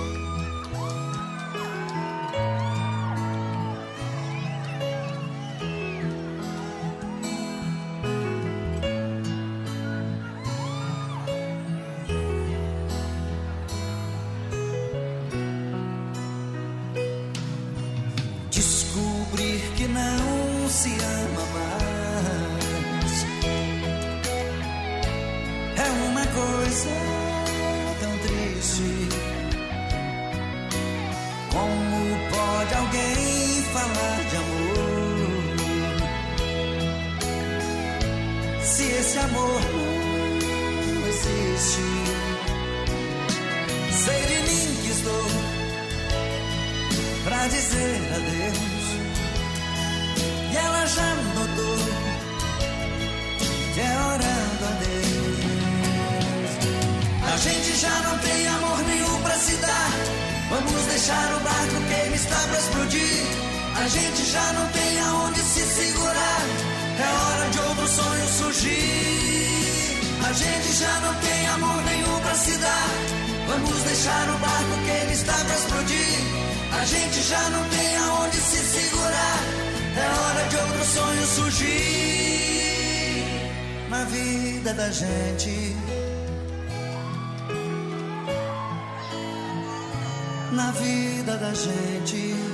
Se 38.64 38.84
esse 38.84 39.18
amor 39.18 39.60
não 40.94 41.06
existe? 41.08 41.82
Sei 44.04 44.20
de 44.26 44.36
mim 44.48 44.76
que 44.82 44.90
estou 44.90 45.26
pra 47.24 47.46
dizer 47.48 48.00
adeus. 48.16 48.86
E 50.52 50.56
ela 50.56 50.86
já 50.86 51.14
notou 51.34 51.78
que 53.74 53.80
é 53.80 53.96
hora 53.96 54.34
do 54.58 54.64
adeus. 54.72 55.42
A 57.32 57.36
gente 57.36 57.76
já 57.76 58.00
não 58.00 58.18
tem 58.18 58.46
amor 58.48 58.78
nenhum 58.86 59.22
pra 59.22 59.34
se 59.36 59.56
dar. 59.56 59.90
Vamos 60.50 60.82
deixar 60.86 61.34
o 61.34 61.40
barco 61.40 61.80
que 61.88 61.94
ele 62.06 62.16
está 62.16 62.36
pra 62.36 62.58
explodir. 62.58 63.26
A 63.74 63.88
gente 63.88 64.24
já 64.30 64.52
não 64.52 64.68
tem 64.68 65.00
aonde 65.00 65.40
se 65.40 65.62
segurar. 65.62 66.71
É 67.04 67.08
hora 67.20 67.46
de 67.50 67.58
outro 67.68 67.86
sonho 67.88 68.26
surgir. 68.28 69.22
A 70.28 70.32
gente 70.32 70.72
já 70.82 71.00
não 71.00 71.14
tem 71.26 71.46
amor 71.48 71.82
nenhum 71.84 72.20
pra 72.20 72.34
se 72.34 72.56
dar. 72.58 72.88
Vamos 73.48 73.82
deixar 73.82 74.28
o 74.34 74.38
barco 74.38 74.74
que 74.84 74.90
ele 74.90 75.12
está 75.12 75.34
pra 75.34 75.54
explodir. 75.54 76.18
A 76.80 76.84
gente 76.84 77.22
já 77.22 77.50
não 77.50 77.68
tem 77.68 77.96
aonde 77.96 78.36
se 78.36 78.60
segurar. 78.74 79.38
É 79.94 80.06
hora 80.20 80.48
de 80.48 80.56
outro 80.56 80.84
sonho 80.84 81.26
surgir 81.26 82.12
na 83.90 84.04
vida 84.04 84.72
da 84.72 84.90
gente. 84.90 85.76
Na 90.52 90.70
vida 90.72 91.36
da 91.36 91.52
gente. 91.52 92.51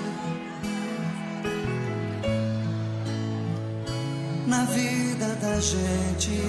Na 4.49 4.65
vida 4.65 5.35
da 5.43 5.61
gente. 5.61 6.41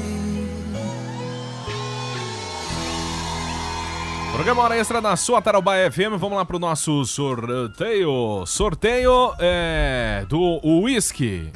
Programa 4.32 4.62
Hora 4.62 4.78
Extra 4.78 5.02
na 5.02 5.18
sua 5.18 5.42
Tarobá 5.42 5.74
FM. 5.92 6.18
Vamos 6.18 6.38
lá 6.38 6.46
pro 6.46 6.58
nosso 6.58 7.04
sorteio. 7.04 8.46
Sorteio 8.46 9.34
é, 9.38 10.26
do 10.30 10.62
whisky. 10.64 11.52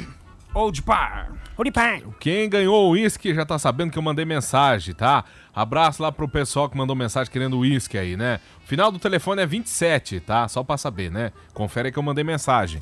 Old 0.54 0.82
Par. 0.82 1.32
Old 1.56 1.72
Par. 1.72 2.02
Quem 2.20 2.50
ganhou 2.50 2.88
o 2.88 2.90
uísque 2.90 3.34
já 3.34 3.46
tá 3.46 3.58
sabendo 3.58 3.92
que 3.94 3.98
eu 3.98 4.04
mandei 4.04 4.26
mensagem, 4.26 4.94
tá? 4.94 5.24
Abraço 5.56 6.04
lá 6.04 6.12
pro 6.12 6.28
pessoal 6.28 6.68
que 6.68 6.76
mandou 6.76 6.94
mensagem 6.94 7.32
querendo 7.32 7.58
uísque 7.58 7.98
aí, 7.98 8.18
né? 8.18 8.42
O 8.62 8.68
final 8.68 8.92
do 8.92 9.00
telefone 9.00 9.42
é 9.42 9.46
27, 9.46 10.20
tá? 10.20 10.46
Só 10.50 10.62
pra 10.62 10.76
saber, 10.78 11.10
né? 11.10 11.32
Confere 11.54 11.88
aí 11.88 11.92
que 11.94 12.00
eu 12.00 12.04
mandei 12.04 12.24
mensagem. 12.26 12.82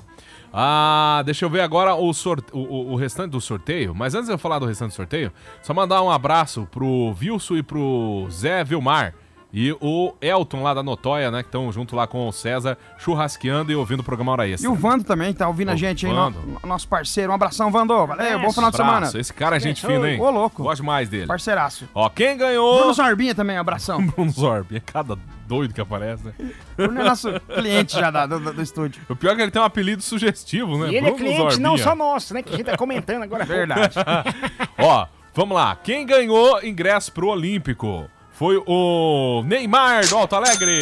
Ah, 0.54 1.22
deixa 1.26 1.46
eu 1.46 1.50
ver 1.50 1.62
agora 1.62 1.96
o, 1.96 2.14
sorte... 2.14 2.48
o, 2.52 2.60
o, 2.60 2.92
o 2.94 2.96
restante 2.96 3.32
do 3.32 3.42
sorteio. 3.42 3.94
Mas 3.96 4.14
antes 4.16 4.28
de 4.28 4.34
eu 4.34 4.38
falar 4.38 4.60
do 4.60 4.66
restante 4.66 4.90
do 4.90 4.96
sorteio, 4.96 5.32
só 5.62 5.74
mandar 5.74 6.02
um 6.02 6.12
abraço 6.12 6.68
pro 6.72 7.16
Wilson 7.22 7.56
e 7.58 7.64
pro 7.64 8.28
Zé 8.30 8.64
Vilmar. 8.64 9.14
E 9.54 9.74
o 9.82 10.14
Elton 10.22 10.64
lá 10.64 10.74
da 10.74 10.82
Notóia, 10.82 11.30
né? 11.30 11.44
Que 11.44 11.50
estão 11.50 11.70
junto 11.74 11.94
lá 11.94 12.08
com 12.08 12.26
o 12.26 12.32
César, 12.32 12.78
churrasqueando 12.98 13.70
e 13.70 13.76
ouvindo 13.76 14.00
o 14.00 14.04
programa 14.04 14.32
Hora 14.32 14.48
E 14.48 14.54
Extra. 14.54 14.72
o 14.72 14.76
Vando 14.76 15.04
também, 15.04 15.34
tá 15.34 15.46
ouvindo 15.46 15.72
a 15.72 15.74
O 15.74 15.78
gente 15.78 16.06
aí, 16.06 16.14
Vando. 16.14 16.40
no- 16.40 16.70
nosso 16.70 16.88
parceiro. 16.88 17.34
Um 17.34 17.36
abração, 17.36 17.70
Vando. 17.70 17.94
Valeu, 18.08 18.40
bom 18.40 18.54
final 18.54 18.72
de 18.72 18.80
Abraço. 18.82 19.08
semana. 19.12 19.20
Esse 19.20 19.34
cara 19.34 19.58
é 19.58 19.60
gente 19.60 19.86
fina, 19.86 20.10
hein? 20.10 20.22
Ô, 20.22 20.30
louco. 20.32 20.64
Gosto 20.64 20.86
mais 20.86 21.10
dele. 21.10 21.28
Parceiraço. 21.28 21.86
Ó, 21.94 22.08
quem 22.08 22.38
ganhou... 22.38 22.78
Bruno 22.78 22.94
Zorbinha 22.94 23.36
também, 23.36 23.58
um 23.58 23.60
abração. 23.60 24.02
Bruno 24.08 24.32
Zorb. 24.32 24.74
É 24.74 24.80
cada 24.80 25.18
doido 25.52 25.74
que 25.74 25.82
aparece, 25.82 26.24
né? 26.26 26.34
Bruno 26.78 27.02
é 27.02 27.04
nosso 27.04 27.30
cliente 27.42 27.94
já 27.94 28.10
da- 28.10 28.26
do, 28.26 28.40
do- 28.54 28.62
estúdio. 28.62 29.02
O 29.10 29.16
pior 29.18 29.34
é 29.34 29.36
que 29.36 29.42
ele 29.42 29.52
tem 29.52 29.62
um 29.62 29.66
apelido 29.66 30.02
sugestivo, 30.02 30.78
né? 30.78 30.86
E 30.92 30.96
ele 30.96 30.98
é 31.00 31.02
Bruno 31.12 31.18
cliente 31.18 31.60
não 31.60 31.72
Zorbinha. 31.78 31.84
só 31.84 31.94
nosso, 31.96 32.34
né? 32.34 32.42
Que 32.42 32.54
a 32.54 32.58
gente 32.58 32.66
tá 32.66 32.78
comentando 32.78 33.24
agora. 33.24 33.44
Verdade. 33.44 33.96
Ó, 34.80 35.06
vamos 35.34 35.56
lá. 35.56 35.76
Quem 35.84 36.06
ganhou 36.06 36.64
ingresso 36.64 37.12
pro 37.12 37.28
Olímpico 37.28 38.10
foi 38.32 38.62
o 38.66 39.44
Neymar 39.46 40.08
do 40.08 40.16
Alto 40.18 40.36
Alegre. 40.38 40.80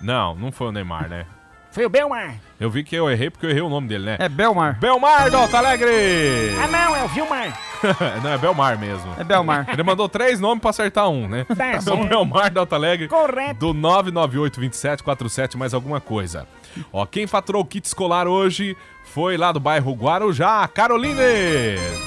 Não, 0.00 0.34
não 0.36 0.52
foi 0.52 0.68
o 0.68 0.72
Neymar, 0.72 1.08
né? 1.08 1.26
Foi 1.72 1.84
o 1.84 1.88
Belmar. 1.88 2.36
Eu 2.64 2.70
vi 2.70 2.82
que 2.82 2.96
eu 2.96 3.10
errei 3.10 3.28
porque 3.28 3.44
eu 3.44 3.50
errei 3.50 3.60
o 3.60 3.68
nome 3.68 3.86
dele, 3.86 4.06
né? 4.06 4.16
É 4.18 4.26
Belmar. 4.26 4.78
Belmar 4.80 5.30
do 5.30 5.36
Alto 5.36 5.54
Alegre! 5.54 6.56
Ah, 6.58 6.66
não, 6.66 6.96
é 6.96 7.04
o 7.04 7.08
Vilmar. 7.08 7.60
não, 8.24 8.30
é 8.30 8.38
Belmar 8.38 8.78
mesmo. 8.78 9.14
É 9.18 9.22
Belmar. 9.22 9.66
Ele 9.70 9.82
mandou 9.82 10.08
três 10.08 10.40
nomes 10.40 10.62
pra 10.62 10.70
acertar 10.70 11.10
um, 11.10 11.28
né? 11.28 11.44
Tá 11.44 11.74
Então. 11.74 12.06
Belmar 12.08 12.50
do 12.50 12.60
Alto 12.60 12.74
Alegre. 12.74 13.06
Correto. 13.06 13.74
Do 13.74 13.74
998-2747, 13.74 15.56
mais 15.58 15.74
alguma 15.74 16.00
coisa. 16.00 16.48
Ó, 16.90 17.04
quem 17.04 17.26
faturou 17.26 17.60
o 17.60 17.66
kit 17.66 17.86
escolar 17.86 18.26
hoje 18.26 18.74
foi 19.04 19.36
lá 19.36 19.52
do 19.52 19.60
bairro 19.60 19.92
Guarujá, 19.92 20.66
Caroline. 20.66 21.20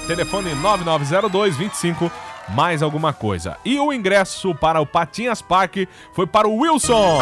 Telefone 0.08 0.55
9902-25, 0.55 2.12
mais 2.49 2.81
alguma 2.81 3.13
coisa. 3.13 3.57
E 3.65 3.79
o 3.79 3.91
ingresso 3.93 4.53
para 4.55 4.79
o 4.81 4.85
Patinhas 4.85 5.41
Park 5.41 5.75
foi 6.13 6.25
para 6.27 6.47
o 6.47 6.55
Wilson. 6.57 7.17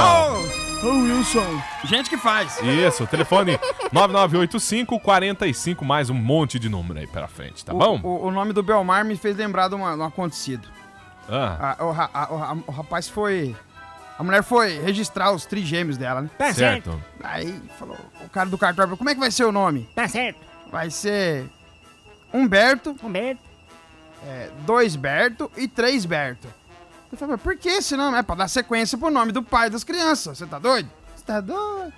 Ô, 0.83 0.87
Wilson. 0.87 1.61
Gente 1.85 2.09
que 2.09 2.17
faz. 2.17 2.59
Isso, 2.61 3.07
telefone 3.07 3.59
9985 3.91 4.99
45 4.99 5.83
mais 5.83 6.09
um 6.09 6.13
monte 6.13 6.59
de 6.59 6.69
número 6.69 6.99
aí 6.99 7.07
pela 7.07 7.27
frente, 7.27 7.65
tá 7.65 7.73
O- 7.73 7.77
bom? 7.77 7.99
O, 8.03 8.27
o 8.27 8.31
nome 8.31 8.53
do 8.53 8.61
Belmar 8.61 9.03
me 9.03 9.15
fez 9.15 9.35
lembrar 9.35 9.67
de, 9.69 9.75
uma- 9.75 9.93
de 9.95 9.99
um 10.01 10.05
acontecido. 10.05 10.67
Ah, 11.27 11.75
A- 11.79 11.85
o, 11.85 11.89
a- 11.89 12.27
o 12.31 12.37
ra- 12.37 12.57
o 12.67 12.71
rapaz 12.71 13.09
foi. 13.09 13.55
A 14.17 14.23
mulher 14.23 14.43
foi 14.43 14.79
registrar 14.79 15.31
os 15.33 15.45
trigêmeos 15.45 15.97
dela, 15.97 16.21
né? 16.21 16.29
Tá 16.37 16.53
certo. 16.53 16.91
certo. 16.91 17.03
Aí 17.23 17.61
falou, 17.77 17.97
o 18.23 18.29
cara 18.29 18.47
do 18.49 18.57
cartório 18.57 18.87
falou, 18.89 18.97
como 18.97 19.09
é 19.09 19.13
que 19.13 19.19
vai 19.19 19.31
ser 19.31 19.43
o 19.43 19.51
nome? 19.51 19.89
Tá 19.95 20.07
certo. 20.07 20.39
Vai 20.71 20.89
ser 20.89 21.45
Humberto, 22.33 22.95
Humberto. 23.03 23.41
É, 24.25 24.49
dois 24.65 24.95
Berto 24.95 25.51
e 25.55 25.67
três 25.67 26.05
Berto. 26.05 26.47
Eu 27.11 27.17
falei, 27.17 27.37
por 27.37 27.55
que 27.55 27.69
esse 27.69 27.95
nome? 27.95 28.17
É 28.17 28.23
pra 28.23 28.35
dar 28.35 28.47
sequência 28.47 28.97
pro 28.97 29.09
nome 29.09 29.31
do 29.31 29.41
pai 29.43 29.69
das 29.69 29.83
crianças. 29.83 30.37
Você 30.37 30.45
tá 30.45 30.59
doido? 30.59 30.89
Você 31.15 31.23
tá 31.23 31.39
doido? 31.39 31.93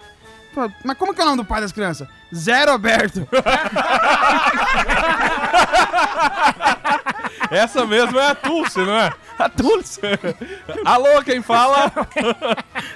Mas 0.83 0.97
como 0.97 1.13
que 1.13 1.21
é 1.21 1.23
o 1.23 1.27
nome 1.27 1.37
do 1.43 1.45
pai 1.45 1.61
das 1.61 1.71
crianças? 1.71 2.07
Zero 2.33 2.71
Alberto. 2.71 3.27
Essa 7.51 7.85
mesmo 7.85 8.17
é 8.19 8.27
a 8.27 8.35
Tulce, 8.35 8.79
não 8.79 8.93
é? 8.97 9.11
A 9.37 9.49
Tulce. 9.49 10.01
Alô, 10.85 11.21
quem 11.23 11.41
fala? 11.41 11.91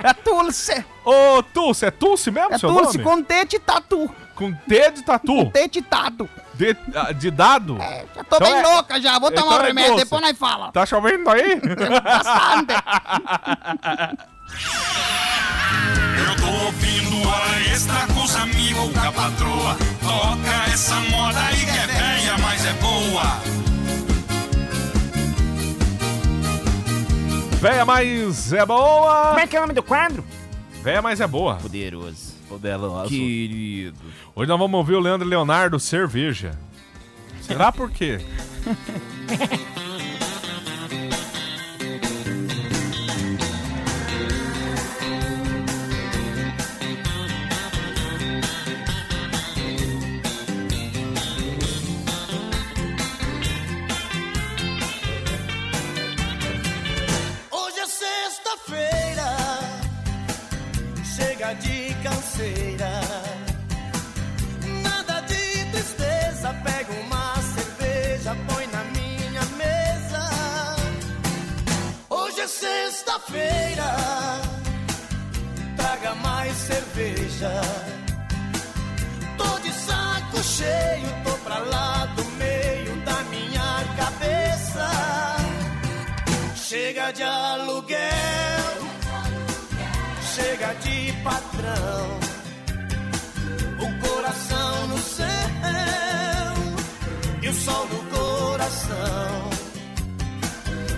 É 0.03 0.13
Tulce. 0.13 0.84
Ô, 1.05 1.43
Tulce, 1.53 1.86
é 1.86 1.91
Tulce 1.91 2.32
mesmo 2.32 2.53
É 2.53 2.57
seu 2.57 2.69
Tulce 2.69 2.97
nome? 2.97 3.03
com 3.03 3.23
T 3.23 3.45
de 3.45 3.59
tatu. 3.59 4.09
Com 4.36 4.51
T 4.51 4.91
de 4.91 5.03
tatu? 5.03 5.51
T 5.51 5.67
de 5.67 5.82
tatu. 5.84 6.27
De, 6.62 6.78
ah, 6.95 7.12
de 7.12 7.32
dado? 7.32 7.78
Já 7.80 8.24
tô 8.24 8.36
Então 8.36 8.39
bem 8.39 8.53
é- 8.53 8.62
louca 8.62 9.01
já. 9.01 9.18
Vou 9.18 9.32
tomar 9.32 9.45
então 9.47 9.57
o 9.57 9.64
é 9.64 9.68
remédio, 9.68 9.95
depois 9.95 10.22
nós 10.22 10.38
fala. 10.38 10.72
Tá 10.72 10.86
chovendo 10.86 11.28
aí? 11.32 11.55
Bastante. 12.03 12.74
Eu 16.20 16.36
tô 16.36 16.66
ouvindo 16.66 17.28
hora 17.28 17.62
extra 17.62 18.05
com 18.14 18.24
os 18.24 18.36
amigos, 18.36 18.93
com 18.93 18.99
a 18.99 19.12
patroa. 19.12 19.76
Toca 20.01 20.72
essa 20.72 20.95
moda 21.09 21.39
aí 21.39 21.66
que 21.66 21.72
é 21.72 21.88
velha, 21.88 22.38
mas 22.38 22.64
é 22.64 22.74
boa. 22.74 23.41
Véia 27.59 27.86
mais 27.86 28.53
é 28.53 28.66
boa. 28.68 29.28
Como 29.30 29.39
é 29.39 29.47
que 29.47 29.55
é 29.55 29.59
o 29.59 29.62
nome 29.64 29.74
do 29.74 29.82
quadro? 29.84 30.24
Véia 30.84 31.01
mais 31.01 31.20
é 31.20 31.26
boa. 31.28 31.55
Poderoso. 31.55 32.34
Poderoso. 32.47 33.07
Querido. 33.07 33.97
Hoje 34.34 34.47
nós 34.47 34.59
vamos 34.59 34.77
ouvir 34.77 34.95
o 34.95 34.99
Leandro 34.99 35.27
Leonardo 35.27 35.79
Cerveja. 35.79 36.57
Será 37.41 37.71
por 37.71 37.91
quê? 37.91 38.19
É 61.43 61.53
de 61.55 61.93
canseira. 62.03 63.01
Cerveja, 68.22 68.36
põe 68.47 68.67
na 68.67 68.84
minha 68.95 69.41
mesa. 69.57 70.24
Hoje 72.09 72.41
é 72.41 72.47
sexta-feira, 72.47 73.95
traga 75.76 76.15
mais 76.15 76.53
cerveja. 76.53 77.61
Tô 79.38 79.59
de 79.59 79.72
saco 79.74 80.43
cheio, 80.43 81.24
tô 81.24 81.32
pra 81.43 81.57
lá 81.59 82.05
do 82.15 82.24
meio 82.38 82.95
da 83.03 83.24
minha 83.24 83.84
cabeça. 83.97 84.89
Chega 86.55 87.11
de 87.11 87.24
aluguel, 87.24 88.78
chega 90.36 90.74
de 90.76 91.11
patrão. 91.24 92.19
O 93.80 94.07
coração 94.07 94.88
no 94.88 94.97
céu 94.99 95.32
coração 98.72 99.49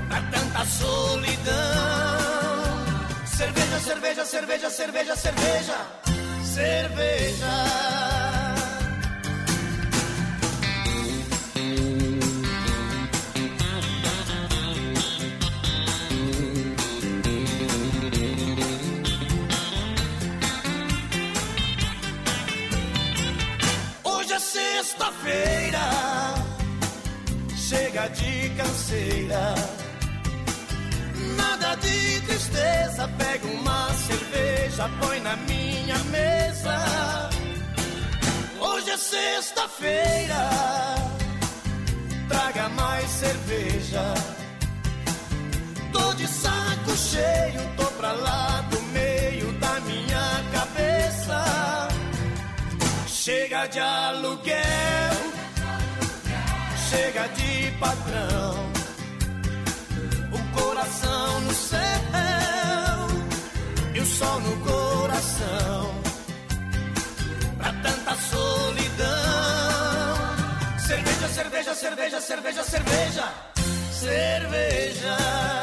pra 0.07 0.21
tanta 0.31 0.65
solidão. 0.65 1.53
Cerveja, 3.25 3.79
cerveja, 3.79 4.25
cerveja, 4.25 4.69
cerveja, 4.69 5.15
cerveja, 5.15 5.77
cerveja. 6.43 7.93
É 24.35 24.39
sexta-feira 24.39 26.22
chega 27.93 28.09
de 28.09 28.49
canseira. 28.57 29.55
Nada 31.37 31.75
de 31.75 32.21
tristeza, 32.21 33.07
pega 33.19 33.45
uma 33.47 33.89
cerveja, 33.93 34.89
põe 34.99 35.19
na 35.19 35.35
minha 35.35 35.97
mesa. 36.05 37.29
Hoje 38.59 38.89
é 38.89 38.97
sexta-feira, 38.97 40.49
traga 42.27 42.69
mais 42.69 43.07
cerveja. 43.09 44.13
Tô 45.91 46.13
de 46.15 46.27
saco 46.27 46.97
cheio, 46.97 47.61
tô 47.77 47.85
pra 47.97 48.11
lá 48.11 48.61
do 48.71 48.81
meio 48.91 49.51
da 49.59 49.79
minha 49.81 50.43
cabeça. 50.51 51.87
Chega 53.05 53.67
de 53.67 53.79
aluguel, 53.79 55.32
chega 56.93 57.27
de 57.29 57.71
patrão. 57.79 58.71
O 60.31 60.39
coração 60.57 61.41
no 61.41 61.53
céu 61.53 61.79
e 63.95 63.99
o 63.99 64.05
sol 64.05 64.39
no 64.41 64.55
coração. 64.57 65.81
Pra 67.57 67.73
tanta 67.85 68.15
solidão. 68.33 70.15
Cerveja, 70.87 71.27
cerveja, 71.29 71.75
cerveja, 71.75 72.21
cerveja, 72.21 72.63
cerveja, 72.63 73.25
cerveja. 73.91 75.62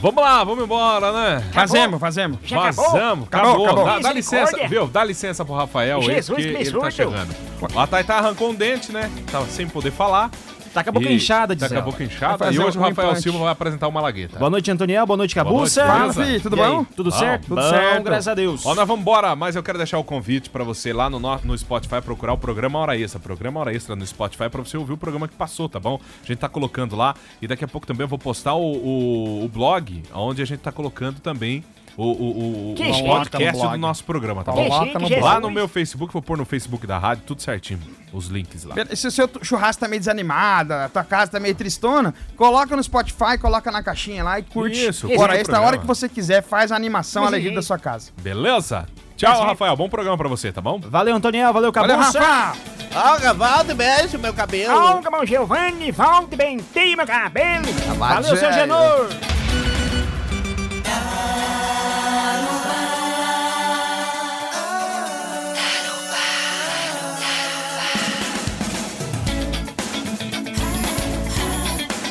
Vamos 0.00 0.22
lá, 0.22 0.42
vamos 0.44 0.64
embora, 0.64 1.12
né? 1.12 1.44
Fazemos, 1.52 2.00
fazemos. 2.00 2.38
Já 2.42 2.56
Vazamos, 2.58 3.28
Acabou, 3.28 3.50
acabou. 3.50 3.66
acabou. 3.66 3.84
Dá, 3.84 3.98
dá 3.98 4.12
licença, 4.12 4.56
viu? 4.66 4.86
Dá 4.86 5.04
licença 5.04 5.44
pro 5.44 5.54
Rafael 5.54 5.98
aí, 5.98 6.04
Jesus 6.06 6.26
porque 6.28 6.42
ele 6.42 6.54
Cristo. 6.54 6.80
tá 6.80 6.90
chegando. 6.90 7.34
A 7.76 7.86
Taitá 7.86 8.16
arrancou 8.16 8.50
um 8.50 8.54
dente, 8.54 8.90
né? 8.92 9.10
Tava 9.30 9.46
sem 9.46 9.68
poder 9.68 9.90
falar. 9.92 10.30
Tá 10.72 10.84
com 10.84 10.90
a 10.90 10.92
boca 10.92 11.06
E- 11.08 11.14
inchada, 11.16 11.54
diz 11.56 11.68
Tá 11.68 11.74
com 11.74 11.80
a 11.80 11.82
boca 11.84 12.04
inchada. 12.04 12.52
E 12.52 12.58
hoje 12.58 12.78
um 12.78 12.80
o 12.80 12.84
Rafael 12.84 13.08
implante. 13.08 13.22
Silva 13.22 13.38
vai 13.40 13.52
apresentar 13.52 13.88
o 13.88 13.92
Malagueta. 13.92 14.38
Boa 14.38 14.50
noite, 14.50 14.70
Antoniel. 14.70 15.04
Boa 15.04 15.16
noite, 15.16 15.34
Cabuça. 15.34 15.84
Boa 15.84 15.98
noite, 15.98 16.16
beleza? 16.16 16.42
tudo 16.44 16.56
bom? 16.56 16.84
Tudo 16.84 17.10
certo? 17.10 17.46
Tudo 17.48 17.60
Bom, 17.60 17.68
certo. 17.70 18.04
graças 18.04 18.28
a 18.28 18.34
Deus. 18.34 18.64
Ó, 18.64 18.74
nós 18.74 18.86
vamos 18.86 19.00
embora, 19.02 19.34
mas 19.34 19.56
eu 19.56 19.62
quero 19.62 19.78
deixar 19.78 19.98
o 19.98 20.04
convite 20.04 20.48
pra 20.48 20.62
você 20.62 20.92
lá 20.92 21.10
no, 21.10 21.18
no, 21.18 21.40
no 21.42 21.58
Spotify 21.58 22.00
procurar 22.00 22.32
o 22.34 22.38
programa 22.38 22.78
Hora 22.78 22.96
Extra. 22.96 23.18
Programa 23.18 23.58
Hora 23.60 23.74
Extra 23.74 23.96
no 23.96 24.06
Spotify 24.06 24.48
pra 24.48 24.62
você 24.62 24.76
ouvir 24.76 24.92
o 24.92 24.96
programa 24.96 25.26
que 25.26 25.34
passou, 25.34 25.68
tá 25.68 25.80
bom? 25.80 26.00
A 26.22 26.26
gente 26.26 26.38
tá 26.38 26.48
colocando 26.48 26.94
lá 26.94 27.14
e 27.42 27.48
daqui 27.48 27.64
a 27.64 27.68
pouco 27.68 27.86
também 27.86 28.04
eu 28.04 28.08
vou 28.08 28.18
postar 28.18 28.54
o, 28.54 28.60
o, 28.62 29.44
o 29.44 29.48
blog, 29.48 30.02
onde 30.14 30.40
a 30.40 30.44
gente 30.44 30.60
tá 30.60 30.70
colocando 30.70 31.18
também. 31.20 31.64
O, 32.00 32.12
o, 32.12 32.70
o, 32.70 32.74
Que 32.74 32.82
o 32.90 33.04
podcast 33.04 33.60
do 33.68 33.76
nosso 33.76 34.02
programa, 34.04 34.42
tá 34.42 34.52
bom? 34.52 34.84
chique, 34.84 35.20
Lá 35.20 35.38
no 35.38 35.50
meu 35.50 35.68
Facebook, 35.68 36.10
vou 36.10 36.22
pôr 36.22 36.38
no 36.38 36.46
Facebook 36.46 36.86
da 36.86 36.96
rádio, 36.96 37.24
tudo 37.26 37.42
certinho. 37.42 37.78
Os 38.10 38.28
links 38.28 38.64
lá. 38.64 38.74
Se 38.94 39.06
o 39.06 39.10
seu 39.10 39.28
churrasco 39.42 39.80
tá 39.80 39.86
meio 39.86 40.00
desanimado, 40.00 40.72
a 40.72 40.88
tua 40.88 41.04
casa 41.04 41.32
tá 41.32 41.38
meio 41.38 41.54
tristona, 41.54 42.14
coloca 42.36 42.74
no 42.74 42.82
Spotify, 42.82 43.36
coloca 43.38 43.70
na 43.70 43.82
caixinha 43.82 44.24
lá 44.24 44.38
e 44.38 44.42
curte. 44.42 44.82
Isso, 44.88 45.06
Ora, 45.08 45.16
curte 45.16 45.34
o 45.34 45.40
esta 45.40 45.60
hora 45.60 45.76
que 45.76 45.86
você 45.86 46.08
quiser, 46.08 46.42
faz 46.42 46.72
a 46.72 46.76
animação, 46.76 47.26
alegria 47.26 47.50
gente. 47.50 47.56
da 47.56 47.62
sua 47.62 47.78
casa. 47.78 48.10
Beleza? 48.22 48.86
Tchau, 49.14 49.44
Rafael. 49.44 49.76
Bom 49.76 49.90
programa 49.90 50.16
pra 50.16 50.28
você, 50.28 50.50
tá 50.50 50.62
bom? 50.62 50.80
Valeu, 50.80 51.14
Antoniel. 51.14 51.52
Valeu, 51.52 51.70
Valeu, 51.70 51.96
Cabuça. 51.98 52.18
Rafa! 52.18 52.58
Olha, 52.94 53.34
volta 53.34 53.72
e 53.72 53.74
beijo 53.74 54.18
meu 54.18 54.32
cabelo. 54.32 54.74
Olga, 54.74 55.10
meu 55.10 55.26
Giovanni, 55.26 55.92
volte 55.92 56.34
bem, 56.34 56.58
tem 56.58 56.96
meu 56.96 57.06
cabelo. 57.06 57.66
Valeu, 57.98 58.36
seu. 58.38 58.50
Genor. 58.50 59.10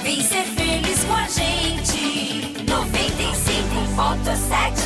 Vem 0.04 0.22
ser 0.22 0.44
feliz 0.44 1.04
com 1.04 1.14
a 1.14 1.28
gente. 1.28 2.56
95.7 2.66 4.79